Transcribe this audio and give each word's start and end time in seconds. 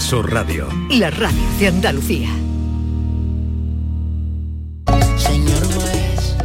Sur 0.00 0.32
Radio. 0.32 0.68
La 0.90 1.10
radio 1.10 1.38
de 1.58 1.68
Andalucía. 1.68 2.28
Señor 5.16 5.64
juez, 5.74 6.36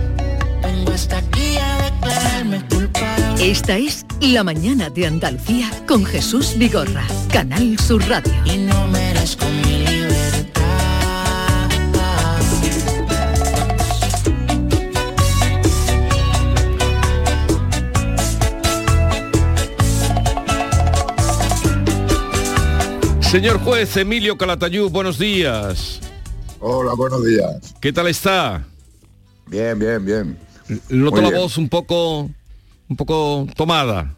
vengo 0.61 0.91
hasta 0.91 1.17
aquí 1.17 1.57
a 1.57 1.83
declararme 1.83 2.63
culpable. 2.69 3.51
Esta 3.51 3.77
es 3.77 4.05
La 4.21 4.43
mañana 4.43 4.89
de 4.89 5.07
Andalucía 5.07 5.69
con 5.87 6.05
Jesús 6.05 6.55
Vigorra. 6.57 7.05
Canal 7.31 7.77
Sur 7.79 8.07
Radio. 8.07 8.33
Y 8.45 8.57
no 8.57 8.87
merezco 8.87 9.45
mi 9.63 9.68
Señor 23.29 23.59
juez 23.59 23.95
Emilio 23.97 24.37
Calatayud, 24.37 24.89
buenos 24.89 25.19
días. 25.19 25.99
Hola, 26.59 26.93
buenos 26.95 27.23
días. 27.23 27.75
¿Qué 27.79 27.93
tal 27.93 28.07
está? 28.07 28.63
Bien, 29.45 29.77
bien, 29.77 30.03
bien. 30.03 30.37
Noto 30.89 31.11
Muy 31.17 31.21
la 31.21 31.29
bien. 31.29 31.41
voz 31.41 31.57
un 31.57 31.69
poco, 31.69 32.21
un 32.87 32.95
poco 32.97 33.47
tomada. 33.55 34.15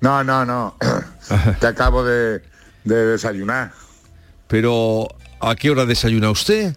No, 0.00 0.24
no, 0.24 0.46
no. 0.46 0.76
Te 1.60 1.66
acabo 1.66 2.04
de, 2.04 2.40
de 2.84 3.06
desayunar 3.06 3.72
Pero 4.48 5.08
¿a 5.40 5.54
qué 5.54 5.70
hora 5.70 5.84
desayuna 5.84 6.30
usted? 6.30 6.74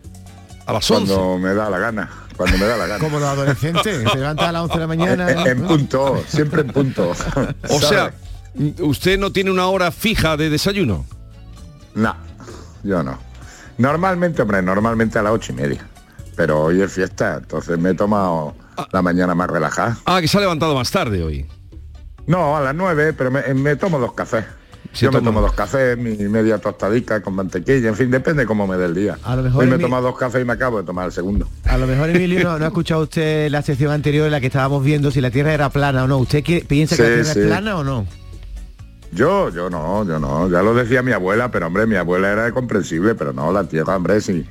A 0.65 0.73
las 0.73 0.91
11. 0.91 1.13
cuando 1.13 1.37
me 1.37 1.53
da 1.53 1.69
la 1.69 1.79
gana. 1.79 2.09
Cuando 2.35 2.57
me 2.57 2.65
da 2.65 2.75
la 2.77 2.85
gana. 2.87 2.99
Como 3.03 3.17
los 3.17 3.29
adolescentes, 3.29 4.03
se 4.11 4.17
levanta 4.17 4.49
a 4.49 4.51
las 4.51 4.63
11 4.63 4.73
de 4.73 4.79
la 4.81 4.87
mañana. 4.87 5.31
En, 5.31 5.47
en 5.47 5.67
punto, 5.67 6.21
siempre 6.27 6.61
en 6.61 6.67
punto. 6.67 7.13
O 7.69 7.79
sea, 7.79 8.13
usted 8.79 9.17
no 9.17 9.31
tiene 9.31 9.51
una 9.51 9.67
hora 9.67 9.89
fija 9.91 10.35
de 10.35 10.49
desayuno. 10.49 11.05
No, 11.99 12.15
yo 12.83 13.03
no. 13.03 13.17
Normalmente, 13.77 14.41
hombre, 14.41 14.61
normalmente 14.61 15.19
a 15.19 15.23
las 15.23 15.33
ocho 15.33 15.51
y 15.53 15.55
media. 15.55 15.85
Pero 16.35 16.63
hoy 16.63 16.81
es 16.81 16.91
fiesta, 16.91 17.37
entonces 17.37 17.77
me 17.77 17.89
he 17.91 17.93
tomado 17.93 18.55
la 18.91 19.01
mañana 19.01 19.35
más 19.35 19.49
relajada. 19.49 19.97
Ah, 20.05 20.21
que 20.21 20.27
se 20.27 20.37
ha 20.37 20.41
levantado 20.41 20.73
más 20.75 20.89
tarde 20.91 21.21
hoy. 21.23 21.45
No, 22.27 22.55
a 22.55 22.61
las 22.61 22.75
nueve, 22.75 23.11
pero 23.13 23.29
me, 23.31 23.41
me 23.53 23.75
tomo 23.75 23.99
dos 23.99 24.13
cafés. 24.13 24.45
Yo 24.93 25.11
me 25.11 25.21
tomo 25.21 25.39
dos 25.41 25.53
cafés, 25.53 25.97
mi 25.97 26.15
media 26.29 26.57
tostadica 26.57 27.21
con 27.21 27.35
mantequilla, 27.35 27.89
en 27.89 27.95
fin, 27.95 28.09
depende 28.09 28.45
cómo 28.47 28.65
me 28.65 28.75
dé 28.75 28.85
el 28.85 28.95
día. 28.95 29.17
A 29.23 29.35
lo 29.35 29.43
mejor 29.43 29.61
Hoy 29.63 29.69
me 29.69 29.75
he 29.75 29.77
mi- 29.77 29.83
tomado 29.83 30.03
dos 30.07 30.17
cafés 30.17 30.41
y 30.41 30.45
me 30.45 30.53
acabo 30.53 30.79
de 30.79 30.83
tomar 30.83 31.05
el 31.05 31.11
segundo. 31.11 31.47
A 31.65 31.77
lo 31.77 31.85
mejor, 31.85 32.09
Emilio, 32.09 32.43
no, 32.43 32.57
no 32.57 32.65
ha 32.65 32.69
escuchado 32.69 33.03
usted 33.03 33.49
la 33.51 33.61
sección 33.61 33.91
anterior 33.91 34.25
en 34.25 34.31
la 34.31 34.39
que 34.39 34.47
estábamos 34.47 34.83
viendo 34.83 35.11
si 35.11 35.21
la 35.21 35.29
Tierra 35.29 35.53
era 35.53 35.69
plana 35.69 36.05
o 36.05 36.07
no. 36.07 36.17
¿Usted 36.17 36.43
qué- 36.43 36.65
piensa 36.67 36.95
que 36.95 37.03
la 37.03 37.07
Tierra 37.09 37.33
sí. 37.33 37.39
es 37.41 37.45
plana 37.47 37.77
o 37.77 37.83
no? 37.83 38.05
Yo, 39.11 39.49
yo 39.49 39.69
no, 39.69 40.05
yo 40.05 40.19
no, 40.19 40.49
ya 40.49 40.61
lo 40.61 40.73
decía 40.73 41.01
mi 41.01 41.11
abuela, 41.11 41.49
pero 41.49 41.67
hombre, 41.67 41.87
mi 41.87 41.95
abuela 41.95 42.31
era 42.31 42.51
comprensible, 42.51 43.15
pero 43.15 43.33
no, 43.33 43.51
la 43.51 43.63
tierra, 43.63 43.95
hombre, 43.95 44.21
sí, 44.21 44.45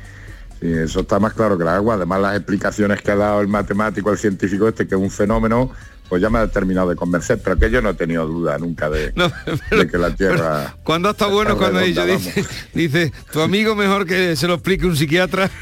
sí, 0.61 0.69
eso 0.69 1.01
está 1.01 1.21
más 1.21 1.33
claro 1.33 1.57
que 1.57 1.63
el 1.63 1.69
agua. 1.69 1.95
Además, 1.95 2.21
las 2.21 2.37
explicaciones 2.37 3.01
que 3.01 3.11
ha 3.13 3.17
dado 3.17 3.41
el 3.41 3.49
matemático, 3.49 4.11
el 4.11 4.19
científico 4.19 4.67
este, 4.67 4.89
que 4.89 4.97
es 4.97 5.01
un 5.01 5.11
fenómeno, 5.11 5.71
pues 6.09 6.23
ya 6.23 6.31
me 6.31 6.39
ha 6.39 6.47
terminado 6.49 6.89
de 6.89 6.97
convencer, 6.97 7.39
pero 7.43 7.57
que 7.57 7.71
yo 7.71 7.83
no 7.83 7.91
he 7.91 7.95
tenido 7.95 8.27
duda 8.27 8.59
nunca 8.59 8.89
de, 8.89 9.13
No, 9.15 9.31
de 9.71 9.87
que 9.87 9.99
la 9.99 10.15
tierra... 10.15 10.75
Cuando 10.83 11.11
está 11.11 11.27
bueno, 11.27 11.53
está 11.53 11.65
cuando 11.65 11.81
redonda, 11.81 12.05
dice, 12.07 12.45
dice, 12.75 13.13
tu 13.31 13.41
amigo 13.43 13.75
mejor 13.75 14.07
que 14.07 14.35
se 14.35 14.49
lo 14.49 14.55
explique 14.55 14.87
un 14.87 14.97
psiquiatra. 14.97 15.51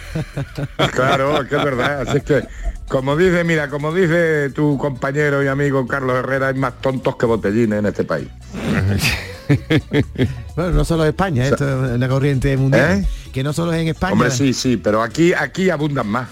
Claro, 0.93 1.43
es 1.43 1.49
que 1.49 1.57
es 1.57 1.65
verdad. 1.65 2.03
Así 2.03 2.19
es 2.19 2.23
que, 2.23 2.43
como 2.89 3.17
dice, 3.17 3.45
mira, 3.45 3.69
como 3.69 3.93
dice 3.93 4.51
tu 4.51 4.79
compañero 4.79 5.43
y 5.43 5.49
amigo 5.49 5.87
Carlos 5.87 6.17
Herrera, 6.17 6.49
hay 6.49 6.55
más 6.55 6.81
tontos 6.81 7.17
que 7.17 7.27
botellines 7.27 7.79
en 7.79 7.87
este 7.87 8.05
país. 8.05 8.29
Bueno, 10.57 10.73
no 10.73 10.85
solo 10.85 11.05
España, 11.05 11.45
¿eh? 11.45 11.51
esto 11.51 11.87
es 11.87 11.93
una 11.93 12.09
corriente 12.09 12.57
mundial. 12.57 13.01
¿Eh? 13.01 13.07
Que 13.33 13.45
no 13.45 13.53
solo 13.53 13.73
es 13.73 13.81
en 13.83 13.89
España. 13.89 14.15
Hombre, 14.15 14.31
sí, 14.31 14.53
sí, 14.53 14.77
pero 14.77 15.03
aquí, 15.03 15.35
aquí 15.35 15.71
abundan 15.71 16.09
más. 16.09 16.29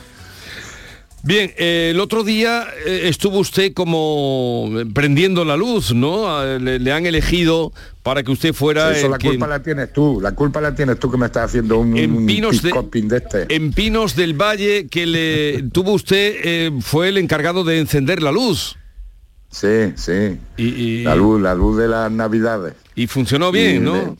Bien, 1.27 1.53
eh, 1.57 1.89
el 1.95 2.01
otro 2.01 2.23
día 2.23 2.67
eh, 2.87 3.03
estuvo 3.05 3.39
usted 3.39 3.73
como 3.73 4.71
prendiendo 4.93 5.45
la 5.47 5.57
luz, 5.57 5.95
¿no? 5.95 6.29
Ah, 6.29 6.59
Le, 6.61 6.79
le 6.79 6.93
han 6.93 7.07
elegido 7.07 7.73
para 8.03 8.23
que 8.23 8.31
usted 8.31 8.53
fuera 8.53 8.93
Eso 8.93 9.07
el 9.07 9.13
la 9.13 9.19
que- 9.19 9.29
culpa 9.29 9.47
la 9.47 9.63
tienes 9.63 9.91
tú, 9.93 10.21
la 10.21 10.33
culpa 10.33 10.61
la 10.61 10.75
tienes 10.75 10.99
tú 10.99 11.11
que 11.11 11.17
me 11.17 11.25
estás 11.27 11.47
haciendo 11.47 11.79
un, 11.79 11.97
en 11.97 12.13
un 12.15 12.27
Pinos 12.27 12.61
de, 12.61 12.71
este. 13.17 13.47
en 13.55 13.73
Pinos 13.73 14.15
del 14.17 14.35
Valle 14.35 14.87
que 14.89 15.07
le 15.07 15.63
tuvo 15.73 15.93
usted 15.93 16.37
eh, 16.45 16.71
fue 16.81 17.09
el 17.09 17.17
encargado 17.17 17.65
de 17.65 17.79
encender 17.79 18.23
la 18.23 18.31
luz 18.31 18.77
Sí, 19.51 19.93
sí. 19.97 20.37
y, 20.57 20.65
y- 20.67 21.03
La 21.05 21.15
luz, 21.15 21.41
la 21.41 21.55
luz 21.55 21.79
de 21.79 21.87
las 21.89 22.11
navidades. 22.11 22.75
y 22.97 23.07
funcionó 23.07 23.51
bien, 23.53 23.77
Y 23.77 23.79
¿no? 23.81 24.17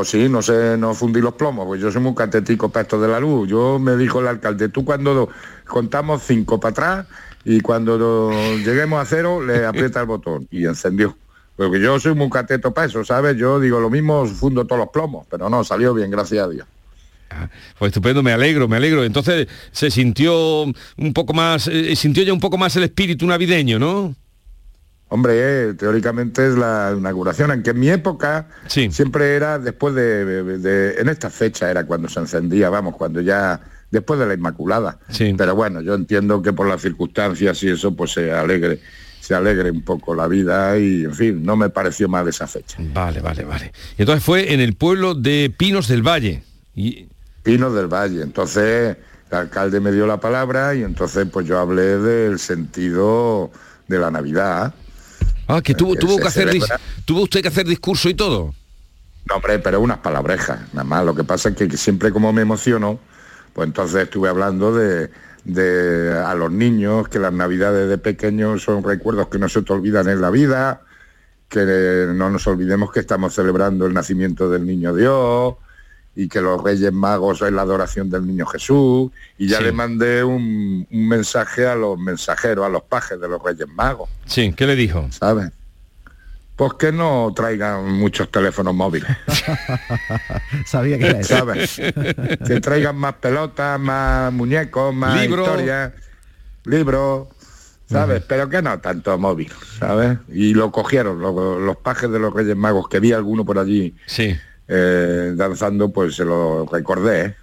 Pues 0.00 0.08
sí, 0.08 0.30
no 0.30 0.40
sé, 0.40 0.78
no 0.78 0.94
fundí 0.94 1.20
los 1.20 1.34
plomos, 1.34 1.66
pues 1.66 1.78
yo 1.78 1.92
soy 1.92 2.00
muy 2.00 2.14
catético 2.14 2.70
para 2.70 2.84
esto 2.84 2.98
de 2.98 3.06
la 3.06 3.20
luz. 3.20 3.46
Yo 3.46 3.78
me 3.78 3.98
dijo 3.98 4.20
el 4.20 4.28
alcalde, 4.28 4.70
tú 4.70 4.82
cuando 4.82 5.28
contamos 5.66 6.22
cinco 6.22 6.58
para 6.58 6.70
atrás 6.70 7.06
y 7.44 7.60
cuando 7.60 8.30
lleguemos 8.64 8.98
a 8.98 9.04
cero 9.04 9.44
le 9.44 9.66
aprieta 9.66 10.00
el 10.00 10.06
botón 10.06 10.48
y 10.50 10.64
encendió. 10.64 11.14
Porque 11.54 11.82
yo 11.82 12.00
soy 12.00 12.14
muy 12.14 12.30
cateto 12.30 12.72
para 12.72 12.86
eso, 12.86 13.04
¿sabes? 13.04 13.36
Yo 13.36 13.60
digo 13.60 13.78
lo 13.78 13.90
mismo, 13.90 14.24
fundo 14.24 14.64
todos 14.64 14.78
los 14.78 14.88
plomos, 14.88 15.26
pero 15.30 15.50
no, 15.50 15.64
salió 15.64 15.92
bien, 15.92 16.10
gracias 16.10 16.46
a 16.46 16.48
Dios. 16.48 16.66
Pues 17.78 17.90
estupendo, 17.90 18.22
me 18.22 18.32
alegro, 18.32 18.68
me 18.68 18.78
alegro. 18.78 19.04
Entonces 19.04 19.48
se 19.70 19.90
sintió 19.90 20.62
un 20.62 21.12
poco 21.12 21.34
más, 21.34 21.68
eh, 21.68 21.94
sintió 21.94 22.22
ya 22.22 22.32
un 22.32 22.40
poco 22.40 22.56
más 22.56 22.74
el 22.74 22.84
espíritu 22.84 23.26
navideño, 23.26 23.78
¿no? 23.78 24.14
Hombre, 25.10 25.32
eh, 25.70 25.74
teóricamente 25.74 26.46
es 26.46 26.54
la 26.54 26.94
inauguración, 26.96 27.50
aunque 27.50 27.70
en 27.70 27.80
mi 27.80 27.90
época 27.90 28.46
Sí. 28.68 28.90
siempre 28.90 29.34
era 29.34 29.58
después 29.58 29.94
de, 29.94 30.24
de- 30.24 30.58
de- 30.58 31.00
en 31.00 31.08
esta 31.08 31.28
fecha 31.30 31.70
era 31.70 31.84
cuando 31.84 32.08
se 32.08 32.20
encendía, 32.20 32.70
vamos, 32.70 32.96
cuando 32.96 33.20
ya 33.20 33.60
después 33.90 34.18
de 34.20 34.26
la 34.26 34.34
Inmaculada. 34.34 34.98
Sí. 35.08 35.34
Pero 35.36 35.54
bueno, 35.56 35.80
yo 35.80 35.94
entiendo 35.94 36.40
que 36.42 36.52
por 36.52 36.68
las 36.68 36.80
circunstancias 36.80 37.60
y 37.64 37.70
eso, 37.70 37.94
pues 37.96 38.12
se 38.12 38.30
alegre, 38.32 38.80
se 39.20 39.34
alegre 39.34 39.70
un 39.72 39.82
poco 39.82 40.14
la 40.14 40.28
vida 40.28 40.78
y, 40.78 41.04
en 41.04 41.14
fin, 41.14 41.44
no 41.44 41.56
me 41.56 41.70
pareció 41.70 42.08
mal 42.08 42.26
esa 42.28 42.46
fecha. 42.46 42.76
Vale, 42.94 43.20
vale, 43.20 43.44
vale. 43.44 43.72
Y 43.98 44.02
entonces 44.02 44.22
fue 44.24 44.52
en 44.54 44.60
el 44.60 44.74
pueblo 44.74 45.14
de 45.14 45.52
Pinos 45.56 45.88
del 45.88 46.06
Valle. 46.06 46.44
Y, 46.74 47.08
Pinos 47.42 47.74
del 47.74 47.88
Valle. 47.88 48.22
Entonces, 48.22 48.96
el 49.30 49.36
alcalde 49.36 49.80
me 49.80 49.90
dio 49.90 50.06
la 50.06 50.20
palabra 50.20 50.72
y 50.76 50.84
entonces 50.84 51.26
pues 51.32 51.46
yo 51.46 51.58
hablé 51.58 51.98
del 51.98 52.38
sentido 52.38 53.50
de 53.88 53.98
la 53.98 54.10
Navidad. 54.12 54.72
Ah, 55.56 55.62
que 55.62 55.74
tuvo, 55.74 55.96
tuvo 55.96 56.18
que 56.18 56.28
hacer, 56.28 56.50
tuvo 57.04 57.22
usted 57.22 57.42
que 57.42 57.48
hacer 57.48 57.66
discurso 57.66 58.08
y 58.08 58.14
todo. 58.14 58.54
No, 59.28 59.36
hombre, 59.36 59.58
pero 59.58 59.80
unas 59.80 59.98
palabrejas, 59.98 60.60
nada 60.72 60.84
más. 60.84 61.04
Lo 61.04 61.14
que 61.14 61.24
pasa 61.24 61.50
es 61.50 61.56
que 61.56 61.76
siempre 61.76 62.10
como 62.10 62.32
me 62.32 62.42
emociono, 62.42 62.98
pues 63.52 63.66
entonces 63.66 64.04
estuve 64.04 64.28
hablando 64.28 64.74
de, 64.74 65.10
de 65.44 66.12
a 66.24 66.34
los 66.34 66.50
niños, 66.50 67.08
que 67.08 67.18
las 67.18 67.32
navidades 67.32 67.88
de 67.88 67.98
pequeños 67.98 68.62
son 68.62 68.82
recuerdos 68.82 69.28
que 69.28 69.38
no 69.38 69.48
se 69.48 69.62
te 69.62 69.72
olvidan 69.72 70.08
en 70.08 70.20
la 70.20 70.30
vida, 70.30 70.82
que 71.48 72.06
no 72.14 72.30
nos 72.30 72.46
olvidemos 72.46 72.92
que 72.92 73.00
estamos 73.00 73.34
celebrando 73.34 73.86
el 73.86 73.94
nacimiento 73.94 74.48
del 74.48 74.66
niño 74.66 74.94
Dios 74.94 75.56
y 76.22 76.28
que 76.28 76.40
los 76.42 76.62
Reyes 76.62 76.92
Magos 76.92 77.40
es 77.40 77.50
la 77.52 77.62
adoración 77.62 78.10
del 78.10 78.26
niño 78.26 78.44
Jesús. 78.46 79.10
Y 79.38 79.48
ya 79.48 79.58
Sí. 79.58 79.64
le 79.64 79.72
mandé 79.72 80.22
un, 80.22 80.86
un 80.90 81.08
mensaje 81.08 81.66
a 81.66 81.74
los 81.74 81.98
mensajeros, 81.98 82.66
a 82.66 82.68
los 82.68 82.82
pajes 82.82 83.18
de 83.20 83.26
los 83.28 83.42
Reyes 83.42 83.66
Magos, 83.74 84.10
Sí, 84.26 84.52
¿qué 84.54 84.66
le 84.66 84.76
dijo? 84.76 85.06
¿sabes? 85.10 85.50
Pues 86.56 86.74
que 86.74 86.92
no 86.92 87.32
traigan 87.34 87.90
muchos 87.92 88.30
teléfonos 88.30 88.74
móviles. 88.74 89.10
Sabía 90.66 90.98
que 90.98 91.06
era 91.06 91.20
eso. 91.20 91.36
¿sabes? 91.38 91.80
que 92.46 92.60
traigan 92.60 92.96
más 92.96 93.14
pelotas, 93.14 93.80
más 93.80 94.32
muñecos, 94.32 94.94
más 94.94 95.20
Libro. 95.22 95.44
historias, 95.44 95.92
libros, 96.64 97.28
¿sabes? 97.88 98.22
Pero 98.28 98.48
que 98.50 98.60
no 98.60 98.78
tanto 98.78 99.16
móvil, 99.18 99.50
¿sabes? 99.78 100.18
Y 100.28 100.52
lo 100.54 100.70
cogieron, 100.70 101.20
lo- 101.20 101.58
los 101.58 101.76
pajes 101.78 102.10
de 102.10 102.18
los 102.18 102.32
Reyes 102.34 102.56
Magos, 102.56 102.88
que 102.88 103.00
vi 103.00 103.12
alguno 103.12 103.44
por 103.44 103.58
allí 103.58 103.94
Sí. 104.06 104.36
Eh, 104.72 105.32
danzando, 105.34 105.90
pues 105.90 106.14
se 106.14 106.24
lo 106.24 106.64
recordé. 106.70 107.24
¿eh? 107.26 107.34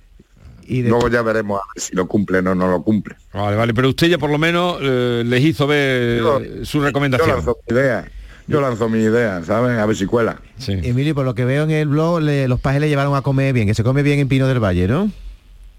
Y 0.66 0.82
de- 0.82 0.90
Luego 0.90 1.10
ya 1.10 1.22
veremos 1.22 1.60
a 1.62 1.64
ver 1.76 1.82
si 1.84 1.96
lo 1.96 2.08
cumplen 2.08 2.48
o 2.48 2.56
no 2.56 2.68
lo 2.70 2.82
cumplen. 2.84 3.18
Vale, 3.34 3.56
vale, 3.58 3.74
pero 3.74 3.90
usted 3.90 4.08
ya 4.08 4.18
por 4.18 4.30
lo 4.30 4.38
menos 4.38 4.78
eh, 4.82 5.24
les 5.26 5.44
hizo 5.44 5.68
ver 5.68 6.20
Yo- 6.20 6.40
eh, 6.42 6.60
su 6.64 6.80
Yo 6.80 6.86
recomendación. 6.86 7.30
lanzo 7.30 7.58
mi 7.68 7.76
idea, 7.76 8.10
yo 8.48 8.62
lanzo 8.62 8.90
mi 8.90 9.00
idea, 9.00 9.44
¿sabes? 9.46 9.78
A 9.78 9.86
ver 9.86 9.96
si 9.96 10.06
cuela. 10.06 10.42
Sí. 10.58 10.74
Emilio, 10.84 11.14
por 11.16 11.26
lo 11.26 11.36
que 11.36 11.46
veo 11.46 11.64
en 11.64 11.72
el 11.72 11.88
blog, 11.90 12.22
le- 12.22 12.48
los 12.48 12.60
pajes 12.60 12.80
le 12.82 12.90
llevaron 12.90 13.16
a 13.16 13.22
comer 13.22 13.54
bien, 13.54 13.68
que 13.68 13.74
se 13.74 13.84
come 13.84 14.04
bien 14.04 14.20
en 14.20 14.28
Pino 14.30 14.48
del 14.48 14.64
Valle, 14.64 14.88
¿no? 14.88 15.12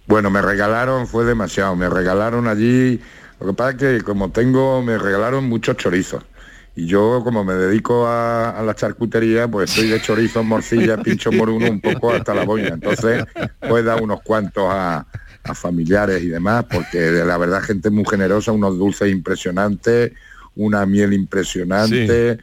Bueno, 0.06 0.30
me 0.30 0.40
regalaron, 0.42 1.06
fue 1.06 1.24
demasiado, 1.24 1.76
me 1.76 1.88
regalaron 1.90 2.46
allí, 2.48 2.98
lo 3.40 3.46
que 3.48 3.52
pasa 3.52 3.70
es 3.70 3.76
que 3.76 4.00
como 4.02 4.30
tengo, 4.30 4.82
me 4.82 4.96
regalaron 4.96 5.44
muchos 5.44 5.76
chorizos. 5.76 6.24
Y 6.78 6.86
yo 6.86 7.22
como 7.24 7.42
me 7.42 7.54
dedico 7.54 8.06
a, 8.06 8.50
a 8.50 8.62
la 8.62 8.72
charcutería, 8.72 9.48
pues 9.48 9.68
estoy 9.68 9.88
de 9.88 10.00
chorizos, 10.00 10.44
morcilla, 10.44 10.96
pincho 11.02 11.32
moruno, 11.32 11.68
un 11.68 11.80
poco 11.80 12.12
hasta 12.12 12.32
la 12.32 12.44
boina. 12.44 12.68
Entonces, 12.68 13.24
pues 13.68 13.84
dar 13.84 14.00
unos 14.00 14.22
cuantos 14.22 14.66
a, 14.70 15.04
a 15.42 15.54
familiares 15.56 16.22
y 16.22 16.28
demás, 16.28 16.66
porque 16.70 17.10
la 17.10 17.36
verdad 17.36 17.62
gente 17.62 17.90
muy 17.90 18.04
generosa, 18.08 18.52
unos 18.52 18.78
dulces 18.78 19.10
impresionantes, 19.10 20.12
una 20.54 20.86
miel 20.86 21.14
impresionante, 21.14 22.38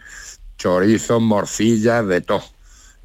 chorizos, 0.58 1.22
morcillas, 1.22 2.06
de 2.06 2.20
todo. 2.20 2.44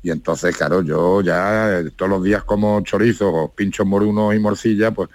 Y 0.02 0.10
entonces, 0.10 0.56
claro, 0.56 0.82
yo 0.82 1.20
ya 1.20 1.80
todos 1.94 2.10
los 2.10 2.24
días 2.24 2.42
como 2.42 2.80
chorizos 2.80 3.30
o 3.32 3.52
pinchos 3.54 3.86
morunos 3.86 4.34
y 4.34 4.40
morcilla, 4.40 4.90
pues... 4.90 5.08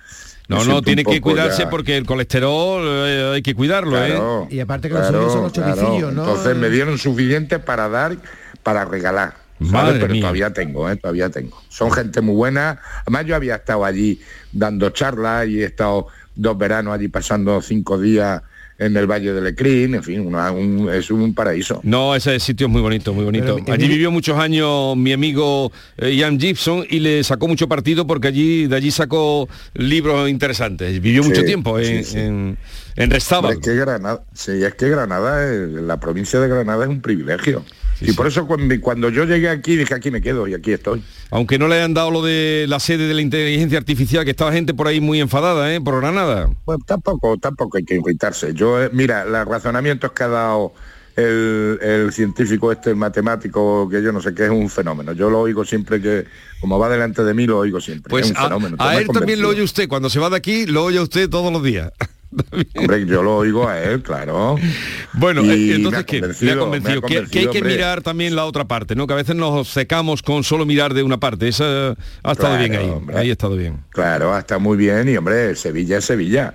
No, 0.47 0.63
no, 0.63 0.81
tiene 0.81 1.03
que 1.03 1.21
cuidarse 1.21 1.63
ya- 1.63 1.69
porque 1.69 1.97
el 1.97 2.06
colesterol 2.06 2.83
eh, 2.86 3.31
hay 3.36 3.42
que 3.42 3.56
cuidarlo, 3.56 3.97
¿eh? 4.03 4.09
Claro, 4.12 4.47
Y 4.51 4.59
aparte 4.59 4.88
que 4.89 4.94
los 4.94 5.07
suyos 5.07 5.31
son 5.33 5.42
los 5.44 5.53
choricillos, 5.53 6.13
¿no? 6.13 6.21
Entonces 6.27 6.56
me 6.56 6.69
dieron 6.69 6.97
suficiente 6.97 7.59
para 7.59 7.89
dar, 7.89 8.15
para 8.63 8.86
regalar. 8.86 9.36
Madre 9.57 10.00
Pero 10.00 10.12
mía. 10.12 10.21
todavía 10.21 10.53
tengo, 10.53 10.89
¿eh? 10.89 10.97
todavía 10.97 11.30
tengo. 11.30 11.59
Son 11.69 11.89
gente 11.92 12.19
muy 12.21 12.36
buena. 12.36 12.80
Además 13.01 13.25
yo 13.25 13.36
había 13.36 13.56
estado 13.56 13.86
allí 13.86 14.21
dando 14.51 14.89
charlas 14.89 15.47
y 15.47 15.62
he 15.62 15.65
estado 15.65 16.07
dos 16.36 16.57
veranos 16.57 16.94
allí 16.94 17.07
pasando 17.07 17.62
cinco 17.62 17.98
días 17.98 18.41
en 18.77 18.98
el 18.98 19.07
Valle 19.10 19.31
del 19.31 19.48
Ecrín, 19.48 19.95
en 19.95 20.04
fin, 20.04 20.19
una- 20.27 20.51
un- 20.51 20.89
es 20.94 21.10
un 21.10 21.33
paraíso. 21.33 21.80
No, 21.83 22.13
ese 22.16 22.39
sitio 22.39 22.68
es 22.68 22.72
muy 22.74 22.81
bonito, 22.81 23.13
muy 23.13 23.24
bonito. 23.24 23.56
Pero, 23.56 23.74
allí 23.74 23.86
Emilio- 23.86 23.89
vivió 23.95 24.12
muchos 24.12 24.38
años 24.38 24.98
mi 24.98 25.13
amigo 25.13 25.72
eh, 25.98 26.13
Ian 26.13 26.39
Gibson 26.39 26.86
y 26.89 27.00
le 27.00 27.24
sacó 27.24 27.48
mucho 27.48 27.68
partido 27.69 28.06
porque 28.06 28.27
allí 28.27 28.68
de 28.68 28.75
allí 28.75 28.92
sacó 28.92 29.48
libros 29.74 30.30
interesantes. 30.30 31.00
Vivió 31.01 31.24
Sí, 31.24 31.30
mucho 31.30 31.44
tiempo 31.44 31.80
en, 31.80 32.04
sí, 32.04 32.12
sí. 32.12 32.18
en, 32.19 32.57
en 32.98 33.10
Restábal. 33.10 33.54
Es 33.54 33.60
que 33.60 33.75
Granada, 33.75 34.24
sí, 34.33 34.51
es 34.63 34.74
que 34.75 34.89
Granada, 34.89 35.45
es- 35.50 35.69
la 35.69 36.00
provincia 36.00 36.39
de 36.39 36.48
Granada 36.50 36.83
es 36.83 36.89
un 36.89 37.01
privilegio. 37.01 37.63
Y 38.01 38.12
por 38.13 38.27
eso 38.27 38.45
cuando, 38.47 38.80
cuando 38.81 39.09
yo 39.09 39.25
llegué 39.25 39.50
aquí 39.50 39.75
dije 39.75 39.94
aquí 39.94 40.12
me 40.12 40.21
quedo 40.21 40.47
y 40.47 40.53
aquí 40.53 40.74
estoy. 40.74 41.03
Aunque 41.31 41.57
no 41.57 41.68
le 41.68 41.75
hayan 41.75 41.94
dado 41.94 42.12
lo 42.12 42.21
de 42.21 42.65
la 42.68 42.80
sede 42.80 43.07
de 43.07 43.13
la 43.13 43.21
inteligencia 43.21 43.77
artificial, 43.77 44.25
que 44.25 44.31
estaba 44.31 44.51
gente 44.51 44.74
por 44.74 44.88
ahí 44.88 45.01
muy 45.01 45.19
enfadada, 45.19 45.74
¿eh? 45.74 45.81
Por 45.81 46.00
Granada. 46.00 46.50
Bueno, 46.65 46.83
tampoco, 46.86 47.38
tampoco 47.38 47.77
hay 47.77 47.83
que 47.83 47.95
irritarse. 47.95 48.53
Yo, 48.53 48.81
eh, 48.81 48.89
mira, 48.94 49.25
los 49.25 49.45
razonamientos 49.45 50.12
que 50.12 50.24
ha 50.24 50.27
dado 50.27 50.74
el, 51.15 51.80
el 51.81 52.12
científico 52.12 52.71
este, 52.71 52.89
el 52.89 52.95
matemático, 52.95 53.88
que 53.89 54.03
yo 54.03 54.12
no 54.12 54.21
sé 54.21 54.33
qué 54.33 54.45
es 54.45 54.50
un 54.50 54.69
fenómeno. 54.69 55.13
Yo 55.13 55.30
lo 55.30 55.39
oigo 55.39 55.63
siempre 55.63 56.01
que, 56.01 56.25
como 56.59 56.77
va 56.77 56.89
delante 56.89 57.24
de 57.24 57.33
mí, 57.33 57.45
lo 57.45 57.59
oigo 57.59 57.80
siempre. 57.80 58.09
Pues 58.09 58.25
es 58.25 58.31
un 58.31 58.38
a, 58.38 58.44
fenómeno. 58.44 58.75
a 58.80 58.98
él 58.98 59.07
también 59.07 59.41
lo 59.41 59.50
oye 59.50 59.63
usted. 59.63 59.88
Cuando 59.88 60.09
se 60.09 60.19
va 60.19 60.30
de 60.30 60.38
aquí, 60.38 60.65
lo 60.65 60.83
oye 60.83 61.00
usted 61.00 61.30
todos 61.30 61.51
los 61.51 61.63
días. 61.63 61.91
Hombre, 62.76 63.06
yo 63.06 63.24
lo 63.24 63.38
oigo 63.38 63.68
a 63.68 63.82
él, 63.82 64.02
claro. 64.04 64.56
Bueno, 65.14 65.42
Y 65.44 65.50
eh, 65.50 65.56
me 65.56 65.76
entonces 65.76 65.98
ha 66.00 66.02
ha 66.02 66.06
convencido, 66.06 66.46
me 66.46 66.52
ha 66.52 66.58
convencido. 66.60 67.02
Que- 67.02 67.08
que, 67.30 67.40
hay 67.40 67.48
que 67.48 67.58
hombre. 67.60 67.74
mirar 67.76 68.02
también 68.02 68.36
la 68.36 68.46
otra 68.46 68.66
parte, 68.66 68.96
¿no? 68.96 69.08
Que 69.08 69.14
a 69.14 69.18
veces 69.18 69.36
nos 69.36 69.68
secamos 69.70 70.22
con 70.22 70.44
solo 70.44 70.66
mirar 70.66 70.94
de 70.94 71.04
una 71.04 71.20
parte. 71.20 71.48
Esa 71.48 71.90
ha 72.24 72.32
estado 72.32 72.56
Claro, 72.56 72.60
bien 72.60 72.76
ahí. 72.76 72.90
hombre. 72.90 73.18
Ahí 73.18 73.30
ha 73.30 73.34
estado 73.34 73.56
bien. 73.56 73.84
Claro, 73.90 74.38
está 74.38 74.58
muy 74.60 74.78
bien 74.78 75.08
y 75.10 75.18
hombre, 75.18 75.56
Sevilla 75.56 75.98
es 76.00 76.06
Sevilla. 76.06 76.54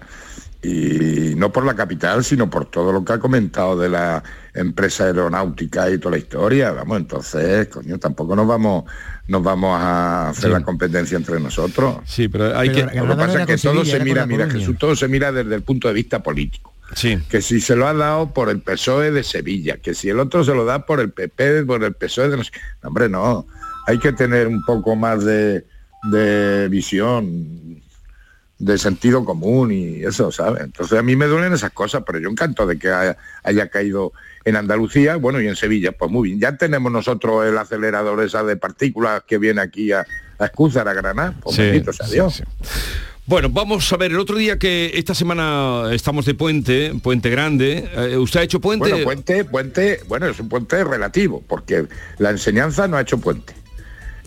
Y 0.63 1.35
no 1.37 1.51
por 1.51 1.65
la 1.65 1.75
capital, 1.75 2.23
sino 2.23 2.51
por 2.51 2.67
todo 2.71 2.93
lo 2.93 3.03
que 3.03 3.15
ha 3.15 3.19
comentado 3.19 3.79
de 3.79 3.89
la 3.89 4.23
empresa 4.53 5.05
aeronáutica 5.05 5.89
y 5.91 5.97
toda 5.97 6.13
la 6.13 6.19
historia. 6.19 6.73
Vamos, 6.73 6.99
entonces, 6.99 7.69
coño, 7.69 7.99
tampoco 7.99 8.37
nos 8.37 8.47
vamos, 8.47 8.85
nos 9.29 9.43
vamos 9.43 9.79
a 9.81 10.29
hacer 10.29 10.45
Sí. 10.45 10.51
la 10.51 10.61
competencia 10.63 11.17
entre 11.17 11.41
nosotros. 11.41 11.99
Sí, 12.05 12.29
pero 12.29 12.59
hay 12.59 12.69
Pero 12.71 12.91
que... 12.91 12.97
Lo 13.01 13.09
que 13.09 13.17
pasa 13.17 13.41
es 13.41 13.47
que 13.47 13.57
todo 13.57 13.85
se 13.87 14.01
mira, 14.01 14.27
mira. 14.27 14.51
Jesús, 14.51 14.77
todo 14.79 14.95
se 14.95 15.09
mira 15.09 15.33
desde 15.33 15.55
el 15.55 15.63
punto 15.63 15.89
de 15.89 15.95
vista 15.95 16.23
político. 16.23 16.75
Sí. 16.95 17.19
Que 17.31 17.41
si 17.41 17.61
se 17.61 17.75
lo 17.77 17.87
ha 17.87 17.95
dado 17.95 18.35
por 18.35 18.51
el 18.51 18.61
PSOE 18.61 19.13
de 19.13 19.23
Sevilla, 19.23 19.79
que 19.79 19.95
si 19.95 20.11
el 20.11 20.19
otro 20.21 20.45
se 20.45 20.53
lo 20.55 20.65
da 20.67 20.85
por 20.85 21.01
el 21.01 21.11
PP, 21.11 21.65
por 21.65 21.83
el 21.85 21.95
PSOE 21.95 22.29
de 22.29 22.37
no, 22.37 22.43
Hombre, 22.83 23.09
no. 23.09 23.47
Hay 23.87 23.99
que 23.99 24.13
tener 24.13 24.47
un 24.47 24.63
poco 24.65 24.95
más 24.97 25.25
de, 25.25 25.65
de 26.11 26.69
visión, 26.69 27.81
de 28.61 28.77
sentido 28.79 29.25
común 29.25 29.73
y 29.73 30.05
eso, 30.05 30.31
¿sabes? 30.31 30.63
Entonces 30.63 30.99
a 30.99 31.03
mí 31.03 31.17
me 31.17 31.27
duelen 31.27 31.53
esas 31.55 31.73
cosas, 31.73 32.03
pero 32.07 32.19
yo 32.19 32.29
encanto 32.29 32.67
de 32.67 32.79
que 32.79 32.91
haya, 32.91 33.17
haya 33.43 33.69
caído 33.69 34.13
en 34.45 34.55
Andalucía, 34.57 35.17
bueno, 35.17 35.41
y 35.41 35.49
en 35.49 35.57
Sevilla, 35.57 35.93
pues 35.93 36.11
muy 36.11 36.29
bien. 36.29 36.41
Ya 36.41 36.57
tenemos 36.57 36.93
nosotros 36.93 37.47
el 37.47 37.57
acelerador 37.57 38.23
esa 38.23 38.45
de 38.45 38.57
partículas 38.57 39.23
que 39.27 39.39
viene 39.39 39.63
aquí 39.63 39.93
a, 39.93 40.07
a 40.39 40.45
Escúzar, 40.45 40.87
a 40.89 40.93
Granada, 40.95 41.35
pues 41.43 41.57
Sí, 41.57 41.63
bendito 41.63 41.93
sea 41.93 42.07
sí, 42.07 42.13
Dios. 42.15 42.35
sí. 42.35 42.45
Bueno, 43.27 43.49
vamos 43.49 43.93
a 43.93 43.97
ver, 43.97 44.11
el 44.11 44.19
otro 44.19 44.37
día 44.37 44.59
que 44.59 44.91
esta 44.95 45.15
semana 45.15 45.85
estamos 45.93 46.27
de 46.27 46.35
puente, 46.35 46.93
puente 47.03 47.31
grande, 47.31 47.89
eh, 47.95 48.17
¿usted 48.17 48.41
ha 48.41 48.43
hecho 48.43 48.61
puente? 48.61 48.91
Bueno, 48.91 49.05
puente, 49.05 49.45
puente, 49.45 50.01
bueno, 50.09 50.27
es 50.27 50.41
un 50.41 50.49
puente 50.49 50.83
relativo, 50.85 51.43
porque 51.47 51.87
la 52.19 52.31
enseñanza 52.31 52.89
no 52.89 52.97
ha 52.97 53.03
hecho 53.03 53.19
puente. 53.19 53.55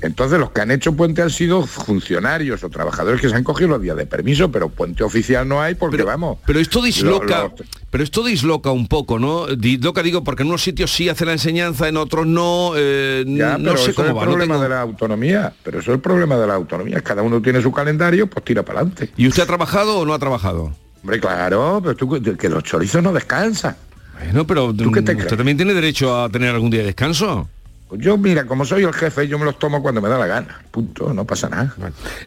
Entonces 0.03 0.37
los 0.39 0.51
que 0.51 0.61
han 0.61 0.69
hecho 0.71 0.93
puente 0.93 1.21
han 1.21 1.29
sido 1.29 1.65
funcionarios 1.65 2.63
o 2.63 2.69
trabajadores 2.69 3.21
que 3.21 3.29
se 3.29 3.35
han 3.35 3.43
cogido 3.43 3.69
los 3.69 3.81
días 3.81 3.95
de 3.95 4.05
permiso, 4.05 4.51
pero 4.51 4.69
puente 4.69 5.03
oficial 5.03 5.47
no 5.47 5.61
hay 5.61 5.75
porque 5.75 5.97
pero, 5.97 6.07
vamos. 6.07 6.37
pero 6.45 6.59
esto 6.59 6.81
disloca, 6.81 7.43
lo- 7.43 7.47
lo- 7.49 7.55
pero 7.89 8.03
esto 8.03 8.23
disloca 8.23 8.71
un 8.71 8.87
poco, 8.87 9.17
¿no? 9.19 9.47
Disloca, 9.47 10.03
digo, 10.03 10.23
porque 10.23 10.43
en 10.43 10.49
unos 10.49 10.61
sitios 10.61 10.91
sí 10.91 11.07
hace 11.09 11.25
la 11.25 11.31
enseñanza, 11.31 11.87
en 11.87 11.97
otros 11.97 12.27
no, 12.27 12.73
eh, 12.75 13.23
ya, 13.27 13.57
no 13.57 13.71
pero 13.71 13.77
sé 13.77 13.91
eso 13.91 13.95
cómo 14.03 14.07
es 14.07 14.11
el 14.11 14.17
va. 14.17 14.25
no 14.25 14.31
problema 14.31 14.53
tengo- 14.55 14.63
de 14.63 14.69
la 14.69 14.81
autonomía, 14.81 15.53
pero 15.63 15.79
eso 15.79 15.91
es 15.91 15.95
el 15.95 16.01
problema 16.01 16.35
de 16.37 16.47
la 16.47 16.55
autonomía. 16.55 17.01
Cada 17.01 17.21
uno 17.21 17.41
tiene 17.41 17.61
su 17.61 17.71
calendario, 17.71 18.27
pues 18.27 18.43
tira 18.43 18.63
para 18.63 18.79
adelante. 18.81 19.11
¿Y 19.15 19.27
usted 19.27 19.43
ha 19.43 19.47
trabajado 19.47 19.99
o 19.99 20.05
no 20.05 20.13
ha 20.13 20.19
trabajado? 20.19 20.75
Hombre, 21.01 21.19
claro, 21.19 21.79
pero 21.83 21.95
tú 21.95 22.21
que 22.37 22.49
los 22.49 22.63
chorizos 22.63 23.01
no 23.01 23.13
descansan. 23.13 23.75
Bueno, 24.19 24.45
pero 24.47 24.73
¿Tú 24.73 24.91
qué 24.91 25.01
te 25.01 25.13
crees? 25.13 25.25
usted 25.25 25.37
también 25.37 25.57
tiene 25.57 25.73
derecho 25.73 26.21
a 26.21 26.29
tener 26.29 26.49
algún 26.53 26.69
día 26.69 26.79
de 26.81 26.87
descanso. 26.87 27.49
Pues 27.93 28.03
yo, 28.03 28.17
mira, 28.17 28.47
como 28.47 28.65
soy 28.65 28.81
el 28.85 28.91
jefe, 28.91 29.27
yo 29.27 29.37
me 29.37 29.45
los 29.45 29.59
tomo 29.59 29.83
cuando 29.83 30.01
me 30.01 30.09
da 30.09 30.17
la 30.17 30.25
gana. 30.25 30.63
Punto, 30.71 31.13
no 31.13 31.25
pasa 31.25 31.47
nada. 31.47 31.75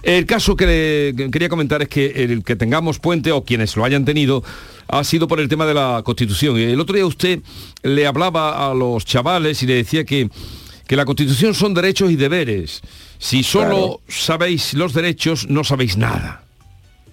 El 0.01 0.25
caso 0.25 0.55
que 0.55 0.65
le 0.65 1.15
que 1.17 1.29
quería 1.29 1.49
comentar 1.49 1.83
es 1.83 1.89
que 1.89 2.07
el 2.23 2.45
que 2.45 2.55
tengamos 2.55 3.01
puente 3.01 3.33
o 3.33 3.43
quienes 3.45 3.77
lo 3.77 3.85
hayan 3.85 4.05
tenido 4.05 4.45
ha 4.87 5.03
sido 5.03 5.27
por 5.27 5.41
el 5.41 5.49
tema 5.49 5.67
de 5.67 5.75
la 5.75 6.03
Constitución. 6.05 6.57
Y 6.57 6.63
el 6.63 6.79
otro 6.79 6.95
día 6.95 7.05
usted 7.05 7.41
le 7.83 8.07
hablaba 8.07 8.71
a 8.71 8.75
los 8.75 9.05
chavales 9.05 9.61
y 9.65 9.67
le 9.67 9.75
decía 9.75 10.05
que, 10.05 10.31
que 10.87 10.95
la 10.95 11.05
Constitución 11.05 11.53
son 11.53 11.75
derechos 11.75 12.13
y 12.13 12.15
deberes. 12.17 12.81
Si 13.19 13.43
solo 13.43 13.67
Claro. 13.67 14.01
sabéis 14.07 14.73
los 14.73 14.93
derechos, 14.95 15.49
no 15.49 15.65
sabéis 15.65 15.97
nada. 15.97 16.45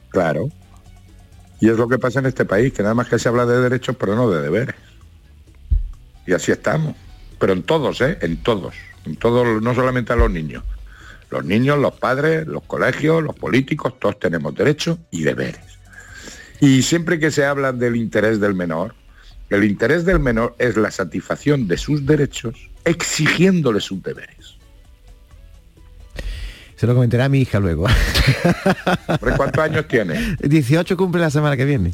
Claro. 0.09 0.49
Y 1.59 1.69
es 1.69 1.75
lo 1.77 1.87
que 1.87 1.97
pasa 1.97 2.19
en 2.19 2.27
este 2.27 2.45
país, 2.45 2.71
que 2.71 2.83
nada 2.83 2.93
más 2.93 3.07
que 3.07 3.17
se 3.17 3.29
habla 3.29 3.47
de 3.47 3.59
derechos, 3.61 3.95
pero 3.99 4.15
no 4.15 4.29
de 4.29 4.43
deberes. 4.43 4.75
Y 6.27 6.33
así 6.33 6.51
estamos. 6.51 6.93
Pero 7.43 7.51
en 7.51 7.63
todos, 7.63 7.99
¿eh? 7.99 8.17
En 8.21 8.37
todos. 8.37 8.73
En 9.05 9.17
todos, 9.17 9.61
no 9.61 9.75
solamente 9.75 10.13
a 10.13 10.15
los 10.15 10.31
niños. 10.31 10.63
Los 11.29 11.43
niños, 11.43 11.77
los 11.77 11.91
padres, 11.91 12.47
los 12.47 12.63
colegios, 12.63 13.21
los 13.21 13.35
políticos, 13.35 13.99
todos 13.99 14.17
tenemos 14.17 14.55
derechos 14.55 14.97
y 15.11 15.23
deberes. 15.23 15.59
Y 16.61 16.83
siempre 16.83 17.19
que 17.19 17.31
se 17.31 17.43
habla 17.43 17.73
del 17.73 17.97
interés 17.97 18.39
del 18.39 18.55
menor, 18.55 18.95
el 19.49 19.65
interés 19.65 20.05
del 20.05 20.21
menor 20.21 20.55
es 20.57 20.77
la 20.77 20.89
satisfacción 20.89 21.67
de 21.67 21.75
sus 21.75 22.05
derechos 22.05 22.69
exigiéndole 22.85 23.81
sus 23.81 24.01
deberes. 24.01 24.55
Se 26.77 26.87
lo 26.87 26.93
comentará 26.93 27.25
a 27.25 27.29
mi 27.29 27.41
hija 27.41 27.59
luego. 27.59 27.87
¿Hombre, 29.07 29.33
¿Cuántos 29.35 29.61
años 29.61 29.85
tiene? 29.89 30.37
18 30.41 30.95
cumple 30.95 31.19
la 31.19 31.29
semana 31.29 31.57
que 31.57 31.65
viene. 31.65 31.93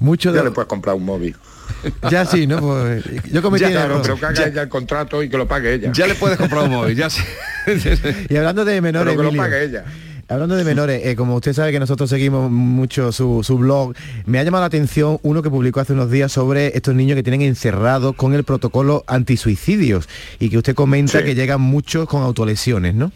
Mucho 0.00 0.34
Ya 0.34 0.40
de... 0.42 0.44
le 0.44 0.50
puedes 0.50 0.68
comprar 0.68 0.96
un 0.96 1.06
móvil. 1.06 1.34
Ya 2.10 2.24
sí, 2.24 2.46
¿no? 2.46 2.58
Pues, 2.60 3.04
yo 3.32 3.42
cometí 3.42 3.62
Ya, 3.62 3.68
el 3.68 3.72
Claro, 3.74 3.94
error. 3.94 4.02
pero 4.02 4.16
que 4.18 4.26
haga 4.26 4.46
ella 4.48 4.62
el 4.62 4.68
contrato 4.68 5.22
y 5.22 5.28
que 5.28 5.36
lo 5.36 5.46
pague 5.48 5.74
ella. 5.74 5.90
Ya 5.94 6.06
le 6.06 6.14
puedes 6.14 6.38
comprar 6.38 6.64
un 6.64 6.70
móvil, 6.70 6.96
ya 6.96 7.10
sé. 7.10 7.22
Y 8.28 8.36
hablando 8.36 8.64
de 8.64 8.80
menores, 8.80 9.14
pero 9.14 9.16
que 9.18 9.22
lo 9.22 9.28
Emilio, 9.30 9.42
pague 9.42 9.64
ella. 9.64 9.84
Hablando 10.28 10.54
de 10.56 10.64
menores, 10.64 11.02
eh, 11.04 11.14
como 11.16 11.34
usted 11.34 11.52
sabe 11.52 11.72
que 11.72 11.80
nosotros 11.80 12.08
seguimos 12.08 12.50
mucho 12.50 13.12
su, 13.12 13.42
su 13.42 13.58
blog, 13.58 13.94
me 14.24 14.38
ha 14.38 14.42
llamado 14.44 14.62
la 14.62 14.66
atención 14.68 15.18
uno 15.22 15.42
que 15.42 15.50
publicó 15.50 15.80
hace 15.80 15.92
unos 15.92 16.10
días 16.10 16.32
sobre 16.32 16.68
estos 16.76 16.94
niños 16.94 17.16
que 17.16 17.22
tienen 17.22 17.42
encerrados 17.42 18.14
con 18.16 18.32
el 18.32 18.42
protocolo 18.44 19.04
antisuicidios 19.08 20.08
y 20.38 20.48
que 20.48 20.56
usted 20.58 20.74
comenta 20.74 21.18
Sí. 21.18 21.24
que 21.24 21.34
llegan 21.34 21.60
muchos 21.60 22.08
con 22.08 22.22
autolesiones, 22.22 22.94
¿no? 22.94 23.12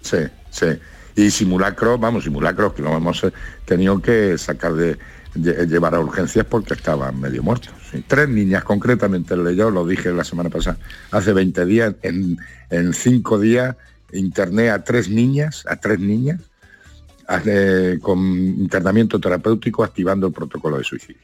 Sí, 0.00 0.18
sí. 0.50 0.66
Y 1.16 1.30
simulacros, 1.30 2.00
vamos, 2.00 2.24
simulacros 2.24 2.72
que 2.72 2.82
lo 2.82 2.96
hemos 2.96 3.26
tenido 3.66 4.00
que 4.00 4.38
sacar 4.38 4.72
de 4.74 4.96
llevar 5.34 5.94
a 5.94 6.00
urgencias 6.00 6.44
porque 6.44 6.74
estaban 6.74 7.20
medio 7.20 7.42
muertos. 7.42 7.70
sí. 7.90 8.04
Tres 8.06 8.28
niñas 8.28 8.64
concretamente, 8.64 9.34
yo 9.54 9.70
lo 9.70 9.86
dije 9.86 10.10
la 10.12 10.24
semana 10.24 10.50
pasada, 10.50 10.78
hace 11.10 11.32
20 11.32 11.64
días, 11.66 11.94
en, 12.02 12.36
en 12.70 12.92
cinco 12.94 13.38
días 13.38 13.76
interné 14.12 14.70
a 14.70 14.82
tres 14.82 15.08
niñas, 15.08 15.64
a 15.68 15.76
tres 15.76 16.00
niñas, 16.00 16.40
eh, 17.46 17.98
con 18.02 18.18
internamiento 18.18 19.20
terapéutico 19.20 19.84
activando 19.84 20.26
el 20.26 20.32
protocolo 20.32 20.78
de 20.78 20.84
suicidio. 20.84 21.22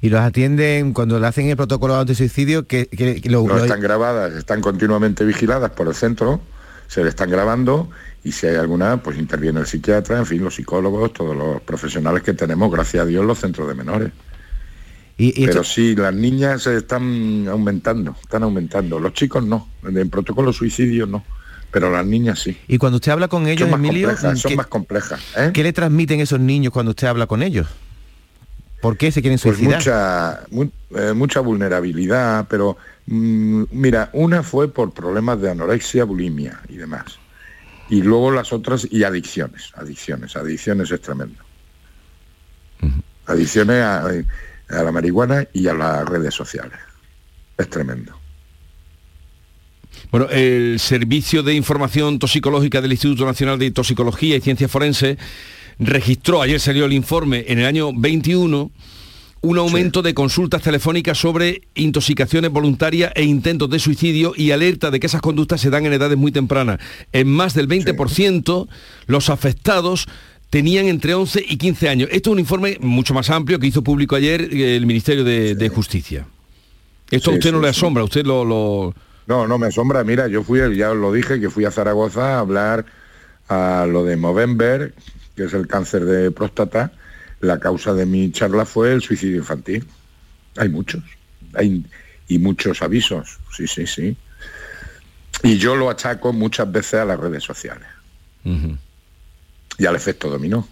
Y 0.00 0.10
los 0.10 0.20
atienden 0.20 0.92
cuando 0.92 1.18
le 1.18 1.26
hacen 1.26 1.48
el 1.48 1.56
protocolo 1.56 1.94
antisuicidio, 1.96 2.66
que, 2.66 2.86
que- 2.88 3.20
que 3.22 3.30
lo- 3.30 3.46
No 3.46 3.54
lo- 3.56 3.62
están 3.64 3.80
grabadas, 3.80 4.34
están 4.34 4.60
continuamente 4.60 5.24
vigiladas 5.24 5.70
por 5.70 5.86
el 5.88 5.94
centro, 5.94 6.40
se 6.86 7.02
le 7.02 7.08
están 7.08 7.30
grabando 7.30 7.90
y 8.22 8.32
si 8.32 8.46
hay 8.46 8.56
alguna, 8.56 9.02
pues 9.02 9.18
interviene 9.18 9.60
el 9.60 9.66
psiquiatra, 9.66 10.18
en 10.18 10.26
fin, 10.26 10.42
los 10.42 10.54
psicólogos, 10.54 11.12
todos 11.12 11.36
los 11.36 11.60
profesionales 11.62 12.22
que 12.22 12.32
tenemos, 12.34 12.70
gracias 12.72 13.02
a 13.02 13.06
Dios, 13.06 13.24
los 13.24 13.38
centros 13.38 13.68
de 13.68 13.74
menores. 13.74 14.12
y- 15.16 15.28
y 15.42 15.46
Pero 15.46 15.60
esto- 15.60 15.74
sí, 15.74 15.94
las 15.94 16.12
niñas 16.14 16.66
están 16.66 17.46
aumentando, 17.48 18.16
están 18.20 18.42
aumentando. 18.42 18.98
Los 18.98 19.12
chicos 19.12 19.44
no, 19.44 19.68
en 19.84 20.10
protocolo 20.10 20.52
suicidio 20.52 21.06
no, 21.06 21.24
pero 21.70 21.88
las 21.90 22.04
niñas 22.04 22.40
sí. 22.40 22.56
y 22.66 22.78
cuando 22.78 22.96
usted 22.96 23.12
habla 23.12 23.28
con 23.28 23.46
ellos, 23.46 23.68
Son 23.68 23.70
más 23.70 23.78
Emilio, 23.78 24.08
complejas, 24.08 24.40
son 24.40 24.50
¿qué, 24.50 24.56
más 24.56 24.66
complejas. 24.66 25.20
¿eh? 25.36 25.50
qué 25.54 25.62
le 25.62 25.72
transmiten 25.72 26.18
esos 26.20 26.40
niños 26.40 26.72
cuando 26.72 26.90
usted 26.90 27.06
habla 27.06 27.26
con 27.28 27.42
ellos? 27.44 27.66
¿Por 28.84 28.96
qué 28.98 29.10
se 29.10 29.22
quieren 29.22 29.38
Pues 29.42 29.56
suicidar? 29.56 29.78
mucha, 29.78 30.40
mu- 30.50 30.70
eh, 30.94 31.12
mucha 31.14 31.40
vulnerabilidad, 31.40 32.46
pero 32.48 32.76
mm, 33.06 33.62
mira, 33.72 34.10
una 34.12 34.42
fue 34.42 34.70
por 34.70 34.92
problemas 34.92 35.40
de 35.40 35.50
anorexia, 35.50 36.04
bulimia 36.04 36.60
y 36.68 36.76
demás. 36.76 37.18
Y 37.88 38.02
luego 38.02 38.30
las 38.30 38.52
otras, 38.52 38.86
y 38.90 39.02
adicciones, 39.02 39.72
adicciones, 39.74 40.36
adicciones 40.36 40.90
es 40.90 41.00
tremendo. 41.00 41.42
Adicciones 43.26 43.82
a, 43.82 44.06
a 44.06 44.82
la 44.82 44.92
marihuana 44.92 45.46
y 45.54 45.66
a 45.66 45.74
las 45.74 46.06
redes 46.06 46.34
sociales. 46.34 46.78
Es 47.56 47.70
tremendo. 47.70 48.12
Bueno, 50.10 50.28
el 50.30 50.78
Servicio 50.78 51.42
de 51.42 51.54
Información 51.54 52.18
Toxicológica 52.18 52.80
del 52.80 52.92
Instituto 52.92 53.24
Nacional 53.24 53.58
de 53.58 53.70
Toxicología 53.70 54.36
y 54.36 54.40
Ciencias 54.40 54.70
Forenses 54.70 55.16
registró, 55.78 56.42
ayer 56.42 56.60
salió 56.60 56.84
el 56.84 56.92
informe, 56.92 57.44
en 57.48 57.58
el 57.58 57.66
año 57.66 57.90
21, 57.94 58.70
un 59.40 59.58
aumento 59.58 60.00
de 60.00 60.14
consultas 60.14 60.62
telefónicas 60.62 61.18
sobre 61.18 61.62
intoxicaciones 61.74 62.50
voluntarias 62.50 63.12
e 63.14 63.24
intentos 63.24 63.68
de 63.68 63.78
suicidio 63.78 64.32
y 64.36 64.52
alerta 64.52 64.90
de 64.90 64.98
que 65.00 65.06
esas 65.06 65.20
conductas 65.20 65.60
se 65.60 65.68
dan 65.68 65.84
en 65.84 65.92
edades 65.92 66.16
muy 66.16 66.32
tempranas. 66.32 66.80
En 67.12 67.28
más 67.28 67.52
del 67.52 67.68
20%, 67.68 68.68
los 69.06 69.28
afectados 69.28 70.06
tenían 70.48 70.86
entre 70.86 71.12
11 71.14 71.44
y 71.46 71.56
15 71.58 71.88
años. 71.90 72.08
Esto 72.10 72.30
es 72.30 72.32
un 72.32 72.38
informe 72.38 72.78
mucho 72.80 73.12
más 73.12 73.28
amplio 73.28 73.58
que 73.58 73.66
hizo 73.66 73.82
público 73.82 74.16
ayer 74.16 74.40
el 74.54 74.86
Ministerio 74.86 75.24
de, 75.24 75.54
de 75.54 75.68
Justicia. 75.68 76.26
Esto 77.10 77.30
a 77.32 77.34
usted 77.34 77.52
no 77.52 77.60
le 77.60 77.68
asombra, 77.68 78.02
usted 78.02 78.24
lo- 78.24 78.44
lo, 78.46 78.94
No, 79.26 79.46
no 79.46 79.58
me 79.58 79.66
asombra. 79.66 80.04
Mira, 80.04 80.26
yo 80.28 80.42
fui, 80.42 80.60
ya 80.74 80.92
os 80.92 80.96
lo 80.96 81.12
dije, 81.12 81.38
que 81.38 81.50
fui 81.50 81.66
a 81.66 81.70
Zaragoza 81.70 82.36
a 82.36 82.38
hablar 82.40 82.86
a 83.48 83.86
lo 83.90 84.04
de 84.04 84.16
Movember, 84.16 84.94
que 85.36 85.44
es 85.44 85.54
el 85.54 85.66
cáncer 85.66 86.04
de 86.04 86.30
próstata. 86.30 86.92
La 87.40 87.58
causa 87.58 87.92
de 87.92 88.06
mi 88.06 88.30
charla 88.32 88.64
fue 88.64 88.92
el 88.92 89.02
suicidio 89.02 89.36
infantil. 89.36 89.86
Hay 90.56 90.68
muchos. 90.68 91.02
Hay, 91.54 91.84
y 92.28 92.38
muchos 92.38 92.82
avisos. 92.82 93.38
Sí, 93.54 93.66
sí, 93.66 93.86
sí. 93.86 94.16
Y 95.42 95.58
yo 95.58 95.76
lo 95.76 95.90
achaco 95.90 96.32
muchas 96.32 96.70
veces 96.70 96.94
a 96.94 97.04
las 97.04 97.18
redes 97.18 97.42
sociales 97.42 97.88
y 99.78 99.86
al 99.86 99.96
efecto 99.96 100.30
dominó. 100.30 100.66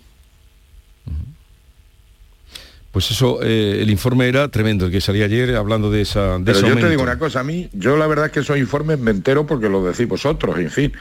Pues 2.91 3.11
eso, 3.11 3.43
eh, 3.43 3.81
el 3.81 3.89
informe 3.89 4.29
era 4.29 4.49
tremendo, 4.49 4.85
el 4.85 4.93
que 4.93 5.01
salía 5.01 5.25
ayer 5.25 5.57
hablando 5.57 5.91
de 5.91 6.03
esa 6.03 6.39
de 6.39 6.45
Pero 6.45 6.59
ese 6.59 6.69
yo 6.69 6.79
te 6.79 6.91
digo 6.91 7.03
una 7.03 7.19
cosa, 7.19 7.41
a 7.41 7.45
mí, 7.45 7.71
yo 7.73 7.97
la 7.97 8.07
verdad 8.07 8.27
es 8.27 8.33
que 8.33 8.41
esos 8.41 8.59
informes 8.59 8.99
me 8.99 9.11
entero 9.11 9.47
porque 9.47 9.71
lo 9.71 9.83
decís 9.83 10.07
vosotros, 10.07 10.59
en 10.59 10.71
fin. 10.71 10.93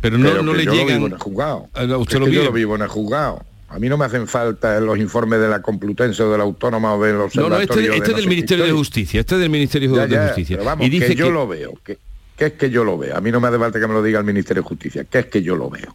Pero 0.00 0.18
no, 0.18 0.28
Pero 0.30 0.42
no 0.42 0.54
le 0.54 0.64
yo 0.64 0.70
lo 0.70 0.76
llegan... 0.76 0.96
vivo 0.96 1.06
en 1.06 1.12
el 1.12 1.18
juzgado. 1.18 1.68
No, 1.86 1.98
usted 1.98 2.14
Es 2.14 2.20
lo 2.20 2.26
que 2.26 2.32
yo 2.32 2.44
lo 2.44 2.52
vivo 2.52 2.74
en 2.76 2.82
el 2.82 2.88
juzgado. 2.88 3.44
A 3.68 3.78
mí 3.78 3.88
no 3.88 3.96
me 3.96 4.04
hacen 4.04 4.26
falta 4.26 4.80
los 4.80 4.98
informes 4.98 5.40
de 5.40 5.48
la 5.48 5.62
Complutense 5.62 6.22
o 6.22 6.32
de 6.32 6.38
la 6.38 6.44
Autónoma 6.44 6.94
o 6.94 7.02
del 7.04 7.16
No, 7.18 7.24
Observatorio. 7.24 7.58
no, 7.58 7.62
este, 7.62 7.80
de 7.80 7.86
este 7.96 7.98
no 7.98 8.16
es 8.16 8.16
del 8.22 8.28
Ministerio 8.28 8.64
de. 8.64 8.72
Justicia, 8.72 9.20
este 9.20 9.34
es 9.36 9.40
del 9.40 9.50
Ministerio 9.50 9.94
Ya, 9.94 10.06
de 10.06 10.14
ya, 10.14 10.26
Justicia. 10.28 10.56
pero 10.56 10.66
vamos, 10.70 10.86
y 10.86 10.90
dice 10.90 11.06
que 11.08 11.14
yo 11.14 11.26
que- 11.26 11.32
lo 11.32 11.46
veo. 11.46 11.74
Que, 11.84 11.98
que 12.36 12.46
es 12.46 12.52
que 12.54 12.70
yo 12.70 12.82
lo 12.84 12.98
veo. 12.98 13.16
A 13.16 13.20
mí 13.20 13.30
no 13.30 13.40
me 13.40 13.48
hace 13.48 13.58
falta 13.58 13.78
que 13.78 13.86
me 13.86 13.92
lo 13.94 14.02
diga 14.02 14.18
el 14.18 14.24
Ministerio 14.24 14.62
de 14.62 14.68
Justicia. 14.68 15.04
Que 15.04 15.18
es 15.20 15.26
que 15.26 15.42
yo 15.42 15.54
lo 15.54 15.70
veo. 15.70 15.94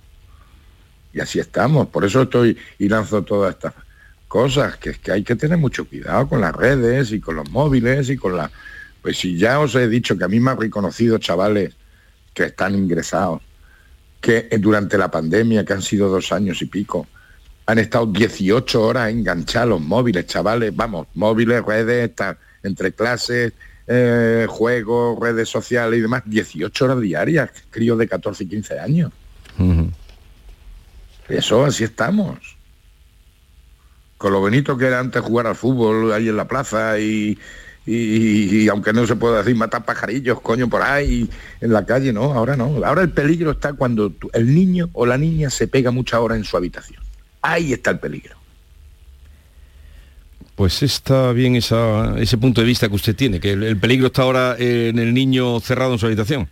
Y 1.14 1.20
así 1.20 1.40
estamos. 1.40 1.88
Por 1.88 2.06
eso 2.06 2.22
estoy 2.22 2.58
y 2.80 2.88
lanzo 2.88 3.24
todas 3.24 3.56
estas 3.56 3.74
cosas. 4.28 4.78
Que 4.78 4.92
es 4.92 5.00
que 5.00 5.12
hay 5.12 5.24
que 5.24 5.36
tener 5.36 5.58
mucho 5.58 5.86
cuidado 5.86 6.28
con 6.30 6.40
las 6.42 6.56
redes 6.56 7.12
y 7.12 7.20
con 7.20 7.36
los 7.36 7.50
móviles 7.50 8.10
y 8.10 8.16
con 8.18 8.38
la... 8.38 8.52
Pues 9.02 9.18
si 9.18 9.38
ya 9.38 9.60
os 9.60 9.76
he 9.76 9.88
dicho 9.90 10.18
que 10.18 10.24
a 10.24 10.28
mí 10.28 10.40
me 10.40 10.52
han 10.52 10.60
reconocido 10.60 11.18
chavales 11.18 11.74
que 12.34 12.44
están 12.46 12.74
ingresados, 12.76 13.42
que 14.25 14.50
durante 14.58 14.98
la 14.98 15.12
pandemia, 15.12 15.63
que 15.63 15.74
han 15.74 15.84
sido 15.84 16.10
dos 16.10 16.32
años 16.32 16.60
y 16.63 16.65
pico, 16.65 17.05
han 17.67 17.77
estado 17.77 18.08
18 18.08 18.82
horas 18.82 19.12
enganchados 19.12 19.70
los 19.70 19.82
móviles, 19.82 20.25
chavales, 20.25 20.75
vamos, 20.75 21.05
móviles, 21.13 21.63
redes, 21.63 22.12
entre 22.63 22.91
clases, 22.94 23.53
eh, 23.86 24.48
juegos, 24.50 25.20
redes 25.20 25.48
sociales 25.48 26.00
y 26.00 26.01
demás, 26.01 26.24
18 26.25 26.86
horas 26.86 27.01
diarias, 27.01 27.51
críos 27.70 28.00
de 28.00 28.08
14 28.08 28.46
y 28.46 28.48
15 28.48 28.79
años. 28.79 29.12
Eso, 31.29 31.63
así 31.63 31.84
estamos. 31.84 32.58
Con 34.17 34.34
lo 34.34 34.39
bonito 34.39 34.75
que 34.75 34.88
era 34.88 35.00
antes 35.00 35.22
jugar 35.22 35.46
al 35.46 35.55
fútbol 35.55 36.13
ahí 36.13 36.29
en 36.29 36.38
la 36.38 36.48
plaza 36.48 36.98
y, 36.98 37.38
y- 37.94 38.63
y 38.63 38.68
aunque 38.70 38.94
no 38.94 39.06
se 39.06 39.15
puede 39.15 39.38
decir 39.38 39.56
matar 39.56 39.86
pajarillos, 39.86 40.42
coño, 40.42 40.68
por 40.70 40.82
ahí 40.82 41.30
en 41.62 41.72
la 41.74 41.86
calle, 41.86 42.12
no, 42.13 42.34
ahora 42.34 42.56
no. 42.56 42.84
Ahora 42.86 43.01
el 43.04 43.12
peligro 43.12 43.51
está 43.51 43.74
cuando 43.74 44.10
tú- 44.10 44.30
el 44.34 44.54
niño 44.56 44.89
o 44.94 45.06
la 45.06 45.18
niña 45.18 45.50
se 45.50 45.68
pega 45.68 45.92
muchas 45.92 46.20
horas 46.20 46.38
en 46.38 46.44
su 46.46 46.58
habitación. 46.58 47.01
Ahí 47.42 47.74
está 47.74 47.92
el 47.92 48.00
peligro. 48.00 48.36
Pues 50.56 50.82
está 50.84 51.32
bien 51.34 51.56
esa- 51.56 52.15
ese 52.18 52.38
punto 52.38 52.62
de 52.62 52.68
vista 52.68 52.88
que 52.88 52.96
usted 52.96 53.15
tiene, 53.15 53.39
que 53.39 53.51
el, 53.51 53.63
el 53.63 53.77
peligro 53.77 54.08
está 54.08 54.22
ahora 54.22 54.56
eh, 54.58 54.89
en 54.89 55.00
el 55.00 55.13
niño 55.13 55.60
cerrado 55.60 55.94
en 55.94 56.00
su 56.00 56.06
habitación. 56.06 56.48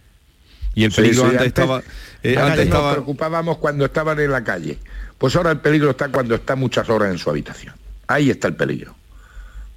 Y 0.76 0.84
el 0.84 0.92
peligro 0.92 1.24
sí, 1.24 1.30
antes, 1.32 1.48
estaba... 1.48 1.80
eh, 2.24 2.36
antes 2.36 2.38
antes 2.38 2.58
nos 2.58 2.66
estaba... 2.66 2.92
preocupábamos 2.94 3.58
cuando 3.60 3.86
estaban 3.86 4.20
en 4.20 4.32
la 4.32 4.44
calle. 4.44 4.78
Pues 5.18 5.36
ahora 5.36 5.52
el 5.52 5.60
peligro 5.60 5.92
está 5.92 6.10
cuando 6.10 6.36
está 6.36 6.56
muchas 6.56 6.90
horas 6.90 7.12
en 7.12 7.18
su 7.18 7.30
habitación. 7.30 7.76
Ahí 8.08 8.30
está 8.30 8.48
el 8.50 8.56
peligro. 8.56 8.96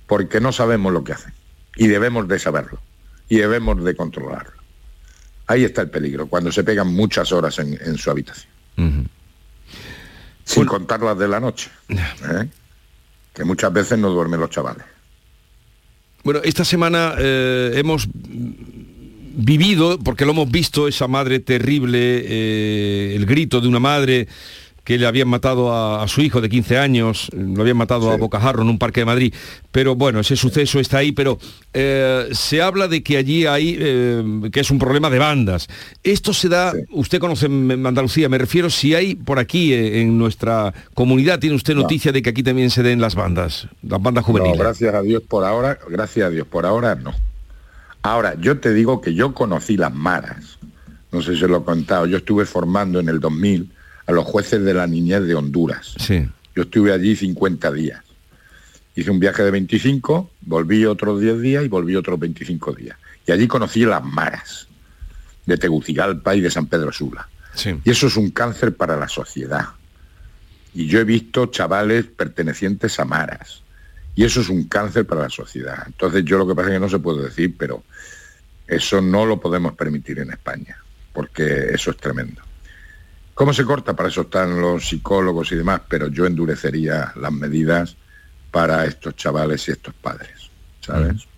Porque 0.06 0.40
no 0.40 0.52
sabemos 0.52 0.92
lo 0.92 1.04
que 1.04 1.12
hacen. 1.12 1.32
Y 1.76 1.86
debemos 1.88 2.26
de 2.28 2.38
saberlo. 2.38 2.80
Y 3.28 3.36
debemos 3.36 3.82
de 3.82 3.94
controlarlo. 3.94 4.52
Ahí 5.46 5.64
está 5.64 5.82
el 5.82 5.90
peligro, 5.90 6.26
cuando 6.26 6.50
se 6.50 6.64
pegan 6.64 6.88
muchas 6.92 7.30
horas 7.32 7.58
en, 7.58 7.78
en 7.80 7.96
su 7.98 8.10
habitación. 8.10 8.50
Sin 10.44 10.66
contar 10.66 11.00
las 11.02 11.18
de 11.18 11.28
la 11.28 11.40
noche. 11.40 11.70
¿eh? 11.88 12.48
Que 13.34 13.44
muchas 13.44 13.72
veces 13.72 13.98
no 13.98 14.10
duermen 14.10 14.40
los 14.40 14.50
chavales. 14.50 14.84
Bueno, 16.24 16.40
esta 16.42 16.64
semana 16.64 17.14
eh, 17.18 17.72
hemos 17.76 18.08
vivido, 18.12 19.98
porque 19.98 20.24
lo 20.24 20.32
hemos 20.32 20.50
visto, 20.50 20.88
esa 20.88 21.06
madre 21.06 21.38
terrible, 21.38 21.98
eh, 22.00 23.14
el 23.14 23.26
grito 23.26 23.60
de 23.60 23.68
una 23.68 23.78
madre 23.78 24.26
que 24.86 24.96
le 24.98 25.06
habían 25.06 25.26
matado 25.26 25.72
a, 25.72 26.04
a 26.04 26.06
su 26.08 26.20
hijo 26.22 26.40
de 26.40 26.48
15 26.48 26.78
años, 26.78 27.28
lo 27.34 27.60
habían 27.60 27.76
matado 27.76 28.10
a. 28.10 28.16
Bocajarro 28.16 28.62
en 28.62 28.68
un 28.68 28.78
parque 28.78 29.00
de 29.00 29.04
Madrid. 29.04 29.34
Pero 29.72 29.96
bueno, 29.96 30.20
ese 30.20 30.36
suceso 30.36 30.78
está 30.78 30.98
ahí, 30.98 31.10
pero 31.10 31.38
eh, 31.74 32.28
se 32.30 32.62
habla 32.62 32.86
de 32.86 33.02
que 33.02 33.16
allí 33.16 33.46
hay, 33.46 33.76
eh, 33.78 34.22
que 34.52 34.60
es 34.60 34.70
un 34.70 34.78
problema 34.78 35.10
de 35.10 35.18
bandas. 35.18 35.66
Esto 36.04 36.32
se 36.32 36.48
da, 36.48 36.70
Sí. 36.72 36.78
usted 36.92 37.18
conoce 37.18 37.46
Andalucía, 37.46 38.28
me 38.28 38.38
refiero, 38.38 38.70
si 38.70 38.94
hay 38.94 39.16
por 39.16 39.40
aquí 39.40 39.72
eh, 39.72 40.00
en 40.00 40.16
nuestra 40.18 40.72
comunidad, 40.94 41.40
¿tiene 41.40 41.56
usted 41.56 41.74
No. 41.74 41.82
noticia 41.82 42.12
de 42.12 42.22
que 42.22 42.30
aquí 42.30 42.44
también 42.44 42.70
se 42.70 42.82
den 42.84 43.00
las 43.00 43.16
bandas, 43.16 43.66
las 43.82 44.00
bandas 44.00 44.22
No, 44.22 44.26
juveniles? 44.28 44.58
gracias 44.58 44.94
a 44.94 45.02
Dios 45.02 45.22
por 45.28 45.44
ahora, 45.44 45.78
gracias 45.90 46.26
a 46.28 46.30
Dios 46.30 46.46
por 46.46 46.64
ahora 46.64 46.94
no. 46.94 47.12
Ahora, 48.02 48.36
yo 48.40 48.60
te 48.60 48.72
digo 48.72 49.00
que 49.00 49.14
yo 49.14 49.34
conocí 49.34 49.76
las 49.76 49.92
maras. 49.92 50.58
No 51.10 51.22
sé 51.22 51.36
si 51.36 51.42
os 51.44 51.50
lo 51.50 51.58
he 51.58 51.64
contado. 51.64 52.06
Yo 52.06 52.18
estuve 52.18 52.44
formando 52.46 53.00
en 53.00 53.08
el 53.08 53.18
2000 53.18 53.72
a 54.06 54.12
los 54.12 54.24
jueces 54.24 54.62
de 54.62 54.74
la 54.74 54.86
niñez 54.86 55.22
de 55.22 55.34
Honduras. 55.34 55.94
Sí. 55.98 56.26
Yo 56.54 56.62
estuve 56.62 56.92
allí 56.92 57.16
50 57.16 57.72
días. 57.72 58.02
Hice 58.94 59.10
un 59.10 59.20
viaje 59.20 59.42
de 59.42 59.50
25, 59.50 60.30
volví 60.42 60.86
otros 60.86 61.20
10 61.20 61.40
días 61.40 61.64
y 61.64 61.68
volví 61.68 61.96
otros 61.96 62.18
25 62.18 62.72
días. 62.72 62.96
Y 63.26 63.32
allí 63.32 63.46
conocí 63.46 63.84
las 63.84 64.02
maras 64.02 64.68
de 65.44 65.58
Tegucigalpa 65.58 66.34
y 66.34 66.40
de 66.40 66.50
San 66.50 66.66
Pedro 66.66 66.92
Sula. 66.92 67.28
Sí. 67.54 67.78
Y 67.84 67.90
eso 67.90 68.06
es 68.06 68.16
un 68.16 68.30
cáncer 68.30 68.74
para 68.74 68.96
la 68.96 69.08
sociedad. 69.08 69.66
Y 70.72 70.86
yo 70.86 71.00
he 71.00 71.04
visto 71.04 71.46
chavales 71.46 72.06
pertenecientes 72.06 72.98
a 73.00 73.04
maras. 73.04 73.62
Y 74.14 74.24
eso 74.24 74.40
es 74.40 74.48
un 74.48 74.64
cáncer 74.64 75.06
para 75.06 75.22
la 75.22 75.30
sociedad. 75.30 75.82
Entonces 75.86 76.24
yo 76.24 76.38
lo 76.38 76.46
que 76.46 76.54
pasa 76.54 76.68
es 76.68 76.74
que 76.74 76.80
no 76.80 76.88
se 76.88 76.98
puede 76.98 77.24
decir, 77.24 77.54
pero 77.56 77.82
eso 78.66 79.00
no 79.00 79.26
lo 79.26 79.38
podemos 79.38 79.74
permitir 79.74 80.18
en 80.18 80.30
España, 80.30 80.76
porque 81.12 81.68
eso 81.72 81.90
es 81.90 81.96
tremendo. 81.98 82.42
¿Cómo 83.36 83.52
se 83.52 83.66
corta? 83.66 83.94
Para 83.94 84.08
eso 84.08 84.22
están 84.22 84.58
los 84.62 84.88
psicólogos 84.88 85.52
y 85.52 85.56
demás, 85.56 85.82
pero 85.86 86.08
yo 86.08 86.24
endurecería 86.24 87.12
las 87.16 87.30
medidas 87.30 87.94
para 88.50 88.86
estos 88.86 89.14
chavales 89.14 89.68
y 89.68 89.72
estos 89.72 89.92
padres, 89.92 90.50
¿sabes? 90.80 91.28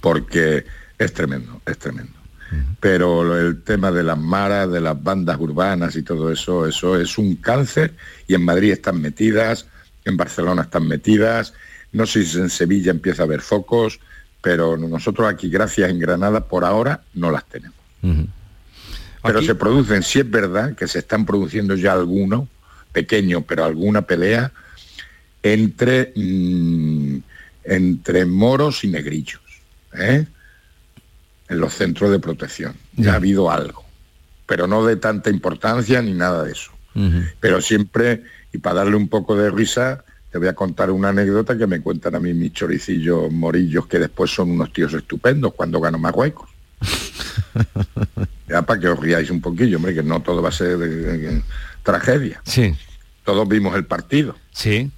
Porque 0.00 0.64
es 0.96 1.12
tremendo, 1.12 1.60
es 1.66 1.76
tremendo. 1.76 2.14
Pero 2.80 3.38
el 3.38 3.62
tema 3.62 3.92
de 3.92 4.02
las 4.02 4.16
maras, 4.16 4.72
de 4.72 4.80
las 4.80 5.00
bandas 5.02 5.38
urbanas 5.38 5.94
y 5.94 6.02
todo 6.02 6.32
eso, 6.32 6.66
eso 6.66 6.98
es 6.98 7.18
un 7.18 7.36
cáncer 7.36 7.94
y 8.26 8.32
en 8.34 8.42
Madrid 8.42 8.72
están 8.72 8.98
metidas, 8.98 9.66
en 10.06 10.16
Barcelona 10.16 10.62
están 10.62 10.88
metidas, 10.88 11.52
no 11.92 12.06
sé 12.06 12.24
si 12.24 12.38
en 12.38 12.48
Sevilla 12.48 12.92
empieza 12.92 13.24
a 13.24 13.26
haber 13.26 13.42
focos, 13.42 14.00
pero 14.40 14.78
nosotros 14.78 15.30
aquí, 15.30 15.50
gracias 15.50 15.90
en 15.90 15.98
Granada, 15.98 16.48
por 16.48 16.64
ahora 16.64 17.02
no 17.12 17.30
las 17.30 17.44
tenemos. 17.44 17.76
Pero 19.22 19.38
Aquí- 19.38 19.46
se 19.46 19.54
producen, 19.54 20.02
sí 20.02 20.18
es 20.20 20.30
verdad 20.30 20.74
que 20.74 20.88
se 20.88 20.98
están 21.00 21.24
produciendo 21.24 21.76
ya 21.76 21.92
algunos, 21.92 22.48
pequeño, 22.92 23.42
pero 23.42 23.64
alguna 23.64 24.02
pelea 24.02 24.52
entre, 25.42 26.12
mm, 26.14 27.16
entre 27.64 28.24
moros 28.26 28.84
y 28.84 28.88
negrillos, 28.88 29.40
¿eh? 29.94 30.26
en 31.48 31.60
los 31.60 31.74
centros 31.74 32.10
de 32.10 32.18
protección. 32.18 32.74
Ya 32.96 33.04
Ya. 33.04 33.12
ha 33.12 33.16
habido 33.16 33.50
algo, 33.50 33.84
pero 34.46 34.66
no 34.66 34.84
de 34.84 34.96
tanta 34.96 35.30
importancia 35.30 36.00
ni 36.02 36.12
nada 36.14 36.44
de 36.44 36.52
eso. 36.52 36.70
Pero 37.40 37.60
siempre, 37.62 38.22
y 38.52 38.58
para 38.58 38.76
darle 38.76 38.96
un 38.96 39.08
poco 39.08 39.34
de 39.36 39.50
risa, 39.50 40.04
te 40.30 40.36
voy 40.38 40.48
a 40.48 40.54
contar 40.54 40.90
una 40.90 41.08
anécdota 41.08 41.56
que 41.56 41.66
me 41.66 41.80
cuentan 41.80 42.14
a 42.14 42.20
mí 42.20 42.34
mis 42.34 42.52
choricillos 42.52 43.30
morillos, 43.32 43.86
que 43.86 43.98
después 43.98 44.30
son 44.30 44.50
unos 44.50 44.72
tíos 44.72 44.92
estupendos 44.92 45.54
cuando 45.54 45.80
gano 45.80 45.98
Marruecos. 45.98 46.50
ya 48.48 48.62
para 48.62 48.80
que 48.80 48.88
os 48.88 48.98
riáis 48.98 49.30
un 49.30 49.40
poquillo, 49.40 49.76
hombre, 49.76 49.94
que 49.94 50.02
no 50.02 50.20
todo 50.20 50.42
va 50.42 50.48
a 50.50 50.52
ser 50.52 50.78
eh, 50.82 51.36
eh, 51.36 51.42
tragedia. 51.82 52.40
Sí. 52.44 52.74
Todos 53.24 53.46
vimos 53.48 53.74
el 53.76 53.84
partido. 53.84 54.36
Sí. 54.52 54.90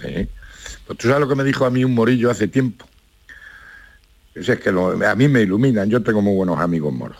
Sí. 0.00 0.28
Pues 0.86 0.98
tú 0.98 1.08
sabes 1.08 1.20
lo 1.20 1.28
que 1.28 1.34
me 1.36 1.44
dijo 1.44 1.64
a 1.64 1.70
mí 1.70 1.84
un 1.84 1.94
morillo 1.94 2.30
hace 2.30 2.48
tiempo. 2.48 2.86
Es, 4.34 4.48
es 4.48 4.60
que 4.60 4.72
lo- 4.72 5.06
a 5.06 5.14
mí 5.14 5.28
me 5.28 5.42
iluminan, 5.42 5.88
yo 5.90 6.02
tengo 6.02 6.22
muy 6.22 6.34
buenos 6.34 6.58
amigos 6.58 6.92
moros. 6.92 7.18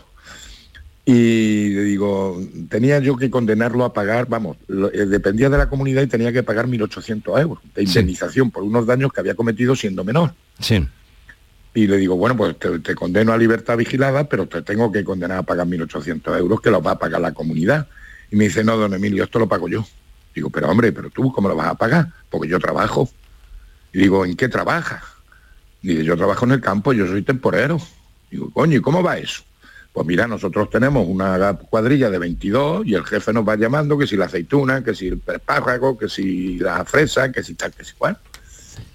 Y 1.03 1.69
digo, 1.69 2.39
tenía 2.69 2.99
yo 2.99 3.17
que 3.17 3.29
condenarlo 3.31 3.83
a 3.85 3.93
pagar, 3.93 4.27
vamos, 4.29 4.57
lo- 4.67 4.91
eh, 4.93 5.05
dependía 5.07 5.49
de 5.49 5.57
la 5.57 5.67
comunidad 5.67 6.03
y 6.03 6.07
tenía 6.07 6.31
que 6.31 6.43
pagar 6.43 6.67
1.800 6.67 7.39
euros 7.41 7.59
de 7.73 7.81
Sí. 7.81 7.87
indemnización 7.87 8.51
por 8.51 8.63
unos 8.63 8.85
daños 8.85 9.11
que 9.11 9.19
había 9.19 9.35
cometido 9.35 9.75
siendo 9.75 10.03
menor. 10.03 10.33
Sí. 10.59 10.85
Y 11.73 11.87
le 11.87 11.97
digo, 11.97 12.17
bueno, 12.17 12.35
pues 12.35 12.57
te, 12.57 12.95
condeno 12.95 13.31
a 13.31 13.37
libertad 13.37 13.77
vigilada, 13.77 14.25
pero 14.25 14.47
te 14.47 14.61
tengo 14.61 14.91
que 14.91 15.03
condenar 15.03 15.37
a 15.37 15.43
pagar 15.43 15.67
1.800 15.67 16.37
euros 16.37 16.59
que 16.59 16.69
los 16.69 16.85
va 16.85 16.91
a 16.91 16.99
pagar 16.99 17.21
la 17.21 17.33
comunidad. 17.33 17.87
Y 18.29 18.35
me 18.35 18.45
dice, 18.45 18.63
no, 18.63 18.75
don 18.75 18.93
Emilio, 18.93 19.23
esto 19.23 19.39
lo 19.39 19.47
pago 19.47 19.69
yo. 19.69 19.85
Digo, 20.35 20.49
pero 20.49 20.69
hombre, 20.69 20.91
pero 20.91 21.09
tú, 21.09 21.31
¿cómo 21.31 21.47
lo 21.47 21.55
vas 21.55 21.67
a 21.67 21.75
pagar? 21.75 22.07
Porque 22.29 22.49
yo 22.49 22.59
trabajo. 22.59 23.09
Y 23.93 23.99
digo, 23.99 24.25
¿en 24.25 24.35
qué 24.35 24.49
trabajas? 24.49 25.03
Dice, 25.81 26.03
yo 26.03 26.17
trabajo 26.17 26.45
en 26.45 26.51
el 26.51 26.61
campo, 26.61 26.93
yo 26.93 27.07
soy 27.07 27.21
temporero. 27.21 27.79
Digo, 28.29 28.49
coño, 28.51 28.77
¿y 28.77 28.81
cómo 28.81 29.01
va 29.01 29.17
eso? 29.17 29.43
Pues 29.93 30.07
mira, 30.07 30.25
nosotros 30.27 30.69
tenemos 30.69 31.05
una 31.07 31.53
cuadrilla 31.53 32.09
de 32.09 32.17
22 32.17 32.85
y 32.85 32.95
el 32.95 33.03
jefe 33.03 33.33
nos 33.33 33.47
va 33.47 33.57
llamando 33.57 33.97
que 33.97 34.07
si 34.07 34.15
la 34.15 34.25
aceituna, 34.25 34.83
que 34.83 34.95
si 34.95 35.07
el 35.07 35.21
espárrago, 35.27 35.97
que 35.97 36.07
si 36.07 36.59
la 36.59 36.85
fresa, 36.85 37.31
que 37.31 37.43
si 37.43 37.55
tal, 37.55 37.73
que 37.73 37.83
si 37.83 37.93
cual. 37.95 38.17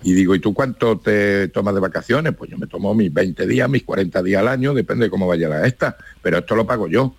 Y 0.06 0.12
digo, 0.12 0.36
¿y 0.36 0.38
tú 0.38 0.54
cuánto 0.54 1.00
te 1.00 1.48
tomas 1.48 1.74
de 1.74 1.80
vacaciones? 1.80 2.32
Pues 2.32 2.48
yo 2.48 2.56
me 2.56 2.68
tomo 2.68 2.94
mis 2.94 3.12
20 3.12 3.44
días, 3.44 3.68
mis 3.68 3.82
40 3.82 4.22
días 4.22 4.40
al 4.40 4.46
año, 4.46 4.72
depende 4.72 5.06
de 5.06 5.10
cómo 5.10 5.26
vaya 5.26 5.48
la 5.48 5.66
esta, 5.66 5.96
pero 6.22 6.38
esto 6.38 6.54
lo 6.54 6.64
pago 6.64 6.86
yo. 6.86 7.16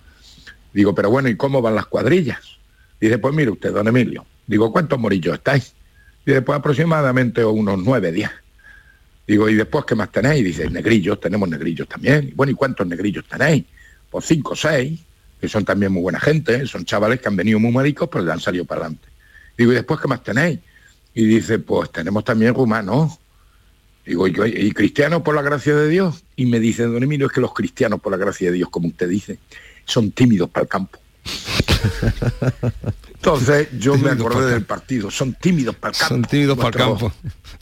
Digo, 0.72 0.94
pero 0.94 1.10
bueno, 1.10 1.28
¿y 1.28 1.36
cómo 1.36 1.60
van 1.60 1.74
las 1.74 1.84
cuadrillas? 1.84 2.40
Dice, 2.98 3.18
pues 3.18 3.34
mire 3.34 3.50
usted, 3.50 3.74
don 3.74 3.88
Emilio. 3.88 4.24
Digo, 4.46 4.72
¿cuántos 4.72 4.98
morillos 4.98 5.34
estáis? 5.34 5.74
Dice, 6.24 6.40
pues 6.40 6.58
aproximadamente 6.58 7.44
unos 7.44 7.78
9, 7.78 8.10
10. 8.10 8.30
Digo, 9.26 9.50
¿y 9.50 9.54
después 9.54 9.84
qué 9.84 9.94
más 9.94 10.10
tenéis? 10.10 10.42
Dice, 10.42 10.70
negrillos, 10.70 11.20
tenemos 11.20 11.46
negrillos 11.46 11.86
también. 11.86 12.32
Bueno, 12.34 12.52
¿y 12.52 12.54
cuántos 12.54 12.86
negrillos 12.86 13.26
tenéis? 13.28 13.66
Pues 14.08 14.24
cinco 14.24 14.54
o 14.54 14.56
seis, 14.56 14.98
que 15.38 15.46
son 15.46 15.62
también 15.62 15.92
muy 15.92 16.00
buena 16.00 16.20
gente, 16.20 16.66
son 16.66 16.86
chavales 16.86 17.20
que 17.20 17.28
han 17.28 17.36
venido 17.36 17.58
muy 17.58 17.70
maricos, 17.70 18.08
pero 18.10 18.24
le 18.24 18.32
han 18.32 18.40
salido 18.40 18.64
para 18.64 18.80
adelante. 18.80 19.08
Digo, 19.58 19.72
¿y 19.72 19.74
después 19.74 20.00
qué 20.00 20.08
más 20.08 20.24
tenéis? 20.24 20.60
Y 21.14 21.24
dice, 21.24 21.58
pues 21.58 21.90
tenemos 21.90 22.24
también 22.24 22.54
rumanos. 22.54 23.18
Digo, 24.06 24.26
¿y, 24.26 24.32
y 24.32 24.72
cristianos 24.72 25.22
por 25.22 25.34
la 25.34 25.42
gracia 25.42 25.74
de 25.76 25.88
Dios? 25.88 26.24
Y 26.36 26.46
me 26.46 26.60
dice, 26.60 26.84
don 26.84 27.02
Emilio, 27.02 27.26
es 27.26 27.32
que 27.32 27.40
los 27.40 27.52
cristianos 27.52 28.00
por 28.00 28.12
la 28.12 28.18
gracia 28.18 28.50
de 28.50 28.56
Dios, 28.56 28.70
como 28.70 28.88
usted 28.88 29.08
dice, 29.08 29.38
son 29.84 30.12
tímidos 30.12 30.48
para 30.50 30.62
el 30.64 30.68
campo. 30.68 30.98
Entonces 33.14 33.68
yo 33.78 33.94
me 33.94 34.10
Tímidos 34.10 34.20
acordé 34.26 34.50
del 34.52 34.64
partido, 34.64 35.10
son 35.10 35.34
tímidos 35.34 35.74
para 35.74 35.92
el 35.92 35.98
campo. 35.98 36.14
Son 36.14 36.22
tímidos 36.24 36.56
para 36.56 36.68
el 36.68 36.74
campo. 36.74 37.12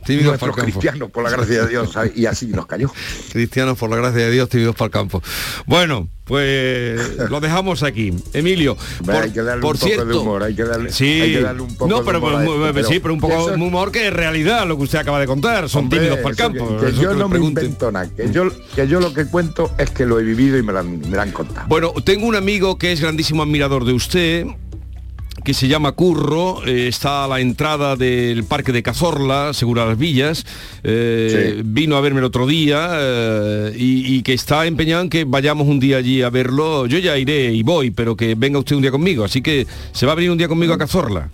Tímidos 0.04 0.38
para 0.38 0.50
el 0.50 0.56
campo. 0.56 0.62
cristianos, 0.72 1.10
por 1.10 1.24
la 1.24 1.30
gracia 1.30 1.62
de 1.64 1.68
Dios, 1.68 1.92
¿sabes? 1.92 2.12
y 2.14 2.26
así 2.26 2.46
nos 2.48 2.66
cayó. 2.66 2.92
Cristianos, 3.32 3.78
por 3.78 3.88
la 3.90 3.96
gracia 3.96 4.26
de 4.26 4.30
Dios, 4.30 4.48
tímidos 4.48 4.74
para 4.76 4.86
el 4.86 4.92
campo. 4.92 5.22
Bueno, 5.64 6.08
pues 6.24 7.16
lo 7.30 7.40
dejamos 7.40 7.82
aquí. 7.82 8.12
Emilio, 8.34 8.76
por, 9.04 9.14
hay 9.14 9.30
que 9.30 9.42
darle 9.42 9.62
por 9.62 9.76
un 9.76 9.80
poco 9.80 9.88
de 9.90 9.94
cierto, 9.96 10.20
humor, 10.20 10.42
hay 10.42 10.54
que 10.54 10.64
darle- 10.64 10.90
sí, 10.92 11.20
hay 11.20 11.32
que 11.34 11.40
darle 11.40 11.62
un 11.62 11.74
poco 11.74 11.88
no, 11.88 11.98
de 12.00 12.04
pero, 12.04 12.18
humor 12.18 12.34
a 12.34 12.38
pero- 12.40 12.72
pero 12.74 12.88
sí, 12.88 13.00
pero 13.00 13.14
un 13.14 13.20
poco 13.20 13.50
de 13.50 13.54
humor 13.54 13.90
que 13.92 14.08
es 14.08 14.12
realidad 14.12 14.66
lo 14.66 14.76
que 14.76 14.82
usted 14.82 14.98
acaba 14.98 15.18
de 15.20 15.26
contar. 15.26 15.68
Son 15.68 15.84
Hombre, 15.84 15.98
tímidos 16.00 16.18
para 16.18 16.30
el 16.30 16.36
campo. 16.36 16.76
Que, 16.80 16.92
yo 16.92 17.14
no 17.14 17.28
me 17.28 17.38
invento 17.38 17.90
nada, 17.90 18.08
que 18.14 18.30
yo, 18.30 18.44
que 18.74 18.86
yo 18.86 19.00
lo 19.00 19.14
que 19.14 19.26
cuento 19.26 19.72
es 19.78 19.90
que 19.90 20.04
lo 20.04 20.20
he 20.20 20.22
vivido 20.24 20.58
y 20.58 20.62
me 20.62 20.72
lo 20.72 20.80
han, 20.80 21.00
me 21.00 21.16
lo 21.16 21.22
han 21.22 21.32
contado. 21.32 21.66
Bueno, 21.68 21.92
tengo 22.04 22.26
un 22.26 22.34
amigo 22.36 22.76
que 22.76 22.92
es 22.92 23.00
grandísimo 23.00 23.42
admirador 23.42 23.84
de 23.84 23.92
usted, 23.92 24.05
que 24.08 25.54
se 25.54 25.68
llama 25.68 25.92
Curro, 25.92 26.66
eh, 26.66 26.88
está 26.88 27.24
a 27.24 27.28
la 27.28 27.40
entrada 27.40 27.94
del 27.94 28.44
Parque 28.44 28.72
de 28.72 28.82
Cazorla, 28.82 29.52
Segura 29.54 29.86
las 29.86 29.96
Villas, 29.96 30.44
eh, 30.82 31.54
Sí. 31.56 31.62
vino 31.64 31.96
a 31.96 32.00
verme 32.00 32.18
el 32.18 32.24
otro 32.24 32.46
día 32.46 32.90
eh, 32.94 33.72
y, 33.76 34.16
y 34.16 34.22
que 34.22 34.32
está 34.32 34.66
empeñado 34.66 35.02
en 35.02 35.08
que 35.08 35.24
vayamos 35.24 35.68
un 35.68 35.78
día 35.78 35.98
allí 35.98 36.22
a 36.22 36.30
verlo. 36.30 36.86
Yo 36.86 36.98
ya 36.98 37.16
iré 37.16 37.52
y 37.52 37.62
voy, 37.62 37.90
pero 37.92 38.16
que 38.16 38.34
venga 38.34 38.58
usted 38.58 38.74
un 38.76 38.82
día 38.82 38.90
conmigo, 38.90 39.24
así 39.24 39.40
que 39.40 39.66
se 39.92 40.04
va 40.06 40.12
a 40.12 40.14
venir 40.16 40.30
un 40.32 40.38
día 40.38 40.48
conmigo 40.48 40.72
a 40.74 40.78
Cazorla. 40.78 41.30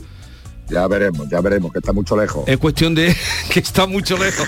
Ya 0.68 0.86
veremos, 0.88 1.28
ya 1.30 1.40
veremos, 1.40 1.72
que 1.72 1.78
está 1.78 1.92
mucho 1.92 2.16
lejos. 2.16 2.44
Es 2.46 2.58
cuestión 2.58 2.94
de 2.94 3.14
que 3.50 3.60
está 3.60 3.86
mucho 3.86 4.16
lejos. 4.18 4.46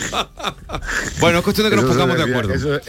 bueno, 1.21 1.39
es 1.39 1.45
cuestión 1.45 1.65
de 1.67 1.71
que 1.71 1.77
nos 1.77 1.85
Eso 1.85 1.99
pongamos 1.99 2.17
de 2.19 2.31
acuerdo. 2.31 2.55
Eso, 2.55 2.81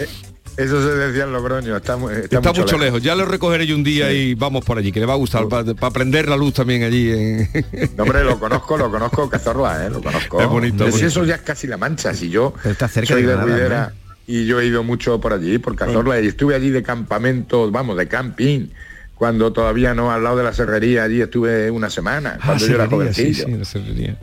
eso 0.57 0.81
se 0.81 0.95
decía 0.95 1.23
en 1.25 1.33
Logroño, 1.33 1.75
está, 1.75 1.97
mu- 1.97 2.09
está, 2.09 2.37
Está, 2.37 2.53
mucho, 2.53 2.77
lejos. 2.77 3.01
Ya 3.01 3.15
lo 3.15 3.25
recogeré 3.25 3.67
yo 3.67 3.75
un 3.75 3.83
día 3.83 4.11
y 4.11 4.33
vamos 4.35 4.63
por 4.63 4.77
allí, 4.77 4.91
que 4.91 4.99
le 4.99 5.05
va 5.05 5.13
a 5.13 5.17
gustar, 5.17 5.47
para 5.47 5.91
prender 5.91 6.27
la 6.29 6.37
luz 6.37 6.53
también 6.53 6.83
allí. 6.83 7.11
En... 7.11 7.49
No, 7.97 8.03
hombre, 8.03 8.23
lo 8.23 8.39
conozco, 8.39 8.77
lo 8.77 8.89
conozco, 8.89 9.29
Cazorla, 9.29 9.85
¿eh? 9.85 9.89
Lo 9.89 10.01
conozco. 10.01 10.41
Es 10.41 10.47
bonito, 10.47 10.77
Pero 10.79 10.91
si 10.91 11.03
bonito. 11.03 11.07
eso 11.07 11.25
ya 11.25 11.35
es 11.35 11.41
casi 11.41 11.67
la 11.67 11.77
mancha, 11.77 12.13
si 12.13 12.29
yo 12.29 12.53
Pero 12.61 12.71
está 12.73 12.87
cerca 12.87 13.13
soy 13.13 13.23
de 13.23 13.27
de 13.27 13.33
Granada, 13.33 13.51
Ruidera 13.57 13.93
y 14.27 14.45
yo 14.47 14.59
he 14.59 14.65
ido 14.65 14.83
mucho 14.83 15.19
por 15.21 15.33
allí, 15.33 15.57
por 15.59 15.75
Cazorla, 15.75 16.19
y 16.19 16.27
estuve 16.27 16.55
allí 16.55 16.69
de 16.71 16.81
campamento, 16.83 17.69
vamos, 17.69 17.95
de 17.97 18.07
camping, 18.07 18.67
cuando 19.15 19.51
todavía 19.53 19.93
no, 19.93 20.11
al 20.11 20.23
lado 20.23 20.37
de 20.37 20.43
la 20.43 20.53
serrería, 20.53 21.03
allí 21.03 21.21
estuve 21.21 21.71
una 21.71 21.89
semana, 21.89 22.37
cuando 22.45 22.65
yo 22.67 22.75
era 22.75 22.83
Ah, 22.83 22.87
sí, 22.87 22.91
jovencillo, 22.93 23.45
sí, 23.45 23.51
la 23.53 23.65
serrería. 23.65 24.17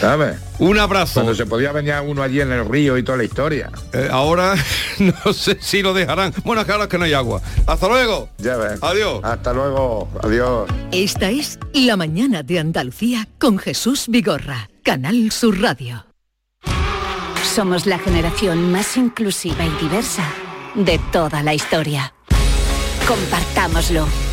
¿sabes? 0.00 0.36
Un 0.58 0.78
abrazo. 0.78 1.14
Cuando 1.14 1.34
se 1.34 1.44
podía 1.46 1.70
venir 1.72 1.94
uno 2.06 2.22
allí 2.22 2.40
en 2.40 2.50
el 2.50 2.66
río 2.68 2.96
y 2.96 3.02
toda 3.02 3.18
la 3.18 3.24
historia. 3.24 3.70
Eh, 3.92 4.08
ahora 4.10 4.54
no 4.98 5.32
sé 5.32 5.58
si 5.60 5.82
lo 5.82 5.92
dejarán. 5.94 6.32
Bueno, 6.44 6.64
claro 6.64 6.84
es 6.84 6.88
que 6.88 6.98
no 6.98 7.04
hay 7.04 7.12
agua. 7.12 7.42
Hasta 7.66 7.88
luego. 7.88 8.30
Ya 8.38 8.56
ves. 8.56 8.78
Adiós. 8.82 9.20
Hasta 9.22 9.52
luego. 9.52 10.08
Adiós. 10.22 10.68
Esta 10.92 11.30
es 11.30 11.58
La 11.74 11.96
mañana 11.96 12.42
de 12.42 12.58
Andalucía 12.58 13.28
con 13.38 13.58
Jesús 13.58 14.06
Vigorra, 14.08 14.70
Canal 14.82 15.30
Sur 15.30 15.60
Radio. 15.60 16.06
Somos 17.54 17.86
la 17.86 17.98
generación 17.98 18.72
más 18.72 18.96
inclusiva 18.96 19.64
y 19.64 19.70
diversa 19.84 20.24
de 20.74 20.98
toda 21.12 21.42
la 21.42 21.52
historia. 21.54 22.14
Compartámoslo, 23.06 24.06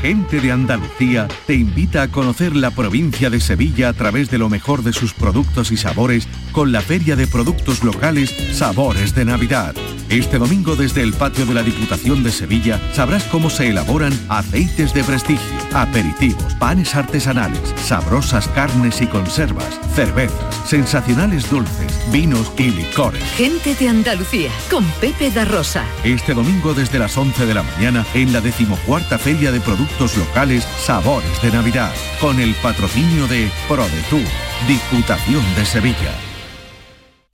Gente 0.00 0.40
de 0.40 0.52
Andalucía 0.52 1.26
te 1.46 1.54
invita 1.54 2.02
a 2.02 2.08
conocer 2.08 2.54
la 2.54 2.70
provincia 2.70 3.30
de 3.30 3.40
Sevilla 3.40 3.88
a 3.88 3.92
través 3.92 4.30
de 4.30 4.38
lo 4.38 4.48
mejor 4.48 4.84
de 4.84 4.92
sus 4.92 5.12
productos 5.12 5.72
y 5.72 5.76
sabores 5.76 6.28
con 6.52 6.70
la 6.70 6.80
Feria 6.80 7.16
de 7.16 7.26
Productos 7.26 7.82
Locales 7.82 8.32
Sabores 8.52 9.16
de 9.16 9.24
Navidad. 9.24 9.74
Este 10.08 10.38
domingo 10.38 10.76
desde 10.76 11.02
el 11.02 11.12
patio 11.12 11.46
de 11.46 11.54
la 11.54 11.64
Diputación 11.64 12.22
de 12.22 12.30
Sevilla 12.30 12.80
sabrás 12.92 13.24
cómo 13.24 13.50
se 13.50 13.68
elaboran 13.68 14.12
aceites 14.28 14.94
de 14.94 15.02
prestigio, 15.02 15.42
aperitivos, 15.74 16.54
panes 16.54 16.94
artesanales, 16.94 17.74
sabrosas 17.84 18.46
carnes 18.48 19.02
y 19.02 19.06
conservas, 19.06 19.78
cervezas, 19.94 20.54
sensacionales 20.64 21.50
dulces, 21.50 21.92
vinos 22.12 22.52
y 22.56 22.70
licores. 22.70 23.22
Gente 23.36 23.74
de 23.74 23.88
Andalucía 23.88 24.50
con 24.70 24.84
Pepe 25.00 25.30
da 25.30 25.44
Rosa. 25.44 25.84
Este 26.04 26.34
domingo 26.34 26.72
desde 26.72 27.00
las 27.00 27.16
11 27.18 27.44
de 27.44 27.54
la 27.54 27.64
mañana 27.64 28.06
en 28.14 28.32
la 28.32 28.40
decimocuarta 28.40 29.18
Feria 29.18 29.52
de 29.52 29.60
Productos 29.60 29.87
Locales 30.16 30.64
Sabores 30.84 31.42
de 31.42 31.50
Navidad, 31.50 31.92
con 32.20 32.40
el 32.40 32.54
patrocinio 32.56 33.26
de 33.26 33.50
ProDetour, 33.68 34.22
Diputación 34.66 35.42
de 35.56 35.64
Sevilla. 35.64 36.12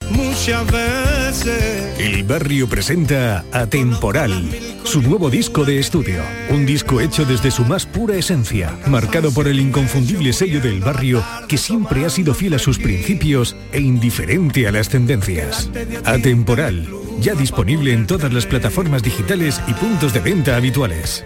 Muchas 0.09 0.65
veces. 0.71 1.99
El 1.99 2.23
barrio 2.23 2.67
presenta 2.67 3.43
Atemporal, 3.51 4.49
su 4.83 5.01
nuevo 5.01 5.29
disco 5.29 5.65
de 5.65 5.79
estudio. 5.79 6.21
Un 6.49 6.65
disco 6.65 7.01
hecho 7.01 7.25
desde 7.25 7.51
su 7.51 7.65
más 7.65 7.85
pura 7.85 8.15
esencia, 8.15 8.77
marcado 8.87 9.31
por 9.31 9.47
el 9.47 9.59
inconfundible 9.59 10.33
sello 10.33 10.61
del 10.61 10.81
barrio 10.81 11.23
que 11.47 11.57
siempre 11.57 12.05
ha 12.05 12.09
sido 12.09 12.33
fiel 12.33 12.53
a 12.53 12.59
sus 12.59 12.77
principios 12.77 13.55
e 13.71 13.81
indiferente 13.81 14.67
a 14.67 14.71
las 14.71 14.89
tendencias. 14.89 15.69
Atemporal, 16.05 16.87
ya 17.19 17.33
disponible 17.33 17.93
en 17.93 18.05
todas 18.05 18.31
las 18.31 18.45
plataformas 18.45 19.01
digitales 19.01 19.61
y 19.67 19.73
puntos 19.73 20.13
de 20.13 20.19
venta 20.19 20.55
habituales. 20.55 21.25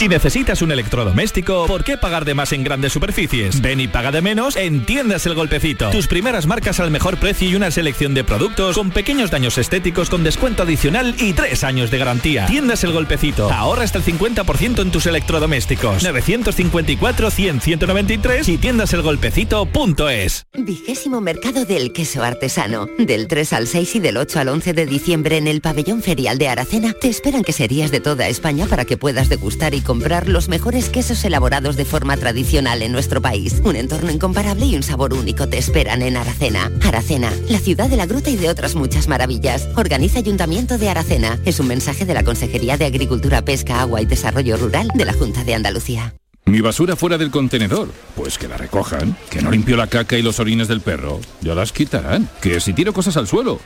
Si 0.00 0.08
necesitas 0.08 0.62
un 0.62 0.72
electrodoméstico, 0.72 1.66
¿por 1.66 1.84
qué 1.84 1.98
pagar 1.98 2.24
de 2.24 2.32
más 2.32 2.54
en 2.54 2.64
grandes 2.64 2.94
superficies? 2.94 3.60
Ven 3.60 3.80
y 3.80 3.88
paga 3.88 4.10
de 4.10 4.22
menos 4.22 4.56
en 4.56 4.86
Tiendas 4.86 5.26
El 5.26 5.34
Golpecito. 5.34 5.90
Tus 5.90 6.06
primeras 6.06 6.46
marcas 6.46 6.80
al 6.80 6.90
mejor 6.90 7.18
precio 7.18 7.50
y 7.50 7.54
una 7.54 7.70
selección 7.70 8.14
de 8.14 8.24
productos 8.24 8.78
con 8.78 8.92
pequeños 8.92 9.30
daños 9.30 9.58
estéticos 9.58 10.08
con 10.08 10.24
descuento 10.24 10.62
adicional 10.62 11.14
y 11.18 11.34
tres 11.34 11.64
años 11.64 11.90
de 11.90 11.98
garantía. 11.98 12.46
Tiendas 12.46 12.82
El 12.82 12.92
Golpecito. 12.92 13.52
Ahorra 13.52 13.82
hasta 13.82 13.98
el 13.98 14.04
50% 14.04 14.80
en 14.80 14.90
tus 14.90 15.04
electrodomésticos. 15.04 16.02
954-100-193 16.02 18.48
y 18.48 18.56
tiendaselgolpecito.es. 18.56 20.46
Vigésimo 20.54 21.20
Mercado 21.20 21.66
del 21.66 21.92
Queso 21.92 22.22
Artesano. 22.22 22.88
Del 22.96 23.28
3 23.28 23.52
al 23.52 23.66
6 23.66 23.96
y 23.96 24.00
del 24.00 24.16
8 24.16 24.38
al 24.38 24.48
11 24.48 24.72
de 24.72 24.86
diciembre 24.86 25.36
en 25.36 25.46
el 25.46 25.60
pabellón 25.60 26.02
ferial 26.02 26.38
de 26.38 26.48
Aracena 26.48 26.94
te 26.94 27.08
esperan 27.08 27.44
queserías 27.44 27.90
de 27.90 28.00
toda 28.00 28.28
España 28.28 28.64
para 28.64 28.86
que 28.86 28.96
puedas 28.96 29.28
degustar 29.28 29.74
y 29.74 29.89
comprar 29.90 30.28
los 30.28 30.48
mejores 30.48 30.88
quesos 30.88 31.24
elaborados 31.24 31.74
de 31.74 31.84
forma 31.84 32.16
tradicional 32.16 32.80
en 32.82 32.92
nuestro 32.92 33.20
país. 33.20 33.60
Un 33.64 33.74
entorno 33.74 34.12
incomparable 34.12 34.64
y 34.66 34.76
un 34.76 34.84
sabor 34.84 35.12
único 35.12 35.48
te 35.48 35.58
esperan 35.58 36.02
en 36.02 36.16
Aracena. 36.16 36.70
Aracena, 36.84 37.32
la 37.48 37.58
ciudad 37.58 37.90
de 37.90 37.96
la 37.96 38.06
gruta 38.06 38.30
y 38.30 38.36
de 38.36 38.50
otras 38.50 38.76
muchas 38.76 39.08
maravillas. 39.08 39.68
Organiza 39.74 40.20
Ayuntamiento 40.20 40.78
de 40.78 40.90
Aracena. 40.90 41.40
Es 41.44 41.58
un 41.58 41.66
mensaje 41.66 42.04
de 42.04 42.14
la 42.14 42.22
Consejería 42.22 42.76
de 42.76 42.84
Agricultura, 42.84 43.42
Pesca, 43.42 43.80
Agua 43.80 44.00
y 44.00 44.06
Desarrollo 44.06 44.56
Rural 44.58 44.92
de 44.94 45.04
la 45.04 45.12
Junta 45.12 45.42
de 45.42 45.56
Andalucía. 45.56 46.14
Mi 46.44 46.60
basura 46.60 46.94
fuera 46.94 47.18
del 47.18 47.32
contenedor. 47.32 47.88
Pues 48.14 48.38
que 48.38 48.46
la 48.46 48.58
recojan. 48.58 49.16
Que 49.28 49.42
no 49.42 49.50
limpio 49.50 49.76
la 49.76 49.88
caca 49.88 50.16
y 50.16 50.22
los 50.22 50.38
orines 50.38 50.68
del 50.68 50.82
perro. 50.82 51.18
Ya 51.40 51.56
las 51.56 51.72
quitarán. 51.72 52.28
Que 52.40 52.60
si 52.60 52.72
tiro 52.74 52.92
cosas 52.92 53.16
al 53.16 53.26
suelo, 53.26 53.58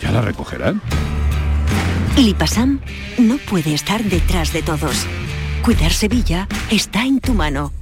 ya 0.00 0.12
las 0.12 0.24
recogerán. 0.24 0.80
Lipasam 2.16 2.78
no 3.18 3.36
puede 3.38 3.74
estar 3.74 4.04
detrás 4.04 4.52
de 4.52 4.62
todos. 4.62 5.08
Cuidar 5.62 5.92
Sevilla 5.92 6.48
está 6.72 7.04
en 7.04 7.20
tu 7.20 7.34
mano. 7.34 7.72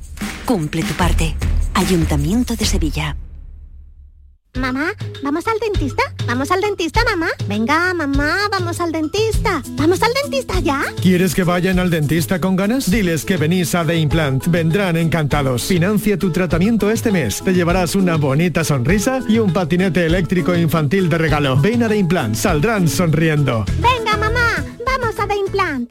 Cumple 0.45 0.83
tu 0.83 0.93
parte. 0.95 1.35
Ayuntamiento 1.73 2.55
de 2.55 2.66
Sevilla. 2.66 3.16
Mamá, 4.55 4.93
¿vamos 5.23 5.47
al 5.47 5.59
dentista? 5.61 6.03
¿Vamos 6.27 6.51
al 6.51 6.61
dentista, 6.61 7.03
mamá? 7.05 7.29
Venga, 7.49 7.95
mamá, 7.95 8.37
vamos 8.51 8.81
al 8.81 8.93
dentista. 8.93 9.62
¿Vamos 9.77 10.03
al 10.03 10.12
dentista 10.12 10.61
ya? 10.61 10.83
¿Quieres 11.01 11.35
que 11.35 11.43
vayan 11.43 11.79
al 11.79 11.88
dentista 11.88 12.38
con 12.38 12.55
ganas? 12.55 12.90
Diles 12.90 13.25
que 13.25 13.38
venís 13.38 13.75
a 13.75 13.87
The 13.87 13.97
Implant. 13.97 14.49
Vendrán 14.49 14.99
encantados. 14.99 15.62
Financia 15.62 16.19
tu 16.19 16.31
tratamiento 16.31 16.90
este 16.90 17.11
mes. 17.11 17.40
Te 17.43 17.55
llevarás 17.55 17.95
una 17.95 18.16
bonita 18.16 18.62
sonrisa 18.62 19.21
y 19.27 19.38
un 19.38 19.55
patinete 19.55 20.05
eléctrico 20.05 20.55
infantil 20.55 21.09
de 21.09 21.16
regalo. 21.16 21.57
Ven 21.57 21.83
a 21.85 21.88
The 21.88 21.97
Implant. 21.97 22.35
Saldrán 22.35 22.88
sonriendo. 22.88 23.64
Venga, 23.81 24.19
mamá, 24.19 24.62
vamos 24.85 25.19
a 25.19 25.27
The 25.27 25.37
Implant. 25.37 25.90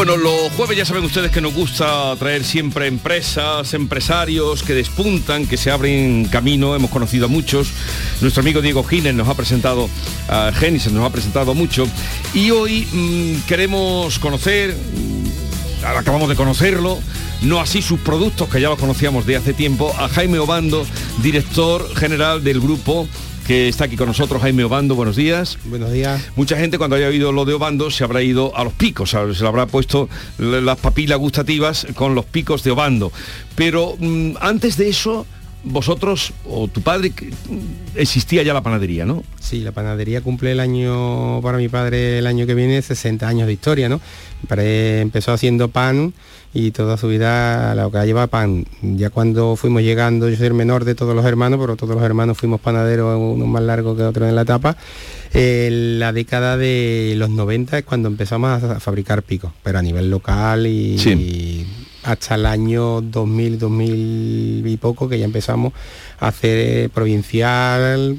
Bueno, 0.00 0.16
los 0.16 0.50
jueves 0.52 0.78
ya 0.78 0.86
saben 0.86 1.04
ustedes 1.04 1.30
que 1.30 1.42
nos 1.42 1.52
gusta 1.52 2.16
traer 2.18 2.42
siempre 2.42 2.86
empresas, 2.86 3.74
empresarios 3.74 4.62
que 4.62 4.72
despuntan, 4.72 5.46
que 5.46 5.58
se 5.58 5.70
abren 5.70 6.24
camino. 6.24 6.74
Hemos 6.74 6.88
conocido 6.88 7.26
a 7.26 7.28
muchos. 7.28 7.70
Nuestro 8.22 8.40
amigo 8.40 8.62
Diego 8.62 8.82
Gines 8.82 9.14
nos 9.14 9.28
ha 9.28 9.34
presentado 9.34 9.90
a 10.26 10.52
Genesis, 10.54 10.90
nos 10.90 11.04
ha 11.04 11.12
presentado 11.12 11.52
mucho. 11.52 11.86
Y 12.32 12.50
hoy 12.50 12.88
mm, 12.90 13.46
queremos 13.46 14.18
conocer, 14.18 14.74
mm, 14.74 15.84
acabamos 15.84 16.30
de 16.30 16.34
conocerlo, 16.34 16.98
no 17.42 17.60
así 17.60 17.82
sus 17.82 18.00
productos, 18.00 18.48
que 18.48 18.58
ya 18.58 18.70
los 18.70 18.78
conocíamos 18.78 19.26
de 19.26 19.36
hace 19.36 19.52
tiempo, 19.52 19.94
a 19.98 20.08
Jaime 20.08 20.38
Obando, 20.38 20.86
director 21.22 21.94
general 21.94 22.42
del 22.42 22.58
grupo 22.58 23.06
que 23.46 23.68
está 23.68 23.84
aquí 23.84 23.96
con 23.96 24.06
nosotros, 24.06 24.40
Jaime 24.42 24.64
Obando, 24.64 24.94
buenos 24.94 25.16
días. 25.16 25.58
Buenos 25.64 25.92
días. 25.92 26.30
Mucha 26.36 26.56
gente 26.56 26.78
cuando 26.78 26.96
haya 26.96 27.08
oído 27.08 27.32
lo 27.32 27.44
de 27.44 27.54
Obando 27.54 27.90
se 27.90 28.04
habrá 28.04 28.22
ido 28.22 28.56
a 28.56 28.64
los 28.64 28.72
picos, 28.72 29.10
se 29.10 29.18
le 29.26 29.48
habrá 29.48 29.66
puesto 29.66 30.08
las 30.38 30.78
papilas 30.78 31.18
gustativas 31.18 31.86
con 31.94 32.14
los 32.14 32.24
picos 32.24 32.62
de 32.62 32.70
Obando. 32.70 33.12
Pero 33.54 33.96
mm, 33.98 34.32
antes 34.40 34.76
de 34.76 34.88
eso, 34.88 35.26
vosotros 35.62 36.32
o 36.48 36.68
tu 36.68 36.80
padre 36.80 37.12
existía 37.94 38.42
ya 38.42 38.54
la 38.54 38.62
panadería, 38.62 39.04
¿no? 39.04 39.22
Sí, 39.40 39.60
la 39.60 39.72
panadería 39.72 40.20
cumple 40.20 40.52
el 40.52 40.60
año, 40.60 41.40
para 41.42 41.58
mi 41.58 41.68
padre 41.68 42.18
el 42.18 42.26
año 42.26 42.46
que 42.46 42.54
viene, 42.54 42.80
60 42.80 43.26
años 43.26 43.46
de 43.46 43.52
historia, 43.52 43.88
¿no? 43.88 44.00
Mi 44.42 44.48
padre 44.48 45.00
empezó 45.00 45.32
haciendo 45.32 45.68
pan 45.68 46.14
y 46.52 46.72
toda 46.72 46.96
su 46.96 47.06
vida 47.08 47.74
lo 47.76 47.90
que 47.92 48.04
lleva 48.04 48.26
pan. 48.26 48.66
Ya 48.82 49.10
cuando 49.10 49.54
fuimos 49.56 49.82
llegando, 49.82 50.28
yo 50.28 50.36
soy 50.36 50.46
el 50.48 50.54
menor 50.54 50.84
de 50.84 50.94
todos 50.96 51.14
los 51.14 51.24
hermanos, 51.24 51.60
pero 51.60 51.76
todos 51.76 51.94
los 51.94 52.02
hermanos 52.04 52.38
fuimos 52.38 52.60
panaderos, 52.60 53.16
uno 53.20 53.46
más 53.46 53.62
largo 53.62 53.96
que 53.96 54.02
otro 54.02 54.26
en 54.28 54.34
la 54.34 54.42
etapa. 54.42 54.76
Eh, 55.32 55.68
la 55.98 56.12
década 56.12 56.56
de 56.56 57.14
los 57.16 57.30
90 57.30 57.78
es 57.78 57.84
cuando 57.84 58.08
empezamos 58.08 58.62
a 58.64 58.80
fabricar 58.80 59.22
picos, 59.22 59.52
pero 59.62 59.78
a 59.78 59.82
nivel 59.82 60.10
local 60.10 60.66
y, 60.66 60.98
Sí. 60.98 61.10
y 61.10 61.66
hasta 62.02 62.34
el 62.34 62.46
año 62.46 63.00
2000, 63.00 63.58
2000 63.58 64.64
y 64.66 64.76
poco 64.78 65.08
que 65.08 65.18
ya 65.18 65.26
empezamos 65.26 65.72
a 66.18 66.28
hacer 66.28 66.90
provincial, 66.90 68.16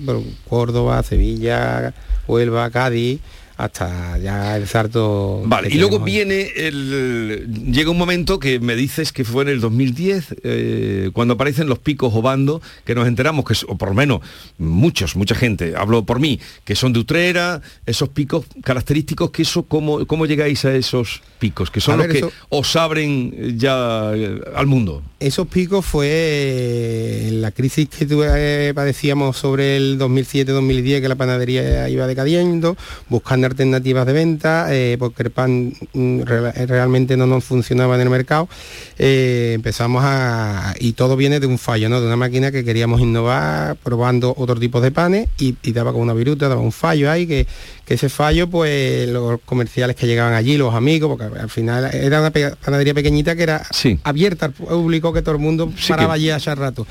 Córdoba, 0.47 1.03
Sevilla, 1.03 1.93
Huelva, 2.27 2.69
Cádiz, 2.69 3.19
hasta 3.63 4.17
ya 4.17 4.57
el 4.57 4.67
salto. 4.67 5.43
Vale, 5.45 5.69
y 5.71 5.77
luego 5.77 5.97
hoy. 5.97 6.03
viene 6.03 6.49
el... 6.55 7.47
Llega 7.71 7.91
un 7.91 7.97
momento 7.97 8.39
que 8.39 8.59
me 8.59 8.75
dices 8.75 9.11
que 9.11 9.23
fue 9.23 9.43
en 9.43 9.49
el 9.49 9.61
2010, 9.61 10.35
eh, 10.43 11.09
cuando 11.13 11.35
aparecen 11.35 11.67
los 11.67 11.77
picos 11.79 12.13
Obando, 12.15 12.61
que 12.85 12.95
nos 12.95 13.07
enteramos 13.07 13.45
que, 13.45 13.53
o 13.67 13.77
por 13.77 13.89
lo 13.89 13.95
menos 13.95 14.21
muchos, 14.57 15.15
mucha 15.15 15.35
gente, 15.35 15.73
hablo 15.77 16.03
por 16.05 16.19
mí, 16.19 16.39
que 16.65 16.75
son 16.75 16.91
de 16.93 16.99
Utrera, 16.99 17.61
esos 17.85 18.09
picos 18.09 18.45
característicos, 18.63 19.31
que 19.31 19.43
eso, 19.43 19.63
¿cómo, 19.63 20.05
cómo 20.07 20.25
llegáis 20.25 20.65
a 20.65 20.73
esos 20.73 21.21
picos? 21.39 21.69
Que 21.69 21.81
son 21.81 21.95
A 21.95 21.97
los 21.97 22.07
ver, 22.07 22.13
que 22.13 22.19
eso- 22.19 22.31
os 22.49 22.75
abren 22.75 23.57
ya 23.59 24.11
eh, 24.15 24.39
al 24.55 24.65
mundo. 24.65 25.03
esos 25.19 25.47
picos 25.47 25.85
fue 25.85 26.07
eh, 26.09 27.29
la 27.33 27.51
crisis 27.51 27.89
que 27.89 28.05
tuve, 28.05 28.73
padecíamos 28.73 29.37
sobre 29.37 29.77
el 29.77 29.99
2007-2010, 29.99 31.01
que 31.01 31.07
la 31.09 31.15
panadería 31.15 31.87
iba 31.89 32.07
decadiendo, 32.07 32.75
buscando 33.09 33.50
alternativas 33.51 34.05
de 34.05 34.13
venta, 34.13 34.67
eh, 34.73 34.95
porque 34.99 35.23
el 35.23 35.31
pan 35.31 35.73
mm, 35.93 36.21
re- 36.23 36.65
realmente 36.65 37.15
no 37.17 37.27
nos 37.27 37.43
funcionaba 37.43 37.95
en 37.95 38.01
el 38.01 38.09
mercado. 38.09 38.49
Eh, 38.97 39.51
empezamos 39.55 40.03
a... 40.05 40.73
y 40.79 40.93
todo 40.93 41.15
viene 41.15 41.39
de 41.39 41.47
un 41.47 41.57
fallo, 41.57 41.89
¿no? 41.89 42.01
De 42.01 42.07
una 42.07 42.15
máquina 42.17 42.51
que 42.51 42.63
queríamos 42.63 43.01
innovar, 43.01 43.75
probando 43.77 44.33
otro 44.37 44.55
tipo 44.59 44.81
de 44.81 44.91
panes 44.91 45.27
y, 45.37 45.55
y 45.63 45.71
daba 45.71 45.91
con 45.91 46.01
una 46.01 46.13
viruta, 46.13 46.47
daba 46.49 46.61
un 46.61 46.71
fallo 46.71 47.11
ahí, 47.11 47.27
que, 47.27 47.45
que 47.85 47.93
ese 47.95 48.09
fallo, 48.09 48.47
pues 48.49 49.07
los 49.09 49.39
comerciales 49.45 49.95
que 49.95 50.07
llegaban 50.07 50.33
allí, 50.33 50.57
los 50.57 50.73
amigos, 50.73 51.09
porque 51.17 51.37
al 51.39 51.49
final 51.49 51.93
era 51.93 52.19
una 52.21 52.31
panadería 52.31 52.93
pequeñita 52.93 53.35
que 53.35 53.43
era 53.43 53.65
abierta 54.03 54.47
al 54.47 54.53
público, 54.53 55.13
que 55.13 55.21
todo 55.21 55.35
el 55.35 55.41
mundo 55.41 55.71
paraba 55.87 56.13
que- 56.13 56.15
allí 56.15 56.29
hace 56.31 56.53
rato. 56.55 56.87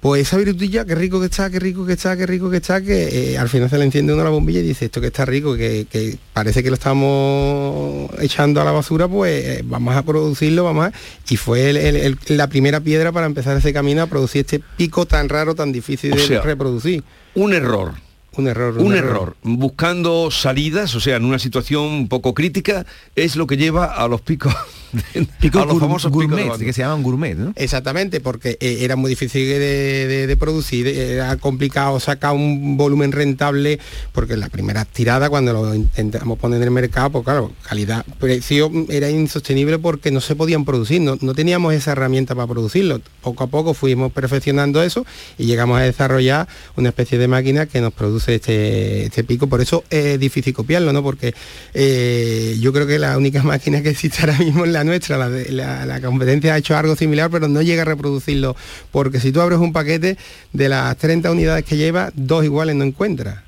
Pues 0.00 0.22
esa 0.28 0.36
virutilla, 0.36 0.84
qué 0.84 0.94
rico 0.94 1.18
que 1.18 1.26
está, 1.26 1.50
qué 1.50 1.58
rico 1.58 1.84
que 1.84 1.94
está, 1.94 2.16
qué 2.16 2.24
rico 2.24 2.48
que 2.48 2.58
está, 2.58 2.80
que 2.80 3.32
eh, 3.32 3.38
al 3.38 3.48
final 3.48 3.68
se 3.68 3.78
le 3.78 3.84
enciende 3.84 4.14
uno 4.14 4.22
la 4.22 4.30
bombilla 4.30 4.60
y 4.60 4.62
dice 4.62 4.84
esto 4.84 5.00
que 5.00 5.08
está 5.08 5.24
rico, 5.24 5.56
que, 5.56 5.86
que 5.90 6.16
parece 6.32 6.62
que 6.62 6.68
lo 6.70 6.74
estamos 6.74 8.08
echando 8.20 8.60
a 8.60 8.64
la 8.64 8.70
basura, 8.70 9.08
pues 9.08 9.44
eh, 9.44 9.62
vamos 9.64 9.96
a 9.96 10.02
producirlo, 10.04 10.62
vamos 10.62 10.86
a... 10.86 10.92
Y 11.28 11.36
fue 11.36 11.70
el- 11.70 11.76
el- 11.76 11.96
el- 11.96 12.18
la 12.36 12.46
primera 12.48 12.78
piedra 12.80 13.10
para 13.10 13.26
empezar 13.26 13.56
ese 13.56 13.72
camino 13.72 14.02
a 14.02 14.06
producir 14.06 14.42
este 14.42 14.60
pico 14.76 15.04
tan 15.04 15.28
raro, 15.28 15.56
tan 15.56 15.72
difícil 15.72 16.12
O 16.12 16.16
de 16.16 16.26
sea, 16.26 16.42
reproducir. 16.42 17.02
Un 17.34 17.52
error. 17.52 17.94
Un 18.36 18.46
error. 18.46 18.78
Un, 18.78 18.94
error. 18.94 19.36
Buscando 19.42 20.30
salidas, 20.30 20.94
o 20.94 21.00
sea, 21.00 21.16
en 21.16 21.24
una 21.24 21.40
situación 21.40 21.82
un 21.82 22.08
poco 22.08 22.34
crítica, 22.34 22.86
es 23.16 23.34
lo 23.34 23.48
que 23.48 23.56
lleva 23.56 23.86
a 23.86 24.06
los 24.06 24.20
picos. 24.20 24.54
Picos 25.40 25.62
a 25.62 25.66
los 25.66 25.78
famosos 25.78 26.10
picos 26.10 26.36
de 26.36 26.44
gourmet, 26.44 26.64
que 26.64 26.72
se 26.72 26.82
llaman 26.82 27.02
gourmet, 27.02 27.34
¿no? 27.36 27.52
Exactamente, 27.56 28.20
porque 28.20 28.56
eh, 28.60 28.78
era 28.80 28.96
muy 28.96 29.10
difícil 29.10 29.46
de, 29.46 29.58
de- 29.58 30.26
de 30.26 30.36
producir, 30.36 30.86
era 30.88 31.36
complicado 31.36 31.98
sacar 32.00 32.32
un 32.34 32.76
volumen 32.76 33.12
rentable, 33.12 33.78
porque 34.12 34.36
la 34.36 34.48
primera 34.48 34.84
tirada 34.84 35.28
cuando 35.28 35.52
lo 35.52 35.74
intentamos 35.74 36.38
poner 36.38 36.58
en 36.58 36.64
el 36.64 36.70
mercado, 36.70 37.10
pues 37.10 37.24
claro, 37.24 37.52
calidad, 37.62 38.04
precio 38.18 38.70
mm, 38.70 38.86
era 38.90 39.10
insostenible 39.10 39.78
porque 39.78 40.10
no 40.10 40.20
se 40.20 40.34
podían 40.36 40.64
producir, 40.64 41.00
no, 41.00 41.18
no 41.20 41.34
teníamos 41.34 41.74
esa 41.74 41.92
herramienta 41.92 42.34
para 42.34 42.46
producirlo. 42.46 43.00
Poco 43.22 43.44
a 43.44 43.46
poco 43.48 43.74
fuimos 43.74 44.12
perfeccionando 44.12 44.82
eso 44.82 45.04
y 45.36 45.44
llegamos 45.46 45.78
a 45.78 45.82
desarrollar 45.82 46.48
una 46.76 46.88
especie 46.90 47.18
de 47.18 47.28
máquina 47.28 47.66
que 47.66 47.80
nos 47.80 47.92
produce 47.92 48.36
este, 48.36 49.04
este 49.04 49.24
pico, 49.24 49.46
por 49.46 49.60
eso 49.60 49.84
es 49.90 50.18
difícil 50.18 50.54
copiarlo, 50.54 50.92
¿no? 50.92 51.02
Porque 51.02 51.34
eh, 51.74 52.56
yo 52.60 52.72
creo 52.72 52.86
que 52.86 52.98
la 52.98 53.16
única 53.16 53.42
máquina 53.44 53.82
que 53.82 53.90
existe 53.90 54.18
ahora 54.20 54.38
mismo 54.38 54.64
es 54.64 54.72
la 54.72 54.77
nuestra, 54.84 55.16
la, 55.18 55.28
de- 55.30 55.50
la- 55.52 55.84
la 55.86 56.00
competencia 56.00 56.54
ha 56.54 56.58
hecho 56.58 56.76
algo 56.76 56.96
similar, 56.96 57.30
pero 57.30 57.48
no 57.48 57.62
llega 57.62 57.82
a 57.82 57.84
reproducirlo, 57.84 58.56
porque 58.90 59.20
si 59.20 59.32
tú 59.32 59.40
abres 59.40 59.58
un 59.58 59.72
paquete 59.72 60.16
de 60.52 60.68
las 60.68 60.96
30 60.96 61.30
unidades 61.30 61.64
que 61.64 61.76
lleva, 61.76 62.10
dos 62.14 62.44
iguales 62.44 62.76
no 62.76 62.84
encuentras. 62.84 63.38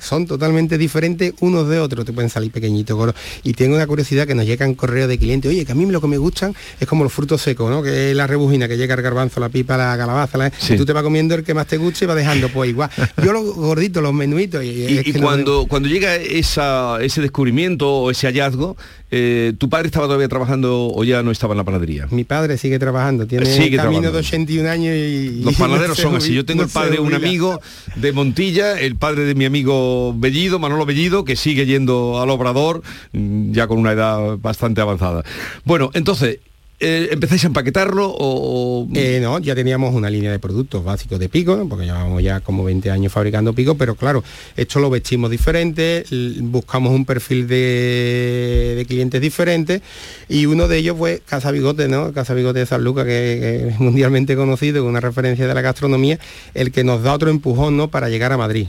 Son 0.00 0.26
totalmente 0.26 0.76
diferentes 0.76 1.32
unos 1.40 1.68
de 1.68 1.78
otros, 1.80 2.04
te 2.04 2.12
pueden 2.12 2.28
salir 2.30 2.50
pequeñitos. 2.50 3.14
Y 3.42 3.54
tengo 3.54 3.74
una 3.76 3.86
curiosidad 3.86 4.26
que 4.26 4.34
nos 4.34 4.44
llegan 4.46 4.74
correos 4.74 5.08
de 5.08 5.18
clientes, 5.18 5.48
oye, 5.50 5.64
que 5.64 5.72
a 5.72 5.74
mí 5.74 5.86
lo 5.86 6.00
que 6.00 6.06
me 6.08 6.18
gustan 6.18 6.54
es 6.78 6.86
como 6.86 7.02
los 7.04 7.12
frutos 7.12 7.40
secos, 7.40 7.70
¿no? 7.70 7.82
Que 7.82 8.10
es 8.10 8.16
la 8.16 8.26
rebujina, 8.26 8.68
que 8.68 8.76
llega 8.76 8.94
el 8.94 9.02
garbanzo, 9.02 9.40
la 9.40 9.48
pipa, 9.48 9.76
la 9.76 9.96
calabaza, 9.96 10.36
la- 10.38 10.52
y 10.68 10.76
tú 10.76 10.84
te 10.84 10.92
vas 10.92 11.02
comiendo 11.02 11.34
el 11.34 11.44
que 11.44 11.54
más 11.54 11.66
te 11.66 11.76
guste 11.78 12.04
y 12.04 12.08
vas 12.08 12.16
dejando, 12.16 12.48
pues 12.50 12.70
igual. 12.70 12.90
Yo 13.24 13.32
los 13.32 13.54
gorditos, 13.54 14.02
los 14.02 14.12
menuitos, 14.12 14.62
y, 14.62 14.68
Y, 15.06 15.12
no- 15.14 15.20
cuando, 15.22 15.66
cuando 15.66 15.88
llega 15.88 16.14
esa, 16.16 16.98
ese 17.02 17.20
descubrimiento 17.22 17.88
o 17.90 18.10
ese 18.10 18.26
hallazgo, 18.26 18.76
eh, 19.10 19.52
¿tu 19.58 19.68
padre 19.68 19.86
estaba 19.86 20.06
todavía 20.06 20.28
trabajando 20.28 20.88
o 20.92 21.04
ya 21.04 21.22
no 21.22 21.30
estaba 21.30 21.54
en 21.54 21.58
la 21.58 21.64
panadería? 21.64 22.06
Mi 22.10 22.24
padre 22.24 22.58
sigue 22.58 22.78
trabajando, 22.78 23.26
tiene 23.26 23.46
Sigue 23.46 23.76
camino 23.76 24.10
trabajando. 24.10 24.12
de 24.12 24.18
81 24.18 24.68
años 24.70 24.94
y... 24.96 25.40
Los 25.42 25.54
panaderos 25.58 25.96
no 25.98 26.02
son 26.02 26.16
así. 26.16 26.34
Yo 26.34 26.44
tengo 26.44 26.62
no 26.62 26.66
el 26.66 26.72
padre 26.72 26.98
un 26.98 27.14
amigo 27.14 27.60
de 27.96 28.12
Montilla, 28.12 28.78
el 28.80 28.96
padre 28.96 29.24
de 29.24 29.34
mi 29.34 29.44
amigo 29.44 29.53
Bellido, 29.62 30.58
Manolo 30.58 30.86
Bellido, 30.86 31.24
que 31.24 31.36
sigue 31.36 31.66
yendo 31.66 32.20
al 32.20 32.30
obrador, 32.30 32.82
mm, 33.12 33.52
ya 33.52 33.66
con 33.66 33.78
una 33.78 33.92
edad 33.92 34.38
bastante 34.38 34.80
avanzada. 34.80 35.22
Bueno, 35.64 35.90
entonces, 35.94 36.40
eh, 36.80 37.08
¿empezáis 37.12 37.44
a 37.44 37.46
empaquetarlo 37.46 38.14
o...? 38.18 38.88
Eh, 38.94 39.20
no, 39.22 39.38
ya 39.38 39.54
teníamos 39.54 39.94
una 39.94 40.10
línea 40.10 40.32
de 40.32 40.40
productos 40.40 40.84
básicos 40.84 41.18
de 41.18 41.28
pico, 41.28 41.66
porque 41.68 41.86
llevamos 41.86 42.22
ya 42.22 42.40
como 42.40 42.64
20 42.64 42.90
años 42.90 43.12
fabricando 43.12 43.52
pico, 43.52 43.76
pero 43.76 43.94
claro, 43.94 44.24
esto 44.56 44.80
lo 44.80 44.90
vestimos 44.90 45.30
diferente, 45.30 46.04
buscamos 46.42 46.92
un 46.92 47.04
perfil 47.04 47.46
de, 47.46 48.84
clientes 48.88 49.20
diferentes 49.20 49.82
y 50.28 50.46
uno 50.46 50.68
de 50.68 50.78
ellos 50.78 50.98
fue 50.98 51.22
Casa 51.24 51.52
Bigote, 51.52 51.88
¿no? 51.88 52.12
Casa 52.12 52.34
Bigote 52.34 52.58
de 52.58 52.66
San 52.66 52.84
Lucas, 52.84 53.04
que, 53.04 53.10
que 53.10 53.68
es 53.68 53.80
mundialmente 53.80 54.36
conocido, 54.36 54.84
una 54.84 55.00
referencia 55.00 55.46
de 55.46 55.54
la 55.54 55.62
gastronomía, 55.62 56.18
el 56.54 56.72
que 56.72 56.84
nos 56.84 57.02
da 57.02 57.14
otro 57.14 57.30
empujón 57.30 57.76
¿no? 57.76 57.88
para 57.88 58.08
llegar 58.08 58.32
a 58.32 58.36
Madrid. 58.36 58.66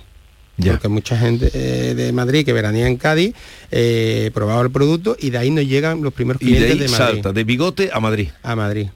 Porque 0.57 0.87
mucha 0.87 1.17
gente 1.17 1.51
eh, 1.53 1.93
de 1.95 2.11
Madrid 2.13 2.45
que 2.45 2.53
veranía 2.53 2.87
en 2.87 2.97
Cádiz 2.97 3.35
eh, 3.71 4.31
probaba 4.33 4.61
el 4.61 4.71
producto 4.71 5.17
y 5.19 5.29
de 5.29 5.37
ahí 5.37 5.51
nos 5.51 5.65
llegan 5.67 6.01
los 6.01 6.13
primeros 6.13 6.41
Y 6.41 6.45
de 6.45 6.51
clientes 6.51 6.71
ahí 6.71 6.79
de, 6.79 6.87
Madrid. 6.87 7.13
salta, 7.15 7.33
de 7.33 7.43
bigote 7.43 7.89
a 7.91 7.99
Madrid. 7.99 8.29
A 8.41 8.55
Madrid. 8.55 8.87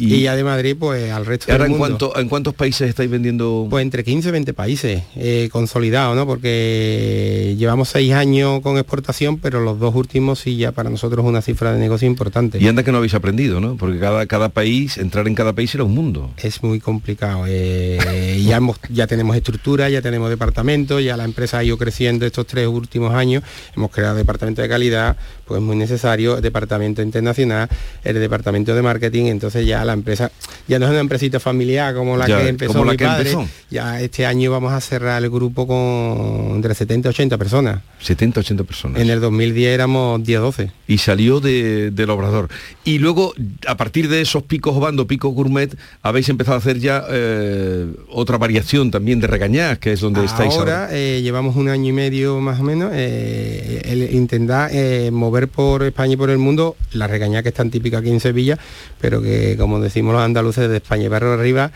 Y, 0.00 0.14
Y 0.14 0.22
ya 0.22 0.36
de 0.36 0.44
Madrid, 0.44 0.76
pues 0.78 1.10
al 1.12 1.26
resto 1.26 1.50
ahora 1.52 1.64
del 1.64 1.72
en, 1.72 1.78
mundo. 1.78 1.98
cuánto, 1.98 2.20
¿en 2.20 2.28
cuántos 2.28 2.54
países 2.54 2.88
estáis 2.88 3.10
vendiendo? 3.10 3.66
Pues 3.70 3.82
entre 3.82 4.04
15 4.04 4.28
y 4.28 4.32
20 4.32 4.52
países 4.54 5.02
eh, 5.16 5.48
consolidados, 5.52 6.16
¿no? 6.16 6.26
Porque 6.26 7.54
llevamos 7.58 7.88
seis 7.88 8.12
años 8.12 8.60
con 8.60 8.76
exportación, 8.78 9.38
pero 9.38 9.60
los 9.60 9.78
dos 9.78 9.94
últimos 9.94 10.38
sí 10.40 10.56
ya 10.56 10.72
para 10.72 10.90
nosotros 10.90 11.24
es 11.24 11.28
una 11.28 11.42
cifra 11.42 11.72
de 11.72 11.78
negocio 11.78 12.06
importante. 12.08 12.58
Y 12.60 12.68
anda 12.68 12.82
que 12.82 12.92
no 12.92 12.98
habéis 12.98 13.14
aprendido, 13.14 13.60
¿no? 13.60 13.76
Porque 13.76 13.98
cada, 13.98 14.26
cada 14.26 14.48
país, 14.48 14.98
entrar 14.98 15.26
en 15.28 15.34
cada 15.34 15.52
país 15.52 15.74
era 15.74 15.84
un 15.84 15.94
mundo. 15.94 16.30
Es 16.38 16.62
muy 16.62 16.80
complicado. 16.80 17.44
eh, 17.48 18.42
ya, 18.46 18.56
hemos- 18.56 18.78
ya 18.88 19.06
tenemos 19.06 19.36
estructura, 19.36 19.88
ya 19.88 20.02
tenemos 20.02 20.30
departamento, 20.30 21.00
ya 21.00 21.16
la 21.16 21.24
empresa 21.24 21.58
ha 21.58 21.64
ido 21.64 21.78
creciendo 21.78 22.26
estos 22.26 22.46
tres 22.46 22.66
últimos 22.66 23.14
años. 23.14 23.42
Hemos 23.76 23.90
creado 23.90 24.16
departamento 24.16 24.62
de 24.62 24.68
calidad, 24.68 25.16
pues 25.46 25.60
es 25.60 25.64
muy 25.64 25.76
necesario, 25.76 26.40
departamento 26.40 27.02
internacional, 27.02 27.68
el 28.04 28.14
departamento 28.20 28.74
de 28.74 28.82
marketing, 28.82 29.24
entonces 29.26 29.66
ya 29.66 29.83
la 29.84 29.92
empresa, 29.92 30.30
ya 30.68 30.78
no 30.78 30.86
es 30.86 30.90
una 30.90 31.00
empresita 31.00 31.40
familiar 31.40 31.94
como 31.94 32.16
la 32.16 32.26
Ya, 32.26 32.40
que 32.40 32.48
empezó 32.48 32.72
como 32.72 32.84
la 32.84 32.92
mi 32.92 32.96
que 32.96 33.04
padre. 33.04 33.30
empezó. 33.32 33.48
Ya 33.70 34.00
este 34.00 34.26
año 34.26 34.50
vamos 34.50 34.72
a 34.72 34.80
cerrar 34.80 35.22
el 35.22 35.30
grupo 35.30 35.66
con 35.66 36.56
entre 36.56 36.74
70 36.74 37.08
y 37.08 37.10
80 37.10 37.38
personas. 37.38 37.80
70, 38.00 38.40
80 38.40 38.64
personas. 38.64 39.00
En 39.00 39.08
el 39.10 39.20
2010 39.20 39.74
éramos 39.74 40.22
10, 40.22 40.40
12. 40.40 40.70
y 40.86 40.98
salió 40.98 41.40
de- 41.40 41.90
del 41.90 42.10
obrador. 42.10 42.48
Y 42.84 42.98
luego, 42.98 43.32
a 43.66 43.76
partir 43.76 44.08
de 44.08 44.20
esos 44.20 44.42
picos 44.42 44.78
bando, 44.78 45.06
picos 45.06 45.32
gourmet, 45.34 45.74
habéis 46.02 46.28
empezado 46.28 46.56
a 46.56 46.58
hacer 46.58 46.78
ya 46.78 47.02
eh, 47.10 47.86
otra 48.10 48.36
variación 48.38 48.90
también 48.90 49.20
de 49.20 49.26
regañás, 49.26 49.78
que 49.78 49.92
es 49.92 50.00
donde 50.00 50.24
estáis 50.24 50.52
ahora. 50.54 50.84
Ahora 50.84 50.88
eh, 50.96 51.20
llevamos 51.22 51.56
un 51.56 51.68
año 51.68 51.88
y 51.88 51.92
medio 51.92 52.40
más 52.40 52.60
o 52.60 52.62
menos 52.62 52.90
eh, 52.94 53.80
el 53.84 54.14
intentar 54.14 54.70
eh, 54.72 55.10
mover 55.10 55.48
por 55.48 55.82
España 55.84 56.12
y 56.14 56.16
por 56.16 56.30
el 56.30 56.38
mundo 56.38 56.76
la 56.92 57.06
regañá 57.06 57.42
que 57.42 57.48
es 57.48 57.54
tan 57.54 57.70
típica 57.70 57.98
aquí 57.98 58.10
en 58.10 58.20
Sevilla, 58.20 58.58
pero 59.00 59.22
que 59.22 59.56
como 59.64 59.80
decimos 59.80 60.12
los 60.12 60.22
andaluces 60.22 60.68
de 60.68 60.76
España 60.76 61.04
y 61.04 61.08
barrio 61.08 61.32
arriba, 61.32 61.72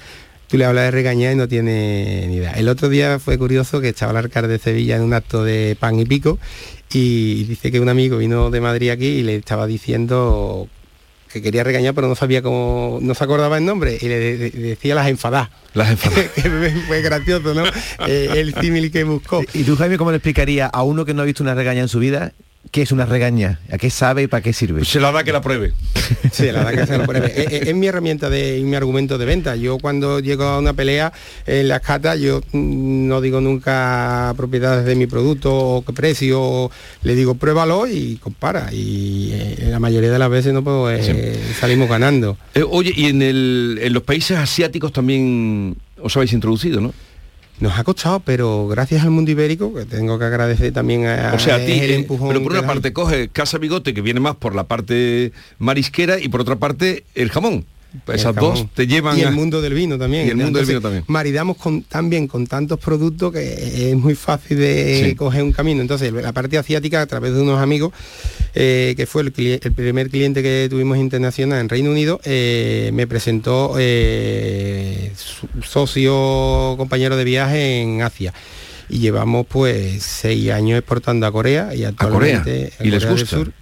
tú 0.46 0.58
le 0.58 0.64
hablas 0.66 0.84
de 0.84 0.90
regañá 0.90 1.32
y 1.32 1.36
no 1.36 1.48
tiene 1.48 2.26
ni 2.28 2.36
idea. 2.36 2.52
El 2.52 2.68
otro 2.68 2.88
día 2.90 3.18
fue 3.18 3.38
curioso 3.38 3.80
que 3.80 3.88
estaba 3.88 4.12
el 4.12 4.18
alcalde 4.18 4.48
de 4.48 4.58
Sevilla 4.58 4.96
en 4.96 5.02
un 5.02 5.14
acto 5.14 5.42
de 5.42 5.76
pan 5.80 5.98
y 5.98 6.04
pico 6.04 6.38
y 6.92 7.44
dice 7.44 7.70
que 7.72 7.80
un 7.80 7.88
amigo 7.88 8.18
vino 8.18 8.50
de 8.50 8.60
Madrid 8.60 8.90
aquí 8.90 9.06
y 9.06 9.22
le 9.22 9.36
estaba 9.36 9.66
diciendo 9.66 10.68
que 11.32 11.42
quería 11.42 11.62
regañar 11.64 11.92
pero 11.94 12.08
no 12.08 12.14
sabía 12.14 12.40
cómo, 12.40 12.98
no 13.02 13.14
se 13.14 13.22
acordaba 13.24 13.58
el 13.58 13.64
nombre 13.66 13.98
y 14.00 14.08
le 14.08 14.18
de- 14.18 14.36
de- 14.38 14.50
decía 14.50 14.94
las 14.94 15.08
enfadadas. 15.08 15.50
Las 15.74 15.90
enfadadas. 15.92 16.30
que 16.30 16.40
fue 16.86 17.02
gracioso, 17.02 17.52
¿no? 17.54 17.64
Eh, 18.06 18.30
el 18.36 18.54
símil 18.54 18.90
que 18.90 19.04
buscó. 19.04 19.42
¿Y 19.52 19.64
tú, 19.64 19.76
Jaime, 19.76 19.98
cómo 19.98 20.10
le 20.10 20.16
explicaría 20.18 20.66
a 20.66 20.82
uno 20.82 21.04
que 21.04 21.12
no 21.14 21.22
ha 21.22 21.24
visto 21.26 21.42
una 21.42 21.54
regaña 21.54 21.80
en 21.82 21.88
su 21.88 21.98
vida 21.98 22.32
qué 22.70 22.82
es 22.82 22.92
una 22.92 23.06
regaña? 23.06 23.60
¿A 23.72 23.78
qué 23.78 23.90
sabe 23.90 24.22
y 24.22 24.26
para 24.26 24.42
qué 24.42 24.52
sirve? 24.52 24.84
Se 24.84 25.00
la 25.00 25.10
da 25.12 25.24
que 25.24 25.32
la 25.32 25.40
pruebe. 25.40 25.72
Sí, 26.32 26.46
la 26.52 26.64
verdad 26.64 26.80
que 26.82 26.86
se 26.86 26.98
lo 26.98 27.04
pruebe. 27.06 27.26
Es, 27.28 27.52
es- 27.52 27.68
es 27.68 27.74
mi 27.74 27.86
herramienta 27.86 28.28
de 28.30 28.58
y 28.58 28.62
mi 28.64 28.76
argumento 28.76 29.18
de 29.18 29.24
venta. 29.24 29.56
Yo 29.56 29.78
cuando 29.78 30.20
llego 30.20 30.44
a 30.44 30.58
una 30.58 30.72
pelea 30.72 31.12
en 31.46 31.68
las 31.68 31.80
catas, 31.80 32.18
yo 32.20 32.40
mm, 32.52 33.08
no 33.08 33.20
digo 33.20 33.40
nunca 33.40 34.32
propiedades 34.36 34.84
de 34.84 34.94
mi 34.94 35.06
producto 35.06 35.54
o 35.54 35.84
qué 35.84 35.92
precio, 35.92 36.70
le 37.02 37.14
digo 37.14 37.34
pruébalo 37.34 37.86
y 37.86 38.16
compara. 38.16 38.68
Y 38.72 39.30
eh, 39.32 39.66
la 39.70 39.80
mayoría 39.80 40.10
de 40.10 40.18
las 40.18 40.30
veces 40.30 40.52
no 40.52 40.62
pues, 40.64 41.08
eh, 41.08 41.38
salimos 41.58 41.88
ganando. 41.88 42.36
Eh, 42.54 42.64
oye, 42.68 42.92
y 42.94 43.06
en, 43.06 43.22
el- 43.22 43.78
en 43.82 43.92
los 43.92 44.02
países 44.02 44.36
asiáticos 44.38 44.92
también 44.92 45.76
os 46.00 46.16
habéis 46.16 46.32
introducido, 46.32 46.80
¿no? 46.80 46.92
Nos 47.60 47.76
ha 47.76 47.82
costado, 47.82 48.20
pero 48.20 48.68
gracias 48.68 49.02
al 49.02 49.10
mundo 49.10 49.30
ibérico, 49.30 49.74
que 49.74 49.84
tengo 49.84 50.18
que 50.18 50.24
agradecer 50.24 50.72
también 50.72 51.06
a, 51.06 51.32
O 51.34 51.38
sea, 51.40 51.56
a 51.56 51.58
ti, 51.58 51.72
el 51.72 51.90
eh, 51.90 51.94
empujón 51.96 52.28
pero 52.28 52.42
por 52.42 52.52
una 52.52 52.66
parte 52.66 52.92
coge 52.92 53.28
Casa 53.28 53.58
Bigote, 53.58 53.94
que 53.94 54.00
viene 54.00 54.20
más 54.20 54.36
por 54.36 54.54
la 54.54 54.64
parte 54.64 55.32
marisquera, 55.58 56.20
y 56.20 56.28
por 56.28 56.40
otra 56.40 56.56
parte 56.56 57.04
el 57.14 57.30
jamón. 57.30 57.64
Pues 58.04 58.20
esas 58.20 58.34
dos 58.34 58.66
te 58.74 58.86
llevan 58.86 59.18
y 59.18 59.22
a- 59.22 59.28
el 59.28 59.34
mundo 59.34 59.62
del 59.62 59.72
vino 59.72 59.96
también. 59.98 60.26
Y 60.26 60.30
el 60.30 60.36
mundo 60.36 60.58
del 60.58 60.68
vino 60.68 60.80
también. 60.80 61.04
Maridamos 61.06 61.56
con, 61.56 61.82
también 61.84 62.28
con 62.28 62.46
tantos 62.46 62.78
productos 62.78 63.32
que 63.32 63.90
es 63.90 63.96
muy 63.96 64.14
fácil 64.14 64.58
de 64.58 65.06
Sí. 65.10 65.14
coger 65.14 65.42
un 65.42 65.52
camino. 65.52 65.80
Entonces, 65.80 66.12
la 66.12 66.32
parte 66.32 66.58
asiática, 66.58 67.00
a 67.00 67.06
través 67.06 67.32
de 67.34 67.40
unos 67.40 67.58
amigos, 67.60 67.92
eh, 68.54 68.92
que 68.96 69.06
fue 69.06 69.22
el, 69.22 69.32
primer 69.32 70.10
cliente 70.10 70.42
que 70.42 70.66
tuvimos 70.68 70.98
internacional 70.98 71.60
en 71.60 71.68
Reino 71.70 71.90
Unido, 71.90 72.20
eh, 72.24 72.90
me 72.92 73.06
presentó 73.06 73.74
eh, 73.78 75.12
su- 75.16 75.48
socio, 75.62 76.74
compañero 76.76 77.16
de 77.16 77.24
viaje 77.24 77.80
en 77.80 78.02
Asia. 78.02 78.34
Y 78.90 78.98
llevamos 78.98 79.46
pues 79.46 80.02
seis 80.02 80.50
años 80.50 80.78
exportando 80.78 81.26
a 81.26 81.32
Corea 81.32 81.74
y 81.74 81.84
a 81.84 81.92
Corea 81.92 82.38
actualmente 82.38 82.72
y 82.80 82.88
les 82.90 83.02
del 83.02 83.10
gusta 83.12 83.26
Sur, 83.36 83.52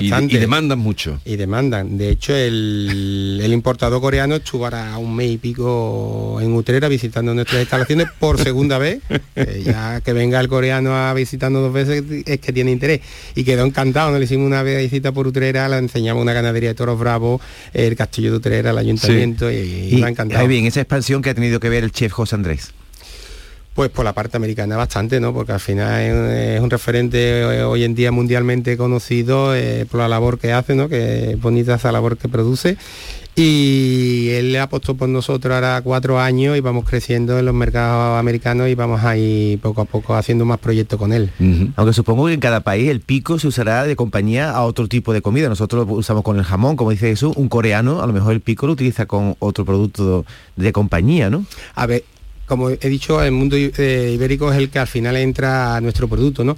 y, 0.00 0.10
demandan 0.38 0.78
mucho 0.78 1.20
Y 1.24 1.36
demandan. 1.36 1.96
De 1.96 2.10
hecho, 2.10 2.34
el, 2.34 3.40
el 3.42 3.52
importador 3.52 4.00
coreano 4.00 4.36
estuvo 4.36 4.64
ahora 4.64 4.98
un 4.98 5.14
mes 5.14 5.32
y 5.32 5.38
pico 5.38 6.38
en 6.40 6.52
Utrera 6.54 6.88
visitando 6.88 7.34
nuestras 7.34 7.62
instalaciones 7.62 8.08
por 8.18 8.38
segunda 8.40 8.78
vez. 8.78 9.00
Eh, 9.36 9.64
ya 9.66 10.00
que 10.00 10.14
venga 10.14 10.40
el 10.40 10.48
coreano 10.48 10.96
a 10.96 11.12
visitarnos 11.12 11.60
dos 11.60 11.72
veces 11.72 12.02
es 12.24 12.40
que 12.40 12.52
tiene 12.54 12.70
interés. 12.70 13.00
Y 13.34 13.44
quedó 13.44 13.66
encantado. 13.66 14.10
Nos 14.10 14.18
le 14.18 14.24
hicimos 14.24 14.46
una 14.46 14.62
visita 14.62 15.12
por 15.12 15.26
Utrera, 15.26 15.68
le 15.68 15.76
enseñamos 15.76 16.22
una 16.22 16.32
ganadería 16.32 16.70
de 16.70 16.74
toros 16.74 16.98
bravos, 16.98 17.42
el 17.74 17.94
castillo 17.96 18.30
de 18.30 18.36
Utrera, 18.38 18.70
el 18.70 18.78
ayuntamiento 18.78 19.50
y, 19.50 19.56
y 19.56 19.94
Y, 19.96 20.00
me 20.00 20.06
ha 20.06 20.08
encantado. 20.10 20.48
bien, 20.48 20.64
esa 20.64 20.80
expansión 20.80 21.20
que 21.20 21.30
ha 21.30 21.34
tenido 21.34 21.60
que 21.60 21.68
ver 21.68 21.84
el 21.84 21.92
chef 21.92 22.12
José 22.12 22.34
Andrés. 22.34 22.72
Pues 23.76 23.90
por 23.90 24.04
la 24.06 24.14
parte 24.14 24.38
americana 24.38 24.76
bastante, 24.78 25.20
¿no? 25.20 25.32
Porque 25.34 25.52
al 25.52 25.60
final 25.60 26.00
es, 26.00 26.60
un- 26.62 26.70
referente 26.70 27.18
eh, 27.42 27.62
hoy 27.62 27.84
en 27.84 27.94
día 27.94 28.10
mundialmente 28.10 28.76
conocido 28.78 29.54
eh, 29.54 29.84
por 29.88 30.00
la 30.00 30.08
labor 30.08 30.38
que 30.38 30.50
hace, 30.52 30.74
¿no? 30.74 30.88
Que 30.88 31.32
es 31.32 31.40
bonita 31.40 31.74
esa 31.74 31.92
labor 31.92 32.16
que 32.16 32.26
produce. 32.28 32.78
Y 33.38 34.30
él 34.30 34.50
le 34.52 34.60
apostó 34.60 34.94
por 34.94 35.10
nosotros 35.10 35.54
ahora 35.54 35.82
cuatro 35.84 36.18
años 36.18 36.56
y 36.56 36.60
vamos 36.60 36.86
creciendo 36.88 37.38
en 37.38 37.44
los 37.44 37.54
mercados 37.54 38.18
americanos 38.18 38.68
y 38.68 38.74
vamos 38.74 39.04
ahí 39.04 39.58
poco 39.62 39.82
a 39.82 39.84
poco 39.84 40.14
haciendo 40.14 40.46
más 40.46 40.58
proyectos 40.58 40.98
con 40.98 41.12
él. 41.12 41.30
Aunque 41.76 41.92
supongo 41.92 42.28
que 42.28 42.32
en 42.32 42.40
cada 42.40 42.60
país 42.60 42.88
el 42.88 43.00
pico 43.00 43.38
se 43.38 43.46
usará 43.46 43.84
de 43.84 43.94
compañía 43.94 44.52
a 44.52 44.62
otro 44.64 44.88
tipo 44.88 45.12
de 45.12 45.20
comida. 45.20 45.50
Nosotros 45.50 45.86
lo 45.86 45.92
usamos 45.96 46.22
con 46.24 46.38
el 46.38 46.44
jamón, 46.44 46.76
como 46.76 46.92
dice 46.92 47.08
Jesús, 47.10 47.34
un 47.36 47.50
coreano 47.50 48.00
a 48.02 48.06
lo 48.06 48.14
mejor 48.14 48.32
el 48.32 48.40
pico 48.40 48.66
lo 48.66 48.72
utiliza 48.72 49.04
con 49.04 49.36
otro 49.38 49.66
producto 49.66 50.24
de 50.56 50.72
compañía, 50.72 51.28
¿no? 51.28 51.44
A 51.74 51.84
ver, 51.84 52.04
como 52.46 52.70
he 52.70 52.88
dicho, 52.88 53.22
el 53.22 53.32
mundo 53.32 53.56
eh, 53.56 54.12
ibérico 54.14 54.50
es 54.52 54.58
el 54.58 54.70
que 54.70 54.78
al 54.78 54.86
final 54.86 55.16
entra 55.16 55.76
a 55.76 55.80
nuestro 55.80 56.08
producto, 56.08 56.44
¿no? 56.44 56.56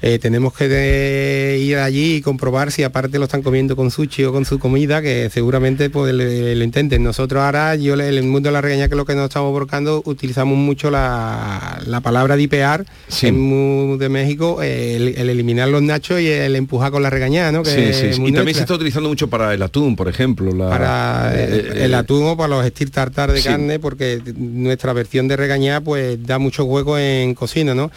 Eh, 0.00 0.20
tenemos 0.20 0.52
que 0.54 0.68
de- 0.68 1.58
ir 1.60 1.76
allí 1.78 2.16
y 2.16 2.20
comprobar 2.22 2.70
si 2.70 2.84
aparte 2.84 3.18
lo 3.18 3.24
están 3.24 3.42
comiendo 3.42 3.74
con 3.74 3.90
sushi 3.90 4.22
o 4.24 4.32
con 4.32 4.44
su 4.44 4.60
comida, 4.60 5.02
que 5.02 5.28
seguramente 5.28 5.90
pues 5.90 6.14
le- 6.14 6.54
lo 6.54 6.62
intenten. 6.62 7.02
Nosotros 7.02 7.42
ahora, 7.42 7.74
yo 7.74 7.94
en 7.94 8.00
el 8.02 8.22
mundo 8.22 8.48
de 8.48 8.52
la 8.52 8.60
regaña, 8.60 8.86
que 8.86 8.94
es 8.94 8.96
lo 8.96 9.04
que 9.04 9.16
nos 9.16 9.24
estamos 9.24 9.50
volcando, 9.50 10.00
utilizamos 10.04 10.56
mucho 10.56 10.92
la, 10.92 11.80
la 11.84 12.00
palabra 12.00 12.36
dipear, 12.36 12.86
en 13.22 13.40
mu- 13.40 13.96
de 13.98 14.08
México, 14.08 14.62
el, 14.62 15.14
el 15.18 15.30
eliminar 15.30 15.68
los 15.68 15.82
nachos 15.82 16.20
y 16.20 16.28
el 16.28 16.54
empujar 16.54 16.92
con 16.92 17.02
la 17.02 17.10
regañada, 17.10 17.50
¿no? 17.50 17.64
Que 17.64 17.70
Sí, 17.92 17.92
sí, 17.92 18.12
sí. 18.14 18.22
y 18.24 18.32
también 18.32 18.54
se 18.54 18.60
está 18.62 18.74
utilizando 18.74 19.08
mucho 19.08 19.28
para 19.28 19.52
el 19.52 19.62
atún 19.62 19.96
por 19.96 20.08
ejemplo 20.08 20.52
la- 20.52 20.68
para 20.70 21.32
eh, 21.34 21.44
el, 21.44 21.52
eh, 21.78 21.84
el 21.86 21.94
atún 21.94 22.24
o 22.24 22.36
para 22.36 22.48
los 22.50 22.64
estir 22.64 22.90
tartar 22.90 23.32
de 23.32 23.40
sí. 23.40 23.48
carne 23.48 23.80
porque 23.80 24.20
nuestra 24.36 24.92
versión 24.92 25.26
de 25.26 25.36
regañar 25.36 25.82
pues 25.82 26.24
da 26.24 26.38
mucho 26.38 26.64
hueco 26.64 26.96
en 26.98 27.34
cocina 27.34 27.74
no 27.74 27.90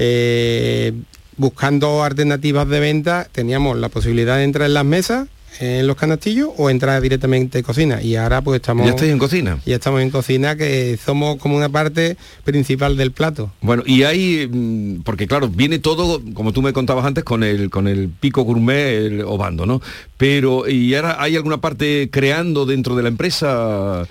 Eh, 0.00 0.92
buscando 1.38 2.04
alternativas 2.04 2.68
de 2.68 2.80
venta 2.80 3.28
teníamos 3.32 3.78
la 3.78 3.88
posibilidad 3.88 4.36
de 4.36 4.44
entrar 4.44 4.66
en 4.66 4.74
las 4.74 4.84
mesas 4.84 5.28
en 5.60 5.86
los 5.88 5.96
canastillos 5.96 6.50
o 6.56 6.70
entrar 6.70 7.00
directamente 7.02 7.58
en 7.58 7.64
cocina 7.64 8.00
y 8.00 8.14
ahora 8.14 8.42
pues 8.42 8.60
estamos 8.60 8.86
¿Ya 8.86 8.90
estáis 8.92 9.10
en 9.10 9.18
cocina? 9.18 9.58
ya 9.66 9.74
estamos 9.76 10.00
en 10.02 10.10
cocina 10.10 10.56
que 10.56 10.96
somos 11.04 11.36
como 11.38 11.56
una 11.56 11.68
parte 11.68 12.16
principal 12.44 12.96
del 12.96 13.10
plato 13.10 13.50
Bueno, 13.60 13.82
y 13.84 14.04
hay, 14.04 14.48
mm, 14.48 15.02
porque 15.02 15.26
claro, 15.26 15.48
viene 15.48 15.78
todo, 15.80 16.22
como 16.34 16.52
tú 16.52 16.62
me 16.62 16.72
contabas 16.72 17.04
antes, 17.06 17.24
con 17.24 17.42
el, 17.42 17.70
con 17.70 17.88
el 17.88 18.08
pico 18.08 18.42
gourmet, 18.42 19.06
el 19.06 19.20
obando, 19.22 19.66
¿no? 19.66 19.80
Pero, 20.16 20.68
¿y 20.68 20.94
ahora 20.94 21.16
hay 21.20 21.34
alguna 21.36 21.58
parte 21.60 22.08
creando 22.12 22.64
dentro 22.66 22.94
de 22.94 23.02
la 23.02 23.08
empresa? 23.08 24.06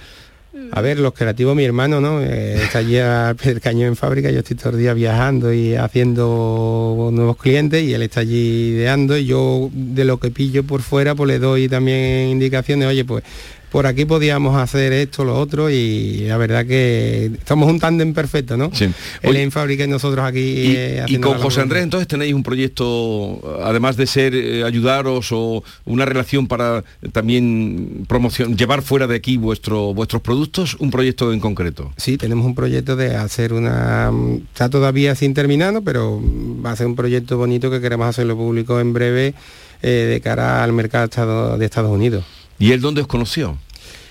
A 0.72 0.82
ver, 0.82 1.00
los 1.00 1.14
creativos, 1.14 1.56
mi 1.56 1.64
hermano, 1.64 2.02
¿no? 2.02 2.22
Eh, 2.22 2.56
está 2.62 2.80
allí 2.80 2.98
al 2.98 3.36
del 3.44 3.62
cañón 3.62 3.90
en 3.90 3.96
fábrica, 3.96 4.30
yo 4.32 4.40
estoy 4.40 4.58
todo 4.58 4.72
el 4.72 4.80
día 4.80 4.94
viajando 4.94 5.54
y 5.54 5.76
haciendo 5.76 7.10
nuevos 7.12 7.38
clientes 7.38 7.84
y 7.84 7.94
él 7.94 8.02
está 8.02 8.22
allí 8.22 8.74
ideando 8.76 9.18
y 9.18 9.26
yo 9.26 9.70
de 9.74 10.06
lo 10.06 10.20
que 10.20 10.30
pillo 10.30 10.64
por 10.64 10.82
fuera 10.82 11.16
pues 11.16 11.28
le 11.30 11.40
doy 11.40 11.68
también 11.70 12.30
indicaciones, 12.30 12.88
oye, 12.88 13.06
pues 13.06 13.24
por 13.72 13.86
aquí 13.86 14.06
podíamos 14.06 14.56
hacer 14.58 14.94
esto, 14.94 15.26
lo 15.26 15.38
otro 15.38 15.70
y 15.70 16.26
la 16.28 16.38
verdad 16.38 16.66
que 16.66 17.32
somos 17.48 17.70
un 17.70 17.80
tándem 17.80 18.14
perfecto, 18.14 18.58
¿no? 18.58 18.72
Sí. 18.74 18.90
Él 19.22 19.36
en 19.38 19.52
fábrica 19.52 19.84
y 19.84 19.88
nosotros 19.88 20.26
aquí 20.26 20.40
Y, 20.40 20.76
eh, 20.78 21.06
y 21.08 21.18
con 21.18 21.38
José. 21.38 21.62
Andrés 21.62 21.84
entonces 21.84 22.08
tenéis 22.08 22.34
un 22.34 22.44
proyecto, 22.44 23.60
además 23.64 23.98
de 23.98 24.08
ser 24.08 24.36
eh, 24.36 24.64
ayudaros 24.64 25.30
o 25.32 25.64
una 25.86 26.06
relación 26.06 26.48
para 26.48 26.84
también 27.12 28.06
promoción, 28.08 28.56
llevar 28.56 28.82
fuera 28.82 29.08
de 29.08 29.16
aquí 29.16 29.38
vuestro, 29.38 29.94
vuestros 29.94 30.22
productos, 30.22 30.76
un 30.80 30.92
proyecto 30.92 31.34
en 31.34 31.40
concreto. 31.40 31.92
Sí, 31.98 32.18
tenemos 32.18 32.46
un 32.46 32.56
proyecto 32.56 32.96
de 32.96 33.16
hacer 33.16 33.54
una... 33.54 34.12
Está 34.54 34.70
todavía 34.70 35.16
sin 35.16 35.34
terminar, 35.34 35.74
¿no? 35.74 35.82
pero 35.82 36.22
va 36.66 36.72
a 36.72 36.76
ser 36.76 36.88
un 36.88 36.96
proyecto 36.96 37.38
bonito 37.38 37.72
que 37.72 37.82
queremos 37.82 38.08
hacerlo 38.08 38.36
público 38.36 38.80
en 38.80 38.94
breve 38.94 39.34
eh, 39.82 39.90
de 39.90 40.22
cara 40.22 40.64
al 40.64 40.74
mercado 40.74 41.58
de 41.58 41.66
Estados 41.66 41.92
Unidos. 41.92 42.26
¿Y 42.60 42.72
él 42.72 42.82
dónde 42.82 43.02
os 43.02 43.08
conoció? 43.08 43.58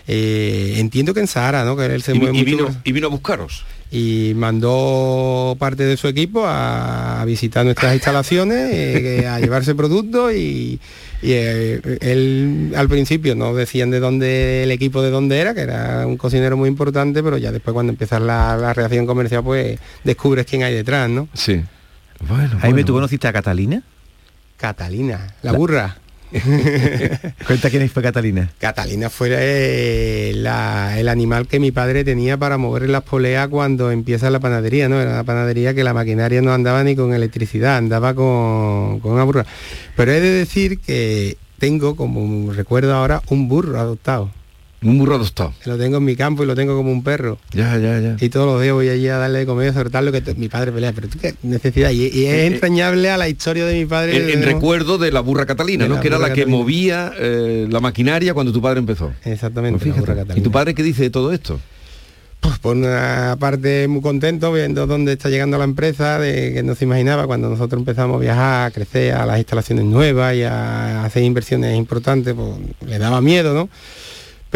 Eh, 0.08 0.74
entiendo 0.76 1.12
que 1.14 1.20
en 1.20 1.26
Sahara, 1.26 1.64
¿no? 1.64 1.76
Que 1.76 1.86
él 1.86 2.02
se 2.02 2.14
Y, 2.14 2.18
mueve 2.20 2.38
y 2.38 2.44
mucho 2.44 2.56
vino, 2.68 2.80
y 2.84 2.92
vino 2.92 3.06
a 3.08 3.10
buscaros. 3.10 3.64
y 3.90 4.32
mandó 4.36 5.56
parte 5.58 5.82
de 5.84 5.96
su 5.96 6.06
equipo 6.06 6.46
a, 6.46 7.20
a 7.22 7.24
visitar 7.24 7.64
nuestras 7.64 7.94
instalaciones, 7.94 8.70
eh, 8.72 9.26
a 9.26 9.40
llevarse 9.40 9.74
productos 9.74 10.32
y, 10.32 10.78
y, 11.22 11.32
eh, 11.32 11.98
él 12.02 12.72
al 12.76 12.88
principio 12.88 13.34
no 13.34 13.52
decían 13.54 13.90
de 13.90 13.98
dónde 13.98 14.62
el 14.62 14.70
equipo 14.70 15.02
de 15.02 15.10
dónde 15.10 15.38
era, 15.40 15.54
que 15.54 15.62
era 15.62 16.06
un 16.06 16.16
cocinero 16.16 16.56
muy 16.56 16.68
importante, 16.68 17.20
pero 17.24 17.36
ya 17.38 17.50
después 17.50 17.74
cuando 17.74 17.90
empiezas 17.92 18.20
la, 18.22 18.56
la 18.56 18.72
reacción 18.74 19.06
comercial 19.06 19.42
pues 19.42 19.78
descubres 20.04 20.46
quién 20.46 20.62
hay 20.62 20.74
detrás, 20.74 21.10
¿no? 21.10 21.28
Sí. 21.34 21.62
Bueno, 22.28 22.58
Jaime, 22.60 22.84
¿tú 22.84 22.92
conociste 22.92 23.26
a 23.26 23.32
Catalina? 23.32 23.82
Catalina, 24.56 25.34
la, 25.42 25.52
La- 25.52 25.58
burra. 25.58 25.96
Cuenta 27.46 27.70
quién 27.70 27.88
fue 27.88 28.02
Catalina. 28.02 28.50
Catalina 28.58 29.10
fue 29.10 29.28
eh, 29.32 30.32
la- 30.36 30.98
el 30.98 31.08
animal 31.08 31.46
que 31.46 31.58
mi 31.60 31.70
padre 31.72 32.04
tenía 32.04 32.36
para 32.36 32.58
mover 32.58 32.88
las 32.88 33.02
poleas 33.02 33.48
cuando 33.48 33.90
empieza 33.90 34.30
la 34.30 34.40
panadería, 34.40 34.88
¿no? 34.88 35.00
Era 35.00 35.12
una 35.12 35.24
panadería 35.24 35.74
que 35.74 35.84
la 35.84 35.94
maquinaria 35.94 36.42
no 36.42 36.52
andaba 36.52 36.82
ni 36.84 36.96
con 36.96 37.12
electricidad, 37.14 37.76
andaba 37.76 38.14
con, 38.14 39.00
con 39.00 39.12
una 39.12 39.24
burra. 39.24 39.46
Pero 39.96 40.12
he 40.12 40.20
de 40.20 40.30
decir 40.30 40.78
que 40.80 41.36
tengo, 41.58 41.96
como 41.96 42.52
recuerdo 42.52 42.94
ahora, 42.94 43.22
un 43.28 43.48
burro 43.48 43.78
adoptado. 43.80 44.30
Un 44.86 44.98
burro 44.98 45.16
adoptado. 45.16 45.52
Lo 45.64 45.76
tengo 45.76 45.98
en 45.98 46.04
mi 46.04 46.16
campo 46.16 46.42
y 46.42 46.46
lo 46.46 46.54
tengo 46.54 46.76
como 46.76 46.92
un 46.92 47.02
perro. 47.02 47.38
Ya, 47.52 47.76
ya, 47.78 47.98
ya. 48.00 48.16
Y 48.20 48.28
todos 48.28 48.46
los 48.46 48.62
días 48.62 48.74
voy 48.74 48.88
allí 48.88 49.08
a 49.08 49.18
darle 49.18 49.40
de 49.40 49.46
comer, 49.46 49.72
sobre 49.72 49.90
lo 50.02 50.12
que 50.12 50.34
mi 50.36 50.48
padre 50.48 50.72
pelea, 50.72 50.92
pero 50.92 51.08
tú 51.08 51.18
qué 51.18 51.34
necesidad. 51.42 51.90
Y, 51.90 52.06
y 52.06 52.26
es 52.26 52.52
entrañable 52.52 53.10
a 53.10 53.16
la 53.16 53.28
historia 53.28 53.66
de 53.66 53.74
mi 53.74 53.86
padre. 53.86 54.32
En, 54.32 54.42
recuerdo 54.42 54.98
de 54.98 55.10
la 55.12 55.20
burra 55.20 55.46
Catalina, 55.46 55.88
¿no? 55.88 56.00
Que 56.00 56.08
era 56.08 56.18
la 56.18 56.32
que 56.32 56.46
movía 56.46 57.12
eh, 57.18 57.66
la 57.70 57.80
maquinaria 57.80 58.34
cuando 58.34 58.52
tu 58.52 58.60
padre 58.60 58.80
empezó. 58.80 59.12
Exactamente, 59.24 59.78
Pues 59.84 59.94
la 59.96 60.00
burra. 60.00 60.36
¿Y 60.36 60.40
tu 60.40 60.50
padre 60.50 60.74
qué 60.74 60.82
dice 60.82 61.02
de 61.02 61.10
todo 61.10 61.32
esto? 61.32 61.58
Pues 62.40 62.58
por 62.58 62.76
una 62.76 63.36
parte 63.40 63.88
muy 63.88 64.00
contento 64.02 64.52
viendo 64.52 64.86
dónde 64.86 65.14
está 65.14 65.28
llegando 65.28 65.58
la 65.58 65.64
empresa, 65.64 66.18
de 66.18 66.52
que 66.54 66.62
no 66.62 66.74
se 66.74 66.84
imaginaba 66.84 67.26
cuando 67.26 67.48
nosotros 67.48 67.80
empezamos 67.80 68.18
a 68.18 68.20
viajar, 68.20 68.66
a 68.66 68.70
crecer 68.70 69.14
a 69.14 69.26
las 69.26 69.38
instalaciones 69.38 69.84
nuevas 69.84 70.34
y 70.34 70.42
a 70.42 71.04
hacer 71.04 71.24
inversiones 71.24 71.76
importantes, 71.76 72.34
pues 72.34 72.50
le 72.86 72.98
daba 72.98 73.20
miedo, 73.20 73.52
¿no? 73.52 73.68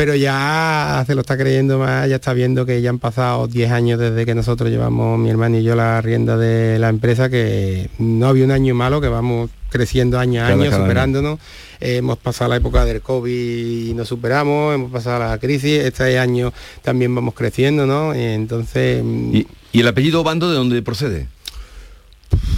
Pero 0.00 0.14
ya 0.14 1.04
se 1.06 1.14
lo 1.14 1.20
está 1.20 1.36
creyendo 1.36 1.78
más, 1.78 2.08
ya 2.08 2.14
está 2.16 2.32
viendo 2.32 2.64
que 2.64 2.80
ya 2.80 2.88
han 2.88 2.98
pasado 2.98 3.46
10 3.46 3.70
años 3.70 3.98
desde 4.00 4.24
que 4.24 4.34
nosotros 4.34 4.70
llevamos, 4.70 5.18
mi 5.18 5.28
hermano 5.28 5.58
y 5.58 5.62
yo, 5.62 5.76
la 5.76 6.00
rienda 6.00 6.38
de 6.38 6.78
la 6.78 6.88
empresa, 6.88 7.28
que 7.28 7.90
no 7.98 8.28
había 8.28 8.46
un 8.46 8.50
año 8.50 8.74
malo, 8.74 9.02
que 9.02 9.08
vamos 9.08 9.50
creciendo 9.68 10.18
año 10.18 10.40
a 10.40 10.44
Cada- 10.44 10.54
año, 10.54 10.64
cada 10.64 10.76
año. 10.76 10.84
superándonos. 10.86 11.38
Eh, 11.82 11.96
hemos 11.96 12.16
pasado 12.16 12.48
la 12.48 12.56
época 12.56 12.86
del 12.86 13.02
COVID 13.02 13.90
y 13.90 13.92
nos 13.92 14.08
superamos, 14.08 14.74
hemos 14.74 14.90
pasado 14.90 15.18
la 15.18 15.36
crisis, 15.36 15.80
este 15.80 16.18
año 16.18 16.50
también 16.80 17.14
vamos 17.14 17.34
creciendo, 17.34 17.84
¿no? 17.84 18.14
Entonces, 18.14 19.02
mm, 19.04 19.36
¿Y, 19.36 19.46
y 19.72 19.80
el 19.80 19.88
apellido 19.88 20.24
Bando 20.24 20.48
de 20.48 20.56
dónde 20.56 20.80
procede? 20.80 21.28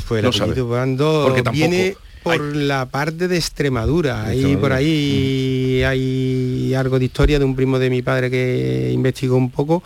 pues 0.07 0.23
el 0.23 0.31
no 0.31 0.45
apellido. 0.45 0.69
Bando 0.69 1.23
Porque 1.27 1.43
tampoco 1.43 1.69
viene 1.69 1.97
por 2.23 2.41
la 2.57 2.87
parte 2.87 3.29
de 3.29 3.37
Extremadura. 3.37 4.25
Ahí 4.25 4.57
por 4.57 4.73
ahí 4.73 5.83
hay 5.85 6.75
algo 6.75 6.99
de 6.99 7.05
historia 7.05 7.39
de 7.39 7.45
un 7.45 7.57
primo 7.57 7.79
de 7.79 7.91
mi 7.91 8.03
padre 8.03 8.31
que 8.31 8.91
investigó 8.93 9.37
un 9.37 9.51
poco. 9.51 9.83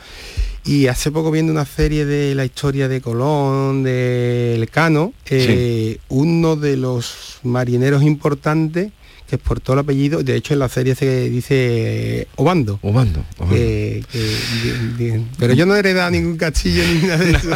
Y 0.64 0.88
hace 0.88 1.12
poco 1.12 1.30
viendo 1.30 1.52
una 1.52 1.64
serie 1.64 2.04
de 2.04 2.34
la 2.34 2.44
historia 2.44 2.88
de 2.88 3.00
Colón, 3.00 3.84
de 3.84 4.56
Elcano, 4.56 5.12
eh, 5.30 5.98
uno 6.08 6.56
de 6.56 6.76
los 6.76 7.38
marineros 7.44 8.02
importantes 8.02 8.90
que 9.28 9.36
es 9.36 9.42
por 9.42 9.60
todo 9.60 9.74
el 9.74 9.80
apellido. 9.80 10.22
De 10.22 10.36
hecho, 10.36 10.54
en 10.54 10.60
la 10.60 10.68
serie 10.68 10.94
se 10.94 11.28
dice 11.28 12.28
Obando. 12.36 12.78
Obando. 12.82 13.24
pero 15.38 15.54
yo 15.54 15.66
no 15.66 15.74
he 15.74 15.78
heredado 15.78 16.10
ningún 16.10 16.36
castillo 16.36 16.82
ni 16.84 17.06
nada 17.06 17.24
de 17.24 17.30
eso. 17.32 17.48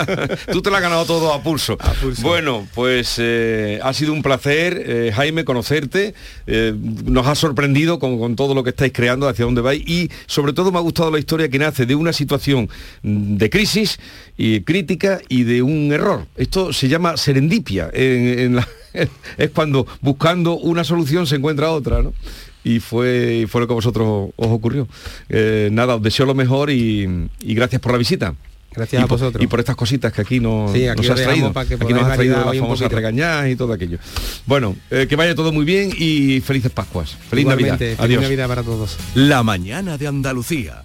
Tú 0.53 0.63
te 0.63 0.71
lo 0.71 0.77
has 0.77 0.83
ganado 0.83 1.05
todo 1.05 1.33
a 1.33 1.43
pulso. 1.43 1.79
Bueno, 2.23 2.67
pues 2.75 3.17
eh, 3.19 3.81
ha 3.83 3.93
sido 3.93 4.13
un 4.13 4.23
placer, 4.23 4.83
eh, 4.87 5.13
Jaime, 5.15 5.45
conocerte. 5.45 6.15
Eh, 6.47 6.75
nos 7.05 7.27
ha 7.27 7.35
sorprendido 7.35 7.99
con, 7.99 8.19
con, 8.19 8.37
todo 8.37 8.55
lo 8.55 8.65
que 8.65 8.71
estáis 8.71 8.93
creando, 8.93 9.29
hacia 9.29 9.45
dónde 9.45 9.61
vais. 9.61 9.83
Y 9.87 10.11
sobre 10.27 10.53
todo 10.53 10.73
me 10.73 10.79
ha 10.79 10.83
gustado 10.83 11.11
la 11.11 11.19
historia 11.19 11.49
que 11.49 11.59
nace 11.59 11.87
de 11.87 11.95
una 11.95 12.13
situación 12.13 12.69
de 13.03 13.51
crisis 13.51 13.99
y 14.37 14.61
crítica 14.63 15.21
y 15.29 15.45
de 15.45 15.63
un 15.63 15.93
error. 15.93 16.27
Esto 16.37 16.73
se 16.73 16.89
llama 16.89 17.17
serendipia. 17.17 17.91
En, 17.93 18.59
es 19.39 19.51
cuando 19.51 19.87
buscando 20.01 20.57
una 20.57 20.85
solución 20.85 21.27
se 21.27 21.37
encuentra 21.37 21.71
otra, 21.71 22.03
¿no? 22.03 22.13
y 22.63 22.79
fue, 22.81 23.47
fue 23.49 23.63
lo 23.63 23.67
que 23.67 23.73
a 23.73 23.77
vosotros 23.77 24.31
os 24.37 24.49
ocurrió. 24.49 24.87
nada, 25.71 25.97
os 25.97 26.03
deseo 26.03 26.27
lo 26.27 26.35
mejor 26.35 26.71
y 26.71 27.29
gracias 27.41 27.81
por 27.81 27.93
la 27.93 27.99
visita. 27.99 28.35
Gracias 28.73 29.01
y 29.01 29.03
a 29.03 29.07
vosotros. 29.07 29.43
y 29.43 29.47
por 29.49 29.59
estas 29.59 29.75
cositas 29.75 30.13
que 30.13 30.21
aquí, 30.21 30.39
nos, 30.39 30.73
nos 30.73 31.11
has 31.11 31.23
traído. 31.23 31.53
Para 31.53 31.69
que 31.69 31.75
aquí 31.75 31.93
nos 31.93 32.05
has 32.05 32.15
traído 32.15 32.45
las 32.45 32.57
famosas 32.59 32.93
regañadas 32.93 33.51
y 33.51 33.57
todo 33.57 33.73
aquello. 33.73 33.99
Bueno, 34.47 34.77
eh, 34.91 35.07
que 35.09 35.17
vaya 35.17 35.35
todo 35.35 35.53
muy 35.53 35.65
bien 35.65 35.91
y 35.97 36.41
felices 36.41 36.71
Pascuas. 36.71 37.17
Feliz 37.29 37.47
Navidad. 37.47 37.79
Feliz 37.79 37.99
Adiós. 37.99 38.23
Navidad 38.23 38.49
para 38.49 38.63
todos. 38.63 38.97
La 39.15 39.43
mañana 39.43 39.99
de 39.99 40.07
Andalucía. 40.07 40.85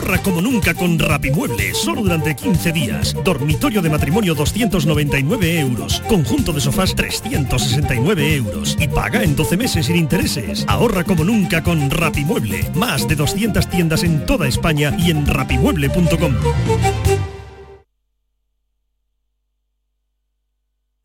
Ahorra 0.11 0.23
como 0.23 0.41
nunca 0.41 0.73
con 0.73 0.99
Rapimueble, 0.99 1.73
solo 1.73 2.01
durante 2.01 2.35
15 2.35 2.73
días. 2.73 3.15
Dormitorio 3.23 3.81
de 3.81 3.89
matrimonio 3.89 4.35
299 4.35 5.59
euros. 5.61 6.03
Conjunto 6.09 6.51
de 6.51 6.59
sofás 6.59 6.93
369 6.95 8.35
euros. 8.35 8.75
Y 8.77 8.89
paga 8.89 9.23
en 9.23 9.37
12 9.37 9.55
meses 9.55 9.85
sin 9.85 9.95
intereses. 9.95 10.65
Ahorra 10.67 11.05
como 11.05 11.23
nunca 11.23 11.63
con 11.63 11.89
Rapimueble. 11.89 12.69
Más 12.75 13.07
de 13.07 13.15
200 13.15 13.69
tiendas 13.69 14.03
en 14.03 14.25
toda 14.25 14.49
España 14.49 14.93
y 14.99 15.11
en 15.11 15.25
rapimueble.com. 15.25 16.33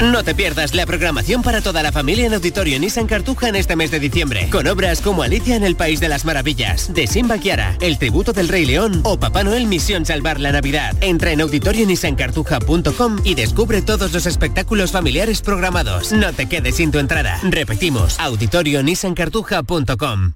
No 0.00 0.22
te 0.22 0.34
pierdas 0.34 0.74
la 0.74 0.84
programación 0.84 1.42
para 1.42 1.62
toda 1.62 1.82
la 1.82 1.90
familia 1.90 2.26
en 2.26 2.34
Auditorio 2.34 2.78
Nissan 2.78 3.06
Cartuja 3.06 3.48
en 3.48 3.56
este 3.56 3.76
mes 3.76 3.90
de 3.90 3.98
diciembre, 3.98 4.50
con 4.50 4.66
obras 4.66 5.00
como 5.00 5.22
Alicia 5.22 5.56
en 5.56 5.64
el 5.64 5.74
País 5.74 6.00
de 6.00 6.10
las 6.10 6.26
Maravillas, 6.26 6.92
de 6.92 7.06
Simba 7.06 7.38
Kiara, 7.38 7.78
El 7.80 7.98
Tributo 7.98 8.34
del 8.34 8.48
Rey 8.48 8.66
León 8.66 9.00
o 9.04 9.18
Papá 9.18 9.42
Noel 9.42 9.66
Misión 9.66 10.04
Salvar 10.04 10.38
la 10.38 10.52
Navidad. 10.52 10.94
Entra 11.00 11.30
en 11.30 11.40
auditorionissancartuja.com 11.40 13.20
y 13.24 13.36
descubre 13.36 13.80
todos 13.80 14.12
los 14.12 14.26
espectáculos 14.26 14.92
familiares 14.92 15.40
programados. 15.40 16.12
No 16.12 16.30
te 16.34 16.46
quedes 16.46 16.76
sin 16.76 16.92
tu 16.92 16.98
entrada. 16.98 17.40
Repetimos, 17.42 18.20
auditorionissancartuja.com. 18.20 20.34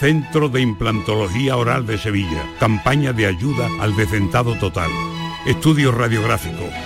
Centro 0.00 0.48
de 0.48 0.62
Implantología 0.62 1.58
Oral 1.58 1.86
de 1.86 1.98
Sevilla. 1.98 2.42
Campaña 2.58 3.12
de 3.12 3.26
ayuda 3.26 3.68
al 3.80 3.94
decentado 3.96 4.54
total. 4.54 4.88
Estudio 5.46 5.92
radiográfico, 5.92 6.64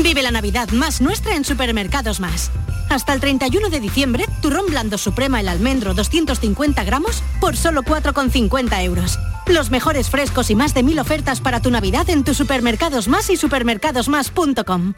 Vive 0.00 0.22
la 0.22 0.30
Navidad 0.30 0.70
más 0.70 1.02
nuestra 1.02 1.36
en 1.36 1.44
Supermercados 1.44 2.18
Más. 2.18 2.50
Hasta 2.88 3.12
el 3.12 3.20
31 3.20 3.68
de 3.68 3.78
diciembre, 3.78 4.24
turrón 4.40 4.66
blando 4.66 4.96
suprema 4.96 5.40
el 5.40 5.48
almendro 5.48 5.92
250 5.92 6.82
gramos 6.84 7.22
por 7.40 7.56
solo 7.56 7.82
4,50 7.82 8.82
euros. 8.84 9.18
Los 9.46 9.70
mejores 9.70 10.08
frescos 10.08 10.50
y 10.50 10.54
más 10.54 10.72
de 10.72 10.82
mil 10.82 10.98
ofertas 10.98 11.40
para 11.40 11.60
tu 11.60 11.70
Navidad 11.70 12.08
en 12.08 12.24
tus 12.24 12.38
supermercados 12.38 13.06
más 13.06 13.28
y 13.28 13.36
supermercadosmás.com. 13.36 14.94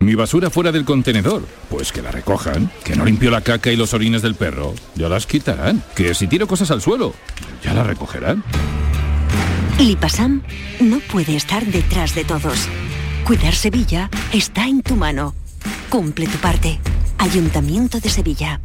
Mi 0.00 0.16
basura 0.16 0.50
fuera 0.50 0.72
del 0.72 0.84
contenedor. 0.84 1.46
Pues 1.70 1.92
que 1.92 2.02
la 2.02 2.10
recojan. 2.10 2.70
Que 2.84 2.96
no 2.96 3.04
limpio 3.04 3.30
la 3.30 3.40
caca 3.42 3.70
y 3.70 3.76
los 3.76 3.94
orines 3.94 4.22
del 4.22 4.34
perro. 4.34 4.74
Ya 4.96 5.08
las 5.08 5.26
quitarán. 5.26 5.82
Que 5.94 6.14
si 6.14 6.26
tiro 6.26 6.46
cosas 6.46 6.70
al 6.70 6.82
suelo, 6.82 7.14
ya 7.62 7.72
la 7.72 7.84
recogerán. 7.84 8.42
Lipasam 9.78 10.42
no 10.80 10.98
puede 11.10 11.36
estar 11.36 11.64
detrás 11.64 12.14
de 12.14 12.24
todos. 12.24 12.68
Cuidar 13.24 13.54
Sevilla 13.54 14.10
está 14.34 14.66
en 14.66 14.82
tu 14.82 14.96
mano. 14.96 15.34
Cumple 15.88 16.26
tu 16.26 16.36
parte. 16.36 16.78
Ayuntamiento 17.16 17.98
de 17.98 18.10
Sevilla. 18.10 18.60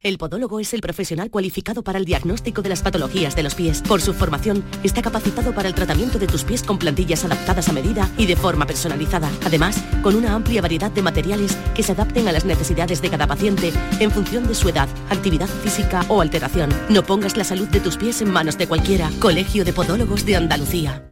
El 0.00 0.16
podólogo 0.16 0.58
es 0.58 0.72
el 0.72 0.80
profesional 0.80 1.30
cualificado 1.30 1.82
para 1.84 1.98
el 1.98 2.06
diagnóstico 2.06 2.62
de 2.62 2.70
las 2.70 2.80
patologías 2.80 3.36
de 3.36 3.42
los 3.42 3.54
pies. 3.54 3.82
Por 3.82 4.00
su 4.00 4.14
formación, 4.14 4.64
está 4.82 5.02
capacitado 5.02 5.54
para 5.54 5.68
el 5.68 5.74
tratamiento 5.74 6.18
de 6.18 6.26
tus 6.26 6.42
pies 6.44 6.62
con 6.62 6.78
plantillas 6.78 7.22
adaptadas 7.26 7.68
a 7.68 7.72
medida 7.74 8.10
y 8.16 8.24
de 8.24 8.34
forma 8.34 8.64
personalizada. 8.64 9.30
Además, 9.44 9.76
con 10.02 10.16
una 10.16 10.34
amplia 10.34 10.62
variedad 10.62 10.90
de 10.90 11.02
materiales 11.02 11.58
que 11.74 11.82
se 11.82 11.92
adapten 11.92 12.28
a 12.28 12.32
las 12.32 12.46
necesidades 12.46 13.02
de 13.02 13.10
cada 13.10 13.26
paciente 13.26 13.74
en 14.00 14.10
función 14.10 14.48
de 14.48 14.54
su 14.54 14.70
edad, 14.70 14.88
actividad 15.10 15.48
física 15.48 16.00
o 16.08 16.22
alteración. 16.22 16.70
No 16.88 17.02
pongas 17.02 17.36
la 17.36 17.44
salud 17.44 17.68
de 17.68 17.80
tus 17.80 17.98
pies 17.98 18.22
en 18.22 18.30
manos 18.30 18.56
de 18.56 18.66
cualquiera. 18.66 19.10
Colegio 19.20 19.66
de 19.66 19.74
Podólogos 19.74 20.24
de 20.24 20.36
Andalucía. 20.36 21.11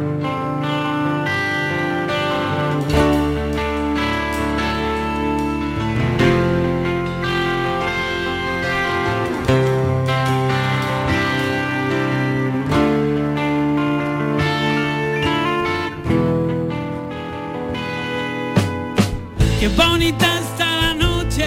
Qué 19.61 19.67
bonita 19.67 20.39
está 20.39 20.75
la 20.75 20.93
noche 20.95 21.45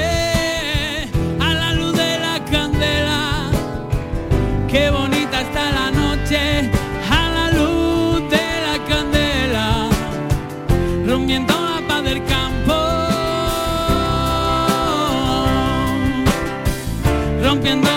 a 1.41 1.53
la 1.53 1.73
luz 1.73 1.97
de 1.97 2.17
la 2.21 2.39
candela. 2.45 3.51
Qué 4.69 4.89
bonita 4.89 5.41
está 5.41 5.73
la 5.73 5.91
noche 5.91 6.71
a 7.11 7.29
la 7.37 7.51
luz 7.51 8.23
de 8.31 8.47
la 8.67 8.77
candela. 8.89 9.89
Rompiendo 11.05 11.55
la 11.55 11.89
paz 11.89 12.05
del 12.05 12.25
campo. 12.27 12.77
Rompiendo 17.43 17.91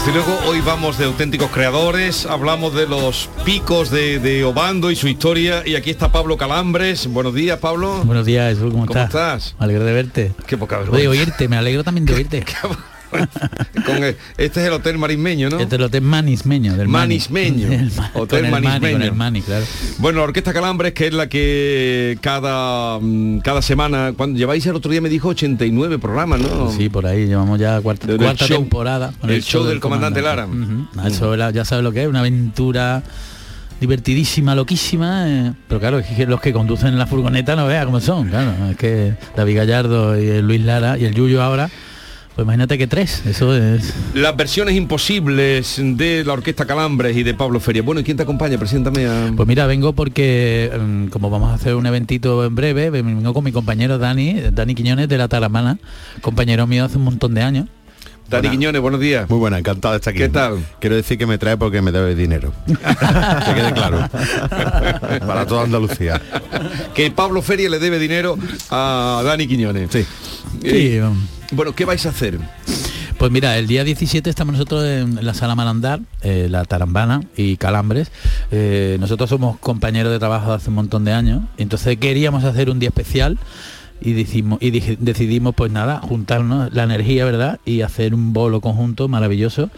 Desde 0.00 0.12
luego 0.14 0.38
hoy 0.46 0.60
vamos 0.62 0.96
de 0.96 1.04
auténticos 1.04 1.50
creadores, 1.50 2.24
hablamos 2.24 2.74
de 2.74 2.86
los 2.86 3.28
picos 3.44 3.90
de, 3.90 4.18
de 4.18 4.44
Obando 4.44 4.90
y 4.90 4.96
su 4.96 5.08
historia 5.08 5.62
y 5.66 5.74
aquí 5.76 5.90
está 5.90 6.10
Pablo 6.10 6.38
Calambres. 6.38 7.06
Buenos 7.06 7.34
días 7.34 7.58
Pablo. 7.58 8.02
Buenos 8.04 8.24
días, 8.24 8.54
Jesús, 8.54 8.72
¿cómo, 8.72 8.86
¿Cómo 8.86 8.98
estás? 9.00 9.44
estás? 9.44 9.56
Me 9.58 9.64
alegro 9.66 9.84
de 9.84 9.92
verte. 9.92 10.32
Qué 10.46 10.56
poca 10.56 10.76
De 10.78 10.84
vergüenza. 10.84 11.10
oírte, 11.10 11.48
me 11.48 11.56
alegro 11.58 11.84
también 11.84 12.06
de 12.06 12.14
oírte. 12.14 12.44
Con 13.86 14.04
el- 14.04 14.16
este 14.38 14.60
es 14.60 14.66
el 14.66 14.72
Hotel 14.72 14.98
Marismeño, 14.98 15.50
¿no? 15.50 15.58
Este 15.58 15.74
es 15.76 15.78
el 15.80 15.84
hotel 15.86 16.02
Manismeño, 16.02 16.76
del 16.76 16.88
Mani. 16.88 17.14
Manismeño. 17.14 17.68
Hotel 18.14 18.50
con 18.50 18.62
Mani, 18.62 18.92
con 18.92 19.02
el 19.02 19.12
Mani, 19.12 19.42
claro. 19.42 19.64
Bueno, 19.98 20.18
la 20.18 20.24
Orquesta 20.24 20.52
Calambres, 20.52 20.92
que 20.92 21.06
es 21.08 21.14
la 21.14 21.28
que 21.28 22.18
cada, 22.20 22.98
mm, 23.00 23.38
cada 23.40 23.62
semana, 23.62 24.12
cuando 24.16 24.38
lleváis 24.38 24.64
el 24.66 24.76
otro 24.76 24.90
día 24.90 25.00
me 25.00 25.08
dijo 25.08 25.28
89 25.28 25.98
programas, 25.98 26.40
¿no? 26.40 26.70
Sí, 26.72 26.88
por 26.88 27.06
ahí 27.06 27.26
llevamos 27.26 27.58
ya 27.58 27.80
cuarta, 27.80 28.06
Del 28.06 28.18
cuarta 28.18 28.46
show. 28.46 28.58
temporada. 28.58 29.12
El 29.26 29.42
show 29.42 29.64
del 29.64 29.80
comandante 29.80 30.22
Lara. 30.22 30.46
Ujú. 30.46 30.86
Ah, 30.96 31.08
Eso 31.08 31.34
era- 31.34 31.50
ya 31.50 31.64
sabes 31.64 31.82
lo 31.84 31.92
que 31.92 32.02
es, 32.02 32.08
una 32.08 32.20
aventura 32.20 33.02
divertidísima, 33.80 34.54
loquísima, 34.54 35.24
eh, 35.26 35.52
pero 35.66 35.80
claro, 35.80 35.98
es 36.00 36.06
que 36.06 36.26
los 36.26 36.40
que 36.40 36.52
conducen 36.52 36.98
la 36.98 37.06
furgoneta 37.06 37.56
no 37.56 37.66
vea 37.66 37.86
cómo 37.86 37.98
son, 38.00 38.28
claro, 38.28 38.52
es 38.70 38.76
que 38.76 39.14
David 39.34 39.56
Gallardo 39.56 40.20
y 40.20 40.28
el 40.28 40.46
Luis 40.46 40.60
Lara 40.62 40.98
y 40.98 41.06
el 41.06 41.14
Yuyo 41.14 41.42
ahora, 41.42 41.70
pues 42.40 42.46
imagínate 42.46 42.78
que 42.78 42.86
tres, 42.86 43.22
eso 43.26 43.54
es... 43.54 43.92
Las 44.14 44.34
versiones 44.34 44.74
imposibles 44.74 45.78
de 45.78 46.24
la 46.24 46.32
Orquesta 46.32 46.64
Calambres 46.64 47.14
y 47.14 47.22
de 47.22 47.34
Pablo 47.34 47.60
Feria. 47.60 47.82
Bueno, 47.82 48.00
¿y 48.00 48.04
quién 48.04 48.16
te 48.16 48.22
acompaña? 48.22 48.56
Preséntame 48.56 49.04
a... 49.04 49.30
Pues 49.36 49.46
mira, 49.46 49.66
vengo 49.66 49.92
porque 49.92 50.72
mm, 50.74 51.08
como 51.08 51.28
vamos 51.28 51.50
a 51.50 51.54
hacer 51.56 51.74
un 51.74 51.84
eventito 51.84 52.42
en 52.46 52.54
breve, 52.54 52.88
vengo 52.88 53.34
con 53.34 53.44
mi 53.44 53.52
compañero 53.52 53.98
Dani, 53.98 54.40
Dani 54.52 54.74
Quiñones 54.74 55.06
de 55.10 55.18
la 55.18 55.28
Taramana, 55.28 55.76
compañero 56.22 56.66
mío 56.66 56.86
hace 56.86 56.96
un 56.96 57.04
montón 57.04 57.34
de 57.34 57.42
años. 57.42 57.66
Dani 58.30 58.48
Quiñones, 58.48 58.80
buenos 58.80 59.00
días. 59.00 59.28
Muy 59.28 59.38
buena, 59.38 59.58
encantado 59.58 59.92
de 59.92 59.98
estar 59.98 60.12
aquí. 60.12 60.20
¿Qué 60.20 60.28
tal? 60.30 60.64
Quiero 60.80 60.96
decir 60.96 61.18
que 61.18 61.26
me 61.26 61.36
trae 61.36 61.58
porque 61.58 61.82
me 61.82 61.92
debe 61.92 62.14
dinero. 62.14 62.54
que 62.66 63.54
quede 63.54 63.72
claro. 63.74 64.08
Para 65.26 65.44
toda 65.44 65.64
Andalucía. 65.64 66.18
que 66.94 67.10
Pablo 67.10 67.42
Feria 67.42 67.68
le 67.68 67.78
debe 67.78 67.98
dinero 67.98 68.38
a 68.70 69.20
Dani 69.26 69.46
Quiñones. 69.46 69.90
Sí. 69.92 70.06
Sí, 70.62 71.00
bueno, 71.52 71.74
¿qué 71.74 71.84
vais 71.84 72.04
a 72.06 72.10
hacer? 72.10 72.38
Pues 73.18 73.30
mira, 73.30 73.58
el 73.58 73.66
día 73.66 73.84
17 73.84 74.30
estamos 74.30 74.54
nosotros 74.54 74.84
en 74.84 75.24
la 75.24 75.34
sala 75.34 75.54
Malandar, 75.54 76.00
eh, 76.22 76.46
la 76.48 76.64
Tarambana 76.64 77.22
y 77.36 77.56
Calambres. 77.58 78.10
Eh, 78.50 78.96
nosotros 78.98 79.28
somos 79.28 79.58
compañeros 79.58 80.10
de 80.10 80.18
trabajo 80.18 80.52
hace 80.52 80.70
un 80.70 80.76
montón 80.76 81.04
de 81.04 81.12
años, 81.12 81.42
entonces 81.58 81.98
queríamos 81.98 82.44
hacer 82.44 82.70
un 82.70 82.78
día 82.78 82.88
especial 82.88 83.38
y, 84.00 84.12
decidimos 84.14 85.54
pues 85.54 85.70
nada, 85.70 86.00
juntarnos 86.00 86.72
la 86.72 86.84
energía, 86.84 87.26
¿verdad? 87.26 87.60
Y 87.66 87.82
hacer 87.82 88.14
un 88.14 88.32
bolo 88.32 88.62
conjunto 88.62 89.08
maravilloso. 89.08 89.68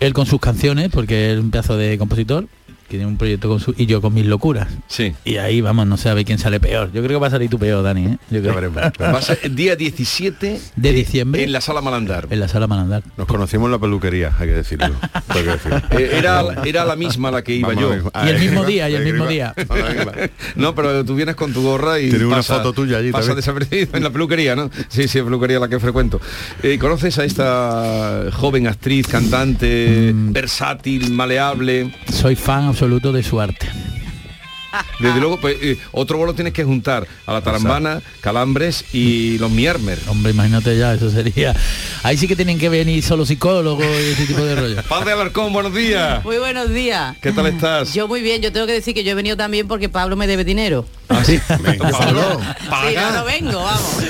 Él 0.00 0.12
con 0.12 0.26
sus 0.26 0.40
canciones, 0.40 0.90
porque 0.90 1.32
es 1.32 1.38
un 1.38 1.50
pedazo 1.50 1.76
de 1.76 1.96
compositor, 1.98 2.48
tiene 2.88 3.06
un 3.06 3.16
proyecto 3.16 3.48
con 3.48 3.60
su 3.60 3.74
y 3.76 3.86
yo 3.86 4.00
con 4.00 4.14
mis 4.14 4.26
locuras. 4.26 4.68
Sí. 4.88 5.14
Y 5.24 5.36
ahí 5.36 5.60
vamos, 5.60 5.86
no 5.86 5.96
sabe 5.96 6.24
quién 6.24 6.38
sale 6.38 6.60
peor. 6.60 6.90
Yo 6.92 7.02
creo 7.02 7.18
que 7.18 7.22
va 7.22 7.26
a 7.28 7.30
salir 7.30 7.50
tú 7.50 7.58
peor, 7.58 7.82
Dani. 7.82 8.06
¿eh? 8.06 8.18
Yo 8.30 8.40
creo. 8.42 8.72
Va 9.00 9.18
a 9.18 9.22
ser 9.22 9.38
el 9.42 9.54
día 9.54 9.76
17 9.76 10.60
de 10.76 10.92
diciembre 10.92 11.42
en 11.44 11.52
la 11.52 11.60
sala 11.60 11.80
Malandar. 11.80 12.26
En 12.30 12.40
la 12.40 12.48
sala 12.48 12.66
Malandar. 12.66 13.02
Nos 13.16 13.26
conocimos 13.26 13.66
en 13.66 13.72
la 13.72 13.78
peluquería, 13.78 14.32
hay 14.38 14.48
que 14.48 14.54
decirlo. 14.54 14.94
Tengo 15.32 15.44
que 15.44 15.50
decirlo. 15.52 15.82
Eh, 15.96 16.10
era, 16.18 16.42
era 16.64 16.84
la 16.84 16.96
misma 16.96 17.30
la 17.30 17.42
que 17.42 17.54
iba 17.54 17.68
Vamos 17.68 17.82
yo. 18.02 18.10
a 18.12 18.26
Y 18.26 18.30
el 18.30 18.38
mismo 18.40 18.64
día, 18.64 18.88
y 18.90 18.94
el 18.94 19.04
mismo 19.04 19.26
día. 19.26 19.54
no, 20.56 20.74
pero 20.74 21.04
tú 21.04 21.14
vienes 21.14 21.34
con 21.36 21.52
tu 21.52 21.62
gorra 21.62 21.98
y 22.00 22.10
Tiene 22.10 22.24
una 22.26 22.36
pasa- 22.36 22.56
foto 22.56 22.72
tuya 22.72 22.98
allí 22.98 23.10
Pasa 23.12 23.34
desapercibido 23.34 23.96
en 23.96 24.02
la 24.02 24.10
peluquería, 24.10 24.54
¿no? 24.56 24.70
Sí, 24.88 25.08
sí, 25.08 25.22
peluquería 25.22 25.58
la 25.58 25.68
que 25.68 25.78
frecuento. 25.80 26.20
Eh, 26.62 26.78
¿Conoces 26.78 27.18
a 27.18 27.24
esta 27.24 28.24
joven 28.32 28.66
actriz, 28.66 29.06
cantante, 29.06 30.12
Mm. 30.12 30.32
versátil, 30.32 31.12
maleable? 31.12 31.94
Soy 32.12 32.36
fan 32.36 32.64
absoluto 32.76 33.10
de 33.10 33.22
su 33.22 33.40
arte. 33.40 33.66
Desde 35.00 35.18
luego, 35.18 35.40
pues, 35.40 35.56
eh, 35.62 35.78
otro 35.92 36.18
bolo 36.18 36.34
tienes 36.34 36.52
que 36.52 36.62
juntar 36.62 37.06
a 37.24 37.32
la 37.32 37.40
tarambana, 37.40 38.02
calambres 38.20 38.84
y 38.92 39.38
los 39.38 39.50
miermer. 39.50 39.98
Hombre, 40.08 40.32
imagínate 40.32 40.76
ya, 40.76 40.92
eso 40.92 41.10
sería. 41.10 41.56
Ahí 42.02 42.18
sí 42.18 42.28
que 42.28 42.36
tienen 42.36 42.58
que 42.58 42.68
venir 42.68 43.02
solo 43.02 43.24
psicólogos 43.24 43.86
y 43.86 44.10
ese 44.12 44.26
tipo 44.26 44.42
de 44.42 44.54
rollo. 44.56 44.82
Padre 44.90 45.12
Alarcón, 45.12 45.54
buenos 45.54 45.72
días. 45.72 46.22
Muy 46.22 46.36
buenos 46.36 46.68
días. 46.68 47.16
¿Qué 47.22 47.32
tal 47.32 47.46
estás? 47.46 47.94
Yo 47.94 48.08
muy 48.08 48.20
bien, 48.20 48.42
yo 48.42 48.52
tengo 48.52 48.66
que 48.66 48.74
decir 48.74 48.92
que 48.92 49.02
yo 49.02 49.12
he 49.12 49.14
venido 49.14 49.38
también 49.38 49.66
porque 49.66 49.88
Pablo 49.88 50.14
me 50.14 50.26
debe 50.26 50.44
dinero. 50.44 50.84
Ah, 51.08 51.24
sí. 51.24 51.40
Pablo, 51.48 52.40
Si 52.88 52.94
no, 52.94 53.10
no 53.12 53.24
vengo, 53.24 53.64
vamos. 53.64 54.04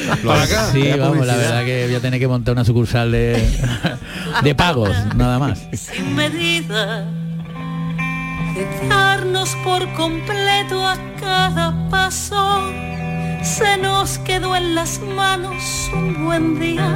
Sí, 0.72 0.90
vamos, 0.98 1.24
la 1.24 1.36
verdad 1.36 1.64
que 1.64 1.86
voy 1.86 1.94
a 1.94 2.00
tener 2.00 2.18
que 2.18 2.26
montar 2.26 2.54
una 2.54 2.64
sucursal 2.64 3.12
de, 3.12 3.48
de 4.42 4.54
pagos, 4.56 4.90
nada 5.14 5.38
más. 5.38 5.60
sin 5.72 6.16
medida, 6.16 7.08
de 8.56 8.88
darnos 8.88 9.54
por 9.62 9.86
completo 9.92 10.86
a 10.86 10.96
cada 11.20 11.74
paso, 11.90 12.72
se 13.42 13.76
nos 13.76 14.18
quedó 14.20 14.56
en 14.56 14.74
las 14.74 14.98
manos 15.00 15.90
un 15.92 16.24
buen 16.24 16.58
día, 16.58 16.90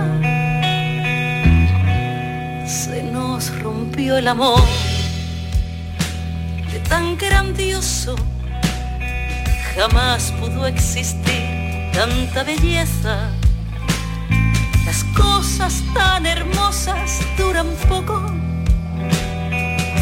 se 2.66 3.02
nos 3.02 3.54
rompió 3.60 4.16
el 4.16 4.28
amor 4.28 4.62
de 6.72 6.78
tan 6.88 7.18
grandioso, 7.18 8.16
jamás 9.74 10.32
pudo 10.40 10.66
existir 10.66 11.90
tanta 11.92 12.42
belleza. 12.42 13.28
Las 14.86 15.04
cosas 15.14 15.82
tan 15.92 16.24
hermosas 16.24 17.20
duran 17.36 17.66
poco. 17.86 18.49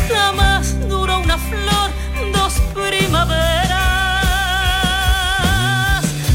Jamás 0.09 0.89
duró 0.89 1.21
una 1.21 1.39
flor 1.39 1.91
dos 2.33 2.55
primaveras. 2.75 3.79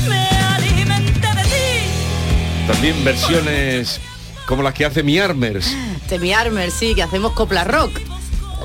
Me 0.08 0.30
alimenté 0.56 1.28
de 1.28 1.44
ti. 1.44 2.68
También 2.68 3.04
versiones 3.04 4.00
como 4.46 4.64
las 4.64 4.74
que 4.74 4.86
hace 4.86 5.04
Miermers. 5.04 5.76
Temi 6.08 6.34
Armer, 6.34 6.72
sí, 6.72 6.96
que 6.96 7.04
hacemos 7.04 7.34
copla 7.34 7.64
rock. 7.64 7.92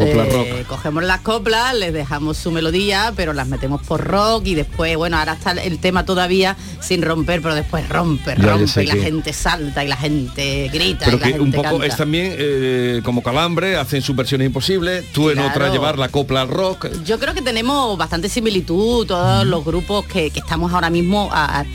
Eh. 0.01 0.65
Cogemos 0.69 1.05
las 1.05 1.21
coplas, 1.21 1.75
les 1.75 1.93
dejamos 1.93 2.37
su 2.37 2.51
melodía, 2.51 3.13
pero 3.17 3.33
las 3.33 3.47
metemos 3.49 3.83
por 3.83 4.03
rock 4.05 4.47
y 4.47 4.55
después, 4.55 4.97
bueno, 4.97 5.17
ahora 5.19 5.33
está 5.35 5.53
el 5.53 5.79
tema 5.79 6.05
todavía 6.05 6.57
sin 6.81 7.03
romper, 7.03 7.43
pero 7.43 7.55
después 7.55 7.89
rompe, 7.89 8.35
ya 8.39 8.53
rompe 8.57 8.83
y 8.85 8.87
la 8.87 8.95
que- 8.95 9.01
gente 9.03 9.33
salta 9.33 9.85
y 9.85 9.89
la 9.89 9.97
gente 9.97 10.69
grita 10.73 11.05
Pero 11.07 11.17
y 11.17 11.21
la 11.21 11.27
que 11.27 11.33
gente 11.33 11.45
un 11.45 11.53
poco 11.53 11.71
canta. 11.71 11.87
es 11.87 11.97
también 11.97 12.35
eh, 12.39 13.01
como 13.05 13.23
calambre, 13.23 13.77
hacen 13.77 14.03
sus 14.03 14.15
versiones 14.17 14.47
imposibles, 14.47 15.05
tú 15.13 15.31
en 15.31 15.39
otra 15.39 15.71
llevar 15.71 15.99
la 15.99 16.09
copla 16.09 16.43
al 16.43 16.49
rock. 16.49 16.87
Yo 17.05 17.19
creo 17.19 17.35
que 17.35 17.43
tenemos 17.43 17.97
bastante 17.99 18.29
similitud 18.29 19.07
todos 19.07 19.47
los 19.47 19.65
grupos 19.65 20.05
que, 20.07 20.31
que 20.31 20.39
estamos 20.41 20.73
ahora 20.73 20.91
mismo 20.91 21.29
a- 21.33 21.61
a- 21.61 21.67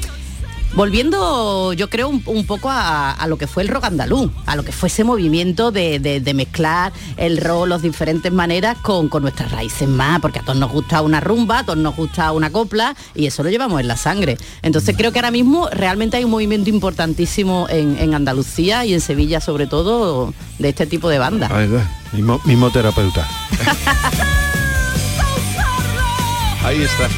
volviendo 0.75 1.73
yo 1.73 1.89
creo 1.89 2.09
un, 2.09 2.21
un 2.25 2.45
poco 2.45 2.69
a, 2.69 3.11
a 3.11 3.27
lo 3.27 3.37
que 3.37 3.47
fue 3.47 3.63
el 3.63 3.69
rock 3.69 3.85
andaluz, 3.85 4.31
a 4.45 4.55
lo 4.55 4.63
que 4.63 4.71
fue 4.71 4.87
ese 4.87 5.03
movimiento 5.03 5.71
de, 5.71 5.99
de- 5.99 6.19
de 6.19 6.33
mezclar 6.33 6.91
el 7.17 7.37
rock, 7.37 7.67
las 7.67 7.81
diferentes 7.81 8.31
maneras 8.31 8.77
con, 8.81 9.09
con 9.09 9.21
nuestras 9.23 9.51
raíces 9.51 9.87
más, 9.87 10.19
porque 10.19 10.39
a 10.39 10.43
todos 10.43 10.57
nos 10.59 10.71
gusta 10.71 11.01
una 11.01 11.19
rumba, 11.19 11.59
a 11.59 11.63
todos 11.65 11.77
nos 11.79 11.95
gusta 11.95 12.31
una 12.31 12.51
copla 12.51 12.95
y 13.15 13.25
eso 13.27 13.43
lo 13.43 13.49
llevamos 13.49 13.79
en 13.81 13.87
la 13.87 13.97
sangre. 13.97 14.37
Entonces 14.61 14.95
creo 14.97 15.11
que 15.11 15.19
ahora 15.19 15.31
mismo 15.31 15.67
realmente 15.71 16.17
hay 16.17 16.23
un 16.23 16.31
movimiento 16.31 16.69
importantísimo 16.69 17.67
en, 17.69 17.97
en 17.99 18.13
Andalucía 18.13 18.85
y 18.85 18.93
en 18.93 19.01
Sevilla 19.01 19.41
sobre 19.41 19.67
todo 19.67 20.33
de 20.59 20.69
este 20.69 20.85
tipo 20.87 21.09
de 21.09 21.19
bandas. 21.19 21.51
Mismo, 22.13 22.39
mismo 22.45 22.69
terapeuta. 22.71 23.27
Ahí 26.63 26.81
está. 26.83 27.09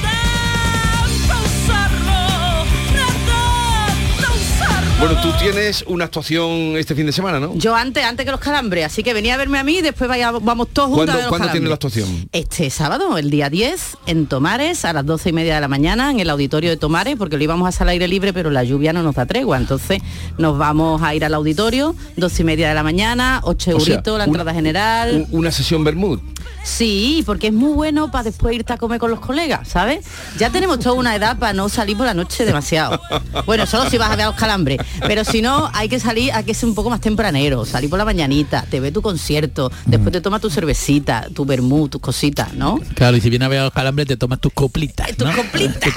Bueno, 4.97 5.21
tú 5.21 5.29
tienes 5.37 5.83
una 5.87 6.05
actuación 6.05 6.77
este 6.77 6.95
fin 6.95 7.05
de 7.05 7.11
semana, 7.11 7.37
¿no? 7.37 7.53
Yo 7.55 7.75
antes, 7.75 8.03
antes 8.05 8.25
que 8.25 8.31
los 8.31 8.39
calambres, 8.39 8.85
así 8.85 9.03
que 9.03 9.13
venía 9.13 9.33
a 9.33 9.37
verme 9.37 9.59
a 9.59 9.63
mí 9.63 9.79
y 9.79 9.81
después 9.81 10.07
vaya- 10.09 10.31
vamos 10.31 10.69
todos 10.71 10.87
juntos 10.87 11.03
a 11.03 11.05
¿Cuándo, 11.05 11.13
ver 11.15 11.21
los 11.23 11.29
¿cuándo 11.29 11.51
tiene 11.51 11.67
la 11.67 11.73
actuación? 11.75 12.29
Este 12.31 12.69
sábado, 12.69 13.17
el 13.17 13.29
día 13.29 13.49
10, 13.49 13.97
en 14.07 14.25
Tomares, 14.25 14.85
a 14.85 14.93
las 14.93 15.05
12 15.05 15.29
y 15.29 15.33
media 15.33 15.55
de 15.55 15.61
la 15.61 15.67
mañana, 15.67 16.11
en 16.11 16.21
el 16.21 16.29
auditorio 16.29 16.69
de 16.69 16.77
Tomares, 16.77 17.17
porque 17.17 17.35
lo 17.37 17.43
íbamos 17.43 17.65
a 17.65 17.69
hacer 17.69 17.81
al 17.83 17.89
aire 17.89 18.07
libre, 18.07 18.31
pero 18.31 18.49
la 18.51 18.63
lluvia 18.63 18.93
no 18.93 19.03
nos 19.03 19.15
da 19.15 19.25
tregua. 19.25 19.57
Entonces 19.57 20.01
nos 20.37 20.57
vamos 20.57 21.01
a 21.03 21.13
ir 21.13 21.25
al 21.25 21.33
auditorio, 21.33 21.93
12 22.15 22.41
y 22.43 22.45
media 22.45 22.69
de 22.69 22.75
la 22.75 22.83
mañana, 22.83 23.41
8 23.43 23.71
O 23.75 23.79
sea, 23.81 23.95
euritos, 23.95 24.17
la 24.17 24.23
entrada 24.23 24.53
general. 24.53 25.27
Un- 25.29 25.39
Una 25.39 25.51
sesión 25.51 25.83
Bermud. 25.83 26.19
Sí, 26.65 27.23
porque 27.27 27.47
es 27.47 27.53
muy 27.53 27.73
bueno 27.73 28.09
para 28.09 28.23
después 28.23 28.55
irte 28.55 28.73
a 28.73 28.77
comer 28.77 28.99
con 28.99 29.11
los 29.11 29.19
colegas, 29.19 29.67
¿sabes? 29.67 30.03
Ya 30.39 30.49
tenemos 30.49 30.79
toda 30.79 30.95
una 30.95 31.15
edad 31.15 31.37
para 31.37 31.53
no 31.53 31.69
salir 31.69 31.95
por 31.95 32.07
la 32.07 32.15
noche 32.15 32.43
demasiado. 32.43 32.99
Bueno, 33.45 33.67
solo 33.67 33.87
si 33.89 33.97
vas 33.97 34.09
a 34.09 34.15
ver 34.15 34.25
a 34.25 34.29
los 34.29 34.35
calambres. 34.35 34.79
Pero 35.05 35.23
si 35.23 35.41
no, 35.41 35.69
hay 35.73 35.87
que 35.87 35.99
salir, 35.99 36.31
hay 36.33 36.43
que 36.43 36.53
ser 36.53 36.67
un 36.67 36.75
poco 36.75 36.89
más 36.89 37.01
tempranero, 37.01 37.65
salir 37.65 37.89
por 37.89 37.99
la 37.99 38.05
mañanita, 38.05 38.65
te 38.69 38.79
ve 38.79 38.91
tu 38.91 39.01
concierto, 39.01 39.71
después 39.85 40.11
te 40.11 40.21
tomas 40.21 40.41
tu 40.41 40.49
cervecita, 40.49 41.27
tu 41.33 41.45
vermú, 41.45 41.87
tus 41.87 42.01
cositas, 42.01 42.53
¿no? 42.53 42.79
Claro, 42.95 43.15
y 43.15 43.21
si 43.21 43.29
vienes 43.29 43.45
a 43.45 43.49
ver 43.49 43.59
a 43.59 43.63
los 43.65 43.73
calambres 43.73 44.07
te 44.07 44.17
tomas 44.17 44.39
tus 44.39 44.51
coplitas. 44.53 45.15
Tus 45.15 45.29
coplitas. 45.29 45.93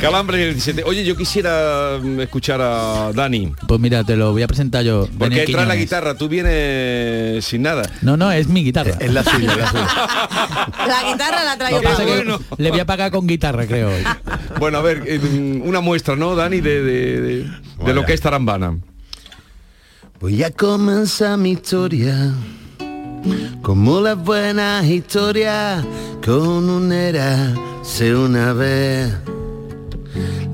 Calambre 0.00 0.48
el 0.48 0.54
17. 0.54 0.84
Oye, 0.84 1.04
yo 1.04 1.16
quisiera 1.16 1.98
mm, 2.02 2.20
escuchar 2.20 2.60
a 2.62 3.12
Dani. 3.14 3.52
Pues 3.68 3.80
mira, 3.80 4.02
te 4.04 4.16
lo 4.16 4.32
voy 4.32 4.42
a 4.42 4.46
presentar 4.46 4.82
yo. 4.82 5.06
Porque 5.18 5.44
trae 5.44 5.66
la 5.66 5.76
guitarra, 5.76 6.16
tú 6.16 6.28
vienes 6.28 7.44
sin 7.44 7.62
nada. 7.62 7.82
No, 8.00 8.16
no, 8.16 8.32
es 8.32 8.48
mi 8.48 8.61
guitarra. 8.62 8.92
Es 9.00 9.12
la 9.12 9.22
suya, 9.24 9.56
la 9.56 9.70
suya. 9.70 9.86
La 10.86 11.12
guitarra 11.12 11.44
la 11.44 11.56
traigo 11.58 11.80
es 11.80 11.96
que 11.96 12.38
le 12.62 12.70
voy 12.70 12.80
a 12.80 12.86
pagar 12.86 13.10
con 13.10 13.26
guitarra, 13.26 13.66
creo. 13.66 13.88
hoy. 13.90 14.02
Bueno, 14.58 14.78
a 14.78 14.82
ver, 14.82 15.02
eh, 15.06 15.18
mm, 15.18 15.62
una 15.68 15.80
muestra, 15.80 16.14
¿no, 16.16 16.34
Dani, 16.36 16.60
de, 16.60 16.82
de- 16.82 17.20
de- 17.20 17.50
de 17.84 17.94
lo 17.94 18.04
que 18.04 18.12
es 18.12 18.20
Tarambana? 18.20 18.78
Voy 20.20 20.42
a 20.44 20.50
comenzar 20.52 21.36
mi 21.38 21.52
historia 21.52 22.32
como 23.62 24.00
las 24.00 24.16
buenas 24.16 24.84
historias 24.86 25.84
con 26.24 26.68
un 26.70 26.92
era 26.92 27.54
sé 27.82 28.14
una 28.14 28.52
vez. 28.52 29.12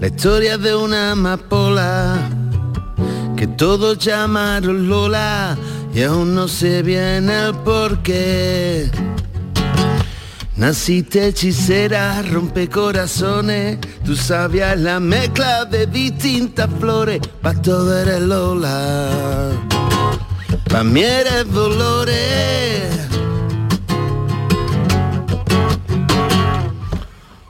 La 0.00 0.06
historia 0.06 0.56
de 0.58 0.74
una 0.74 1.12
amapola 1.12 2.16
que 3.36 3.46
todos 3.46 3.98
llamaron 3.98 4.88
Lola 4.88 5.56
y 5.94 6.02
aún 6.02 6.34
no 6.34 6.48
sé 6.48 6.82
bien 6.82 7.28
el 7.30 7.54
porqué. 7.54 8.90
Naciste 10.56 11.28
hechicera, 11.28 12.20
rompe 12.22 12.68
corazones, 12.68 13.78
tú 14.04 14.16
sabías 14.16 14.78
la 14.78 14.98
mezcla 14.98 15.64
de 15.64 15.86
distintas 15.86 16.68
flores, 16.80 17.20
pa' 17.40 17.54
todo 17.54 17.96
eres 17.96 18.22
Lola, 18.22 19.52
pa' 20.68 20.82
mí 20.82 21.00
eres 21.00 21.48
Dolores. 21.52 23.07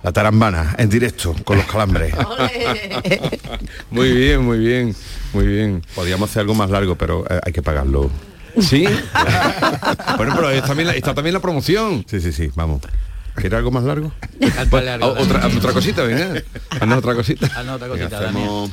La 0.08 0.12
tarambana, 0.12 0.74
en 0.78 0.88
directo, 0.88 1.36
con 1.44 1.58
los 1.58 1.66
calambres. 1.66 2.14
Muy 3.90 4.10
bien, 4.12 4.42
muy 4.42 4.58
bien, 4.58 4.96
muy 5.34 5.46
bien. 5.46 5.82
Podríamos 5.94 6.30
hacer 6.30 6.40
algo 6.40 6.54
más 6.54 6.70
largo, 6.70 6.94
pero 6.96 7.26
eh, 7.28 7.38
hay 7.44 7.52
que 7.52 7.60
pagarlo. 7.60 8.10
¿Sí? 8.58 8.86
bueno, 10.16 10.32
pero 10.34 10.48
es 10.48 10.62
también 10.64 10.86
la- 10.88 10.94
está 10.94 11.12
también 11.12 11.34
la 11.34 11.40
promoción. 11.40 12.06
Sí, 12.08 12.22
sí, 12.22 12.32
sí, 12.32 12.50
vamos. 12.54 12.80
¿Quiere 13.34 13.56
algo 13.58 13.70
más 13.70 13.84
largo? 13.84 14.10
Pues, 14.70 14.84
o- 15.02 15.08
otra, 15.08 15.46
otra 15.46 15.72
cosita, 15.74 16.02
venga. 16.04 16.42
Haznos 16.80 16.98
otra 17.00 17.14
cosita. 17.14 17.46
Haznos 17.54 17.76
otra 17.76 17.88
Venga, 17.88 18.08
cosita, 18.08 18.28
hacemos- 18.30 18.70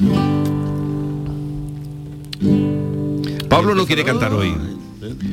Pablo 3.50 3.76
no 3.76 3.86
quiere 3.86 4.06
cantar 4.06 4.32
hoy. 4.32 4.56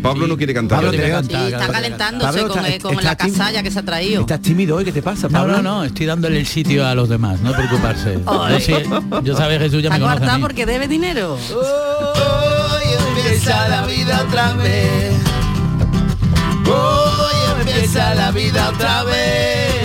Pablo 0.02 0.26
no 0.26 0.36
quiere 0.36 0.54
cantar. 0.54 0.80
Pablo 0.82 0.92
está 0.92 1.68
calentándose 1.72 2.26
Pablo, 2.40 2.48
con, 2.54 2.64
está- 2.66 2.82
con 2.88 2.94
está 2.98 3.04
la 3.10 3.16
casalla 3.16 3.62
que 3.62 3.70
se 3.70 3.78
ha 3.78 3.82
traído. 3.82 4.20
¿Estás 4.22 4.40
tímido 4.42 4.76
hoy? 4.76 4.84
¿Qué 4.84 4.92
te 4.92 5.02
pasa, 5.02 5.28
No, 5.28 5.32
Pablo? 5.38 5.56
no, 5.56 5.62
no, 5.62 5.84
estoy 5.84 6.06
dándole 6.06 6.38
el 6.38 6.46
sitio 6.46 6.86
a 6.86 6.94
los 6.94 7.08
demás, 7.08 7.40
no 7.40 7.52
preocuparse. 7.52 8.18
Yo, 8.24 8.42
Ay. 8.44 8.60
sí, 8.60 8.72
yo 9.24 9.36
sabes, 9.36 9.58
Jesús, 9.60 9.82
ya 9.82 9.88
Está 9.88 9.98
me 9.98 10.00
conoce 10.00 10.16
a 10.16 10.18
coartado 10.18 10.38
mí. 10.38 10.42
porque 10.42 10.66
debe 10.66 10.88
dinero. 10.88 11.34
Hoy 11.34 12.88
empieza 13.16 13.68
la 13.68 13.86
vida 13.86 14.24
otra 14.28 14.52
vez. 14.54 15.12
Hoy 16.66 17.60
empieza 17.60 18.14
la 18.14 18.30
vida 18.30 18.68
otra 18.70 19.04
vez. 19.04 19.82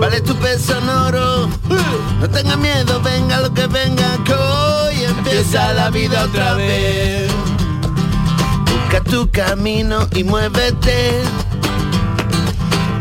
Vale 0.00 0.20
tu 0.20 0.34
peso 0.36 0.76
en 0.78 0.88
oro. 0.88 1.48
No 2.20 2.28
tengas 2.30 2.58
miedo, 2.58 3.00
venga 3.02 3.40
lo 3.40 3.52
que 3.54 3.66
venga, 3.66 4.18
que 4.24 4.32
hoy 4.34 5.04
empieza 5.04 5.72
la 5.74 5.90
vida 5.90 6.24
otra 6.24 6.54
vez. 6.54 7.30
Busca 8.84 9.00
tu 9.02 9.30
camino 9.30 10.06
y 10.14 10.24
muévete. 10.24 11.22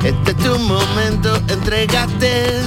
Este 0.04 0.32
es 0.32 0.38
tu 0.38 0.58
momento, 0.60 1.36
entregate. 1.50 2.62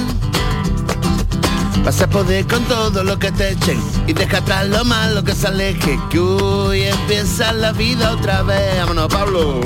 Vas 1.83 2.01
a 2.01 2.07
poder 2.07 2.45
con 2.47 2.63
todo 2.65 3.03
lo 3.03 3.17
que 3.17 3.31
te 3.31 3.51
echen 3.51 3.81
y 4.07 4.13
deja 4.13 4.37
atrás 4.37 4.67
lo 4.67 4.85
malo 4.85 5.23
que 5.23 5.33
se 5.33 5.47
aleje. 5.47 5.99
Que 6.09 6.19
hoy 6.19 6.83
empieza 6.83 7.53
la 7.53 7.71
vida 7.71 8.11
otra 8.11 8.43
vez. 8.43 8.77
Vámonos, 8.79 9.07
Pablo. 9.07 9.61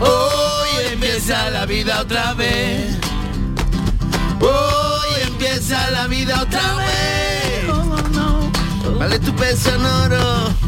Hoy 0.00 0.86
empieza 0.92 1.50
la 1.50 1.66
vida 1.66 2.00
otra 2.00 2.34
vez. 2.34 2.96
Hoy 4.40 5.22
empieza 5.22 5.90
la 5.90 6.06
vida 6.08 6.42
otra 6.42 6.74
vez. 6.74 7.68
Vale 8.98 9.18
tu 9.20 9.32
peso 9.34 9.74
en 9.74 9.84
oro. 9.84 10.63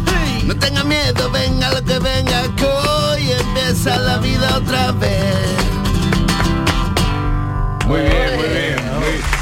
No 0.47 0.55
tengas 0.57 0.85
miedo, 0.85 1.29
venga 1.33 1.71
lo 1.71 1.83
que 1.83 1.99
venga, 1.99 2.55
que 2.55 2.65
hoy 2.65 3.33
empieza 3.33 3.99
la 3.99 4.19
vida 4.19 4.59
otra 4.59 4.93
vez. 4.93 5.57
Muy 7.85 8.01
bien, 8.01 8.37
muy 8.37 8.49
bien. 8.49 9.36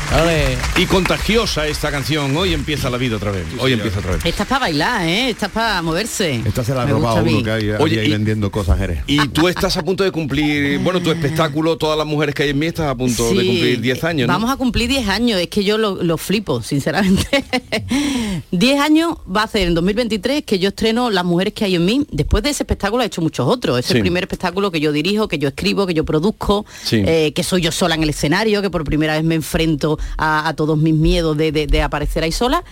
Y 0.78 0.86
contagiosa 0.86 1.66
esta 1.66 1.90
canción. 1.90 2.36
Hoy 2.36 2.52
empieza 2.54 2.88
la 2.88 2.98
vida 2.98 3.16
otra 3.16 3.32
vez. 3.32 3.44
Hoy 3.58 3.72
empieza 3.72 3.98
otra 3.98 4.12
vez. 4.12 4.24
Esta 4.24 4.44
es 4.44 4.48
para 4.48 4.60
bailar, 4.60 5.06
¿eh? 5.08 5.30
Esta 5.30 5.46
es 5.46 5.52
para 5.52 5.82
moverse. 5.82 6.40
Esta 6.44 6.62
se 6.62 6.72
la 6.72 6.82
ha 6.82 6.86
Me 6.86 6.92
gusta 6.92 7.08
robado 7.08 7.20
a 7.20 7.22
mí. 7.24 7.34
uno 7.34 7.42
que 7.44 7.50
hay, 7.50 7.70
Oye, 7.80 8.00
ahí 8.00 8.06
y- 8.08 8.10
vendiendo 8.12 8.48
cosas, 8.52 8.78
Jerez. 8.78 9.00
Y 9.08 9.26
tú 9.28 9.48
estás 9.48 9.76
a 9.76 9.82
punto 9.82 10.04
de 10.04 10.12
cumplir, 10.12 10.78
bueno, 10.78 11.00
tu 11.00 11.10
espectáculo, 11.10 11.76
todas 11.76 11.98
las 11.98 12.06
mujeres 12.06 12.32
que 12.34 12.44
hay 12.44 12.50
en 12.50 12.58
mí, 12.60 12.66
estás 12.66 12.86
a 12.90 12.94
punto 12.94 13.24
de 13.34 13.44
cumplir 13.44 13.80
10 13.80 14.04
años, 14.04 14.28
¿no? 14.28 14.32
Vamos 14.34 14.50
a 14.52 14.56
cumplir 14.56 14.88
10 14.88 15.08
años, 15.08 15.40
es 15.40 15.48
que 15.48 15.64
yo 15.64 15.78
lo, 15.78 16.00
lo 16.00 16.16
flipo, 16.16 16.62
sinceramente. 16.62 17.44
10 18.52 18.80
años 18.80 19.16
va 19.34 19.42
a 19.42 19.48
ser 19.48 19.66
en 19.66 19.74
2023 19.74 20.44
que 20.44 20.58
yo 20.60 20.68
estreno 20.68 21.10
Las 21.10 21.24
mujeres 21.24 21.54
que 21.54 21.64
hay 21.64 21.74
en 21.74 21.84
mí. 21.84 22.06
Después 22.12 22.42
de 22.44 22.50
ese 22.50 22.62
espectáculo 22.62 23.02
he 23.02 23.06
hecho 23.06 23.20
muchos 23.20 23.46
otros. 23.48 23.80
Es 23.80 23.86
Sí. 23.86 23.94
el 23.94 24.00
primer 24.00 24.22
espectáculo 24.24 24.70
que 24.70 24.78
yo 24.80 24.92
dirijo, 24.92 25.26
que 25.28 25.38
yo 25.38 25.48
escribo, 25.48 25.86
que 25.88 25.94
yo 25.94 26.04
produzco, 26.04 26.64
Sí. 26.84 27.02
eh, 27.04 27.32
que 27.34 27.42
soy 27.42 27.62
yo 27.62 27.72
sola 27.72 27.94
en 27.96 28.02
el 28.04 28.10
escenario, 28.10 28.62
que 28.62 28.70
por 28.70 28.84
primera 28.84 29.14
vez 29.14 29.24
me 29.24 29.34
enfrento 29.34 29.98
a, 30.16 30.52
todos 30.54 30.78
mis 30.78 30.94
miedos 30.94 31.36
de, 31.36 31.52
de- 31.52 31.66
de 31.66 31.82
aparecer 31.82 32.22
ahí 32.24 32.32
sola. 32.32 32.62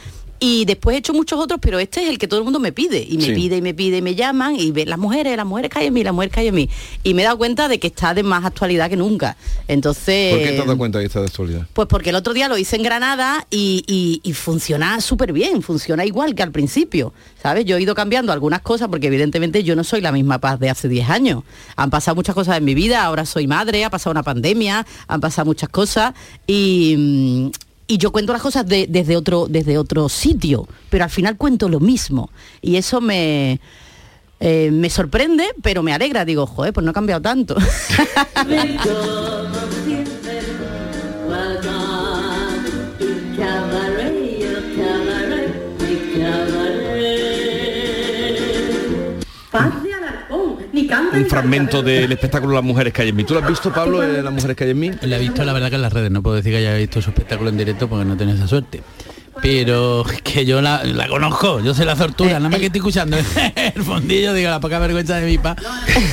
Y 0.44 0.64
después 0.64 0.96
he 0.96 0.98
hecho 0.98 1.12
muchos 1.14 1.38
otros, 1.38 1.60
pero 1.62 1.78
este 1.78 2.02
es 2.02 2.08
el 2.10 2.18
que 2.18 2.26
todo 2.26 2.38
el 2.40 2.44
mundo 2.44 2.58
me 2.58 2.72
pide. 2.72 3.06
Y 3.08 3.16
me 3.16 3.26
Sí. 3.26 3.32
pide 3.32 3.56
y 3.58 3.62
me 3.62 3.74
pide 3.74 3.98
y 3.98 4.02
me 4.02 4.16
llaman 4.16 4.56
y 4.58 4.72
ven 4.72 4.90
las 4.90 4.98
mujeres, 4.98 5.36
las 5.36 5.46
mujeres 5.46 5.70
que 5.70 5.78
hay 5.78 5.86
en 5.86 5.94
mí, 5.94 6.02
las 6.02 6.12
mujeres 6.12 6.34
que 6.34 6.40
hay 6.40 6.48
en 6.48 6.54
mí. 6.56 6.68
Y 7.04 7.14
me 7.14 7.22
he 7.22 7.24
dado 7.24 7.38
cuenta 7.38 7.68
de 7.68 7.78
que 7.78 7.86
está 7.86 8.12
de 8.12 8.24
más 8.24 8.44
actualidad 8.44 8.90
que 8.90 8.96
nunca. 8.96 9.36
Entonces... 9.68 10.30
¿Por 10.34 10.40
qué 10.40 10.48
te 10.48 10.58
has 10.58 10.66
dado 10.66 10.76
cuenta 10.78 10.98
de 10.98 11.04
esta 11.06 11.20
de 11.20 11.26
actualidad? 11.26 11.66
Pues 11.72 11.86
porque 11.86 12.10
el 12.10 12.16
otro 12.16 12.34
día 12.34 12.48
lo 12.48 12.58
hice 12.58 12.74
en 12.74 12.82
Granada 12.82 13.46
y, 13.50 13.84
y- 13.86 14.20
y 14.28 14.32
funciona 14.32 15.00
súper 15.00 15.32
bien, 15.32 15.62
funciona 15.62 16.04
igual 16.04 16.34
que 16.34 16.42
al 16.42 16.50
principio, 16.50 17.14
¿sabes? 17.40 17.64
Yo 17.64 17.76
he 17.76 17.80
ido 17.82 17.94
cambiando 17.94 18.32
algunas 18.32 18.62
cosas 18.62 18.88
porque 18.88 19.06
evidentemente 19.06 19.62
yo 19.62 19.76
no 19.76 19.84
soy 19.84 20.00
la 20.00 20.10
misma 20.10 20.38
paz 20.40 20.58
de 20.58 20.70
hace 20.70 20.88
10 20.88 21.08
años. 21.08 21.44
Han 21.76 21.90
pasado 21.90 22.16
muchas 22.16 22.34
cosas 22.34 22.58
en 22.58 22.64
mi 22.64 22.74
vida, 22.74 23.04
ahora 23.04 23.26
soy 23.26 23.46
madre, 23.46 23.84
ha 23.84 23.90
pasado 23.90 24.10
una 24.10 24.24
pandemia, 24.24 24.84
han 25.06 25.20
pasado 25.20 25.46
muchas 25.46 25.68
cosas 25.68 26.14
y... 26.48 27.50
y 27.86 27.98
yo 27.98 28.10
cuento 28.12 28.32
las 28.32 28.42
cosas 28.42 28.66
de- 28.66 28.86
desde, 28.88 29.16
otro, 29.16 29.46
desde 29.48 29.78
otro 29.78 30.08
sitio, 30.08 30.66
pero 30.90 31.04
al 31.04 31.10
final 31.10 31.36
cuento 31.36 31.68
lo 31.68 31.80
mismo. 31.80 32.30
Y 32.60 32.76
eso 32.76 33.00
me, 33.00 33.60
eh, 34.40 34.70
me 34.72 34.88
sorprende, 34.90 35.44
pero 35.62 35.82
me 35.82 35.92
alegra. 35.92 36.24
Digo, 36.24 36.46
joder, 36.46 36.72
pues 36.72 36.84
no 36.84 36.90
he 36.90 36.94
cambiado 36.94 37.20
tanto. 37.22 37.56
Un 50.72 51.26
fragmento 51.26 51.82
del 51.82 52.10
espectáculo 52.12 52.54
Las 52.54 52.64
mujeres 52.64 52.92
que 52.92 53.02
hay 53.02 53.10
en 53.10 53.16
mí. 53.16 53.24
¿Tú 53.24 53.34
lo 53.34 53.40
has 53.40 53.48
visto, 53.48 53.72
Pablo, 53.72 54.02
eh, 54.02 54.22
Las 54.22 54.32
mujeres 54.32 54.56
que 54.56 54.64
hay 54.64 54.70
en 54.70 54.78
mí? 54.78 54.90
La 55.02 55.16
he 55.16 55.20
visto, 55.20 55.44
la 55.44 55.52
verdad, 55.52 55.68
que 55.68 55.76
en 55.76 55.82
las 55.82 55.92
redes. 55.92 56.10
No 56.10 56.22
puedo 56.22 56.36
decir 56.36 56.52
que 56.52 56.58
haya 56.58 56.74
visto 56.74 57.02
su 57.02 57.10
espectáculo 57.10 57.50
en 57.50 57.58
directo 57.58 57.88
porque 57.88 58.04
no 58.04 58.16
tenía 58.16 58.34
esa 58.34 58.46
suerte. 58.48 58.82
Pero 59.40 60.06
es 60.08 60.20
que 60.22 60.44
yo 60.44 60.60
la, 60.60 60.84
la 60.84 61.08
conozco, 61.08 61.60
yo 61.60 61.72
sé 61.74 61.84
la 61.84 61.96
tortura, 61.96 62.34
nada 62.34 62.50
más 62.50 62.60
que 62.60 62.66
estoy 62.66 62.80
escuchando 62.80 63.16
el 63.74 63.82
fondillo, 63.82 64.34
digo, 64.34 64.50
la 64.50 64.60
poca 64.60 64.78
vergüenza 64.78 65.16
de 65.16 65.26
mi 65.26 65.38
pa. 65.38 65.56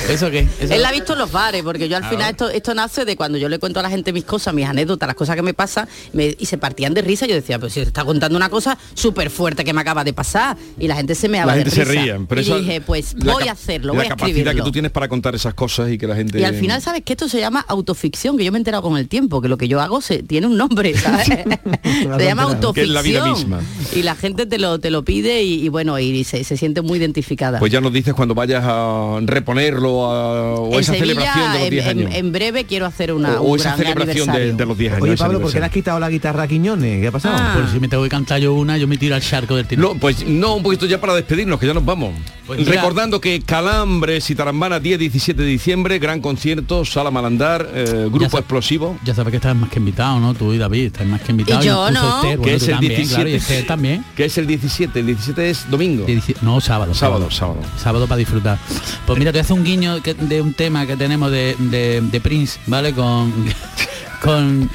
¿Eso 0.08 0.30
qué? 0.30 0.48
Eso- 0.58 0.72
Él 0.74 0.82
la 0.82 0.88
ha 0.88 0.92
visto 0.92 1.12
en 1.12 1.18
los 1.18 1.30
bares, 1.30 1.62
porque 1.62 1.88
yo 1.88 1.96
al 1.98 2.04
Ah, 2.04 2.08
final 2.08 2.30
esto, 2.30 2.48
esto 2.48 2.74
nace 2.74 3.04
de 3.04 3.16
cuando 3.16 3.36
yo 3.38 3.48
le 3.48 3.58
cuento 3.58 3.78
a 3.78 3.82
la 3.82 3.90
gente 3.90 4.12
mis 4.12 4.24
cosas, 4.24 4.54
mis 4.54 4.66
anécdotas, 4.66 5.06
las 5.06 5.16
cosas 5.16 5.36
que 5.36 5.42
me 5.42 5.52
pasan, 5.54 5.86
me- 6.14 6.34
y 6.38 6.46
se 6.46 6.56
partían 6.58 6.94
de 6.94 7.02
risa. 7.02 7.26
Yo 7.26 7.34
decía, 7.34 7.58
pues 7.58 7.74
si 7.74 7.80
se 7.80 7.86
está 7.86 8.04
contando 8.04 8.36
una 8.36 8.48
cosa 8.48 8.78
súper 8.94 9.28
fuerte 9.30 9.64
que 9.64 9.72
me 9.74 9.82
acaba 9.82 10.02
de 10.02 10.12
pasar, 10.12 10.56
y 10.78 10.88
la 10.88 10.96
gente 10.96 11.14
se 11.14 11.28
me 11.28 11.38
La 11.44 11.52
de 11.52 11.58
gente 11.64 11.70
se 11.70 11.84
risa. 11.84 12.02
ría. 12.02 12.18
Pero 12.28 12.40
y 12.40 12.44
eso- 12.44 12.58
dije, 12.58 12.80
pues 12.80 13.14
la 13.18 13.32
voy 13.34 13.48
a 13.48 13.52
hacerlo, 13.52 13.92
la 13.92 13.98
voy 13.98 14.06
a 14.06 14.08
capacidad 14.10 14.28
escribirlo. 14.38 14.64
que 14.64 14.66
tú 14.68 14.72
tienes 14.72 14.90
para 14.90 15.08
contar 15.08 15.34
esas 15.34 15.52
cosas 15.54 15.90
y 15.90 15.98
que 15.98 16.06
la 16.06 16.16
gente... 16.16 16.40
Y 16.40 16.44
al 16.44 16.54
final, 16.54 16.80
¿sabes 16.80 17.02
que 17.04 17.12
Esto 17.12 17.28
se 17.28 17.38
llama 17.38 17.64
autoficción, 17.68 18.38
que 18.38 18.44
yo 18.44 18.50
me 18.52 18.56
he 18.58 18.60
enterado 18.60 18.82
con 18.82 18.96
el 18.96 19.08
tiempo, 19.08 19.42
que 19.42 19.48
lo 19.48 19.58
que 19.58 19.68
yo 19.68 19.80
hago 19.80 20.00
se, 20.00 20.22
tiene 20.22 20.46
un 20.46 20.56
nombre, 20.56 20.96
¿sabes? 20.96 21.26
se 21.82 22.24
llama 22.24 22.58
Que 22.72 22.86
misma. 23.18 23.60
Y 23.94 24.02
la 24.02 24.14
gente 24.14 24.46
te 24.46 24.58
lo, 24.58 24.78
te 24.78 24.90
lo 24.90 25.02
pide 25.04 25.42
y, 25.42 25.64
y 25.64 25.68
bueno, 25.68 25.98
y 25.98 26.24
se, 26.24 26.44
se 26.44 26.56
siente 26.56 26.82
muy 26.82 26.98
identificada. 26.98 27.58
Pues 27.58 27.72
ya 27.72 27.80
nos 27.80 27.92
dices 27.92 28.14
cuando 28.14 28.34
vayas 28.34 28.62
a 28.66 29.18
reponerlo 29.22 30.04
a- 30.10 30.54
o 30.54 30.74
en 30.74 30.80
esa 30.80 30.92
Sevilla, 30.94 31.14
celebración 31.14 31.52
de 31.52 31.58
los 31.58 31.64
en- 31.66 31.70
10 31.70 31.86
en, 31.86 31.98
años. 31.98 32.14
en 32.14 32.32
breve 32.32 32.64
quiero 32.64 32.86
hacer 32.86 33.12
una 33.12 33.40
o 33.40 33.44
un 33.44 33.58
esa 33.58 33.76
gran 33.76 33.78
celebración 33.94 34.56
de, 34.56 34.66
los 34.66 34.78
10 34.78 34.92
años. 34.92 35.02
Oye, 35.02 35.16
Pablo, 35.16 35.40
¿por 35.40 35.52
qué 35.52 35.58
le 35.60 35.66
has 35.66 35.72
quitado 35.72 35.98
la 36.00 36.10
guitarra 36.10 36.44
a 36.44 36.48
Quiñones? 36.48 37.00
¿Qué 37.00 37.06
ha 37.08 37.12
pasado? 37.12 37.36
Ah. 37.38 37.54
Pues 37.58 37.70
si 37.72 37.80
me 37.80 37.88
tengo 37.88 38.02
que 38.02 38.08
cantar 38.08 38.40
yo 38.40 38.54
una, 38.54 38.76
yo 38.78 38.86
me 38.86 38.96
tiro 38.96 39.14
al 39.14 39.22
charco 39.22 39.56
del 39.56 39.66
tiro. 39.66 39.82
No, 39.82 39.94
pues 39.94 40.26
no, 40.26 40.54
un 40.56 40.62
poquito 40.62 40.86
ya 40.86 41.00
para 41.00 41.14
despedirnos, 41.14 41.58
que 41.58 41.66
ya 41.66 41.74
nos 41.74 41.84
vamos. 41.84 42.12
Pues 42.46 42.66
Recordando 42.66 43.20
que 43.20 43.40
Calambres 43.42 44.28
y 44.30 44.34
Tarambana 44.34 44.80
10-17 44.80 45.34
de 45.34 45.44
diciembre, 45.44 45.98
gran 45.98 46.20
concierto, 46.20 46.84
Sala 46.84 47.10
Malandar, 47.10 47.68
eh, 47.74 48.08
Grupo 48.10 48.18
Ya 48.32 48.38
Explosivo. 48.38 48.98
Ya 49.04 49.14
sabes 49.14 49.30
que 49.30 49.36
estás 49.36 49.54
más 49.54 49.70
que 49.70 49.78
invitado, 49.78 50.18
¿no? 50.18 50.34
Tú 50.34 50.52
y 50.52 50.58
David, 50.58 50.86
estás 50.86 51.06
más 51.06 51.20
que 51.20 51.30
invitado. 51.30 51.62
Y 51.62 51.66
yo 51.66 51.90
no. 51.90 52.16
Esther, 52.16 52.30
que 52.32 52.36
bueno, 52.38 52.56
es 52.56 52.58
tú 52.58 52.64
el 52.66 52.70
también, 52.72 52.92
17. 53.02 53.14
claro, 53.14 53.28
y 53.30 53.34
Esther 53.34 53.66
también. 53.66 54.04
Que 54.16 54.24
es 54.26 54.38
el 54.38 54.46
17, 54.46 55.00
el 55.00 55.06
17 55.06 55.50
es 55.50 55.70
domingo. 55.70 56.06
Dieci- 56.06 56.36
No, 56.42 56.60
sábado. 56.60 56.94
Sábado, 56.94 57.30
sábado. 57.30 57.60
Sábado 57.78 58.06
para 58.06 58.18
disfrutar. 58.18 58.58
Pues 59.06 59.18
mira, 59.18 59.32
te 59.32 59.40
hace 59.40 59.52
un 59.52 59.64
guiño 59.64 60.02
que- 60.02 60.14
de 60.14 60.40
un 60.42 60.54
tema 60.54 60.86
que 60.86 60.96
tenemos 60.96 61.30
de, 61.30 61.56
de- 61.58 62.00
de 62.00 62.20
Prince, 62.20 62.58
¿vale? 62.66 62.92
Con, 62.92 63.32
con, 64.22 64.70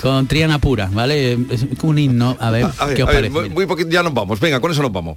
con 0.00 0.26
Triana 0.26 0.58
Pura, 0.58 0.88
¿vale? 0.92 1.32
Es 1.50 1.66
un 1.82 1.98
himno. 1.98 2.36
A 2.40 2.50
ver, 2.50 2.66
A 2.78 2.86
ver, 2.86 2.96
¿qué 2.96 3.02
os 3.02 3.08
a 3.08 3.12
ver, 3.12 3.20
parece? 3.22 3.30
muy, 3.40 3.48
muy 3.50 3.66
poquito, 3.66 3.90
ya 3.90 4.02
nos 4.02 4.12
vamos. 4.14 4.38
Venga, 4.40 4.60
con 4.60 4.70
eso 4.72 4.82
nos 4.82 4.92
vamos. 4.92 5.16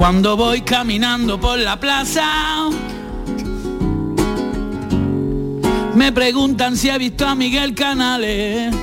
Cuando 0.00 0.34
voy 0.34 0.62
caminando 0.62 1.38
por 1.38 1.58
la 1.58 1.78
plaza, 1.78 2.70
me 5.94 6.10
preguntan 6.10 6.74
si 6.78 6.88
he 6.88 6.96
visto 6.96 7.26
a 7.26 7.34
Miguel 7.34 7.74
Canales. 7.74 8.74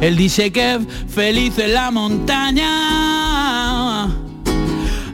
Él 0.00 0.16
dice 0.16 0.52
que 0.52 0.74
es 0.76 0.80
feliz 1.12 1.58
en 1.58 1.74
la 1.74 1.90
montaña. 1.90 2.70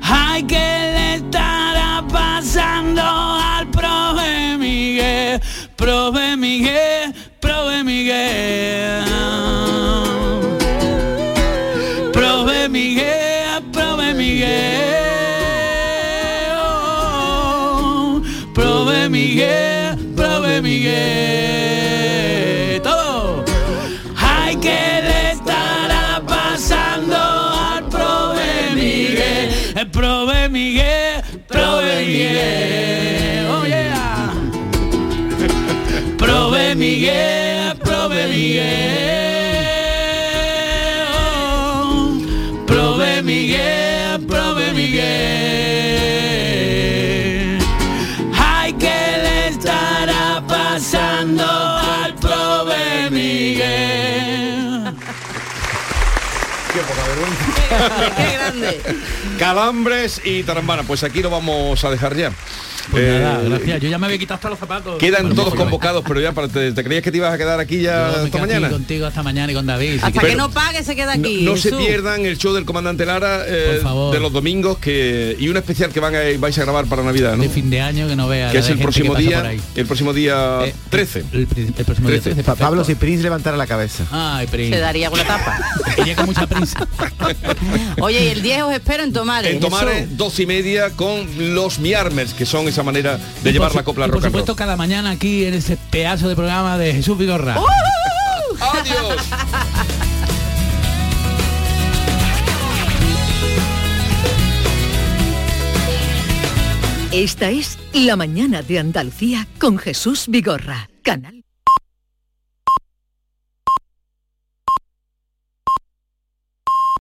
Ay, 0.02 0.42
que 0.42 0.56
le 0.58 1.14
estará 1.14 2.04
pasando 2.06 3.00
al 3.00 3.66
profe 3.70 4.58
Miguel, 4.58 5.40
profe 5.74 6.36
Miguel, 6.36 7.14
profe 7.40 7.82
Miguel. 7.82 9.19
Miguel, 19.30 19.96
prove 20.16 20.60
Miguel. 20.60 20.90
Todo. 22.82 23.44
Ay, 24.16 24.56
que 24.56 25.02
le 25.04 25.30
estará 25.30 26.20
pasando 26.26 27.16
al 27.16 27.84
prove 27.84 28.74
Miguel. 28.74 29.50
El 29.76 29.88
prove 29.88 30.48
Miguel, 30.48 31.22
prove 31.46 32.06
Miguel. 32.06 33.46
Oh 33.50 33.64
yeah. 33.64 34.32
Prove 36.18 36.74
Miguel, 36.74 37.76
prove 37.84 38.26
Miguel. 38.26 39.19
Qué 58.16 58.32
grande. 58.32 58.82
Calambres 59.38 60.20
y 60.24 60.42
Tarambana, 60.42 60.82
pues 60.82 61.02
aquí 61.02 61.22
lo 61.22 61.30
vamos 61.30 61.84
a 61.84 61.90
dejar 61.90 62.16
ya. 62.16 62.32
Pues 62.90 63.04
Eh, 63.04 63.20
nada, 63.22 63.40
gracias. 63.42 63.80
Yo 63.80 63.88
ya 63.88 63.98
me 63.98 64.06
había 64.06 64.18
quitado 64.18 64.34
hasta 64.36 64.50
los 64.50 64.58
zapatos. 64.58 64.98
Quedan 64.98 65.34
todos 65.34 65.54
convocados, 65.54 66.02
pero 66.06 66.20
ya 66.20 66.32
para- 66.32 66.48
te, 66.48 66.72
te 66.72 66.84
creías 66.84 67.02
que 67.04 67.10
te 67.10 67.16
ibas 67.18 67.32
a 67.32 67.38
quedar 67.38 67.60
aquí 67.60 67.80
ya 67.82 67.98
yo 67.98 68.06
hasta 68.16 68.22
aquí 68.26 68.38
mañana. 68.40 68.68
contigo 68.70 69.06
hasta 69.06 69.22
mañana 69.22 69.52
y 69.52 69.54
con 69.54 69.66
David. 69.66 69.98
Hasta 70.02 70.20
que 70.20 70.34
no 70.36 70.50
pague 70.50 70.82
se 70.82 70.96
queda 70.96 71.12
aquí. 71.12 71.42
No, 71.42 71.52
no 71.52 71.56
se 71.56 71.72
pierdan 71.72 72.26
el 72.26 72.36
show 72.38 72.52
del 72.54 72.64
comandante 72.64 73.06
Lara 73.06 73.44
eh, 73.46 73.80
de 74.12 74.20
los 74.20 74.32
domingos 74.32 74.78
que 74.78 75.36
y 75.38 75.48
un 75.48 75.56
especial 75.56 75.90
que 75.92 76.00
van 76.00 76.14
a, 76.14 76.20
vais 76.38 76.58
a 76.58 76.62
grabar 76.62 76.86
para 76.86 77.02
Navidad, 77.02 77.36
¿no? 77.36 77.42
de 77.42 77.48
fin 77.48 77.70
de 77.70 77.80
año 77.80 78.08
que 78.08 78.16
no 78.16 78.28
vea 78.28 78.50
Que 78.50 78.58
es 78.58 78.68
el 78.68 78.78
próximo 78.78 79.14
día, 79.14 79.42
ahí. 79.42 79.60
el 79.76 79.86
próximo 79.86 80.12
día 80.12 80.58
Eh, 80.64 80.74
13. 80.90 81.24
El, 81.32 81.46
próximo 81.46 82.08
día 82.08 82.20
13. 82.20 82.34
13, 82.34 82.42
Pa- 82.44 82.54
Pablo, 82.56 82.84
si. 82.84 82.94
Prince 82.94 83.22
levantara 83.22 83.56
la 83.56 83.66
cabeza. 83.66 84.04
Ay, 84.10 84.46
Prince. 84.46 84.74
Se 84.74 84.80
daría 84.80 85.10
una 85.10 85.24
tapa. 85.24 85.58
Ella 85.96 86.14
con 86.16 86.26
mucha 86.26 86.46
prisa. 86.46 86.86
Oye, 88.00 88.24
y 88.24 88.28
el 88.28 88.42
10 88.42 88.62
os 88.62 88.72
espero 88.74 89.02
en 89.02 89.12
Tomares. 89.12 89.52
En 89.54 89.60
Tomares, 89.60 90.16
dos 90.16 90.38
y 90.40 90.46
media 90.46 90.90
con 90.90 91.26
los 91.54 91.78
Miarmers, 91.78 92.34
que 92.34 92.46
son 92.46 92.68
esa 92.80 92.84
manera 92.84 93.18
de 93.42 93.52
llevar 93.52 93.68
Por 93.68 93.76
la 93.76 93.82
copla 93.84 94.06
y 94.06 94.08
rock 94.08 94.20
Por 94.20 94.30
supuesto, 94.30 94.56
cada 94.56 94.76
mañana 94.76 95.10
aquí 95.10 95.44
en 95.44 95.54
ese 95.54 95.76
pedazo 95.76 96.28
de 96.28 96.34
programa 96.34 96.78
de 96.78 96.94
Jesús 96.94 97.18
Vigorra. 97.18 97.56
¡Adiós! 98.60 99.20
Esta 107.12 107.50
es 107.50 107.76
La 107.92 108.16
mañana 108.16 108.62
de 108.62 108.78
Andalucía 108.78 109.46
con 109.58 109.78
Jesús 109.78 110.26
Vigorra, 110.28 110.88
Canal 111.02 111.39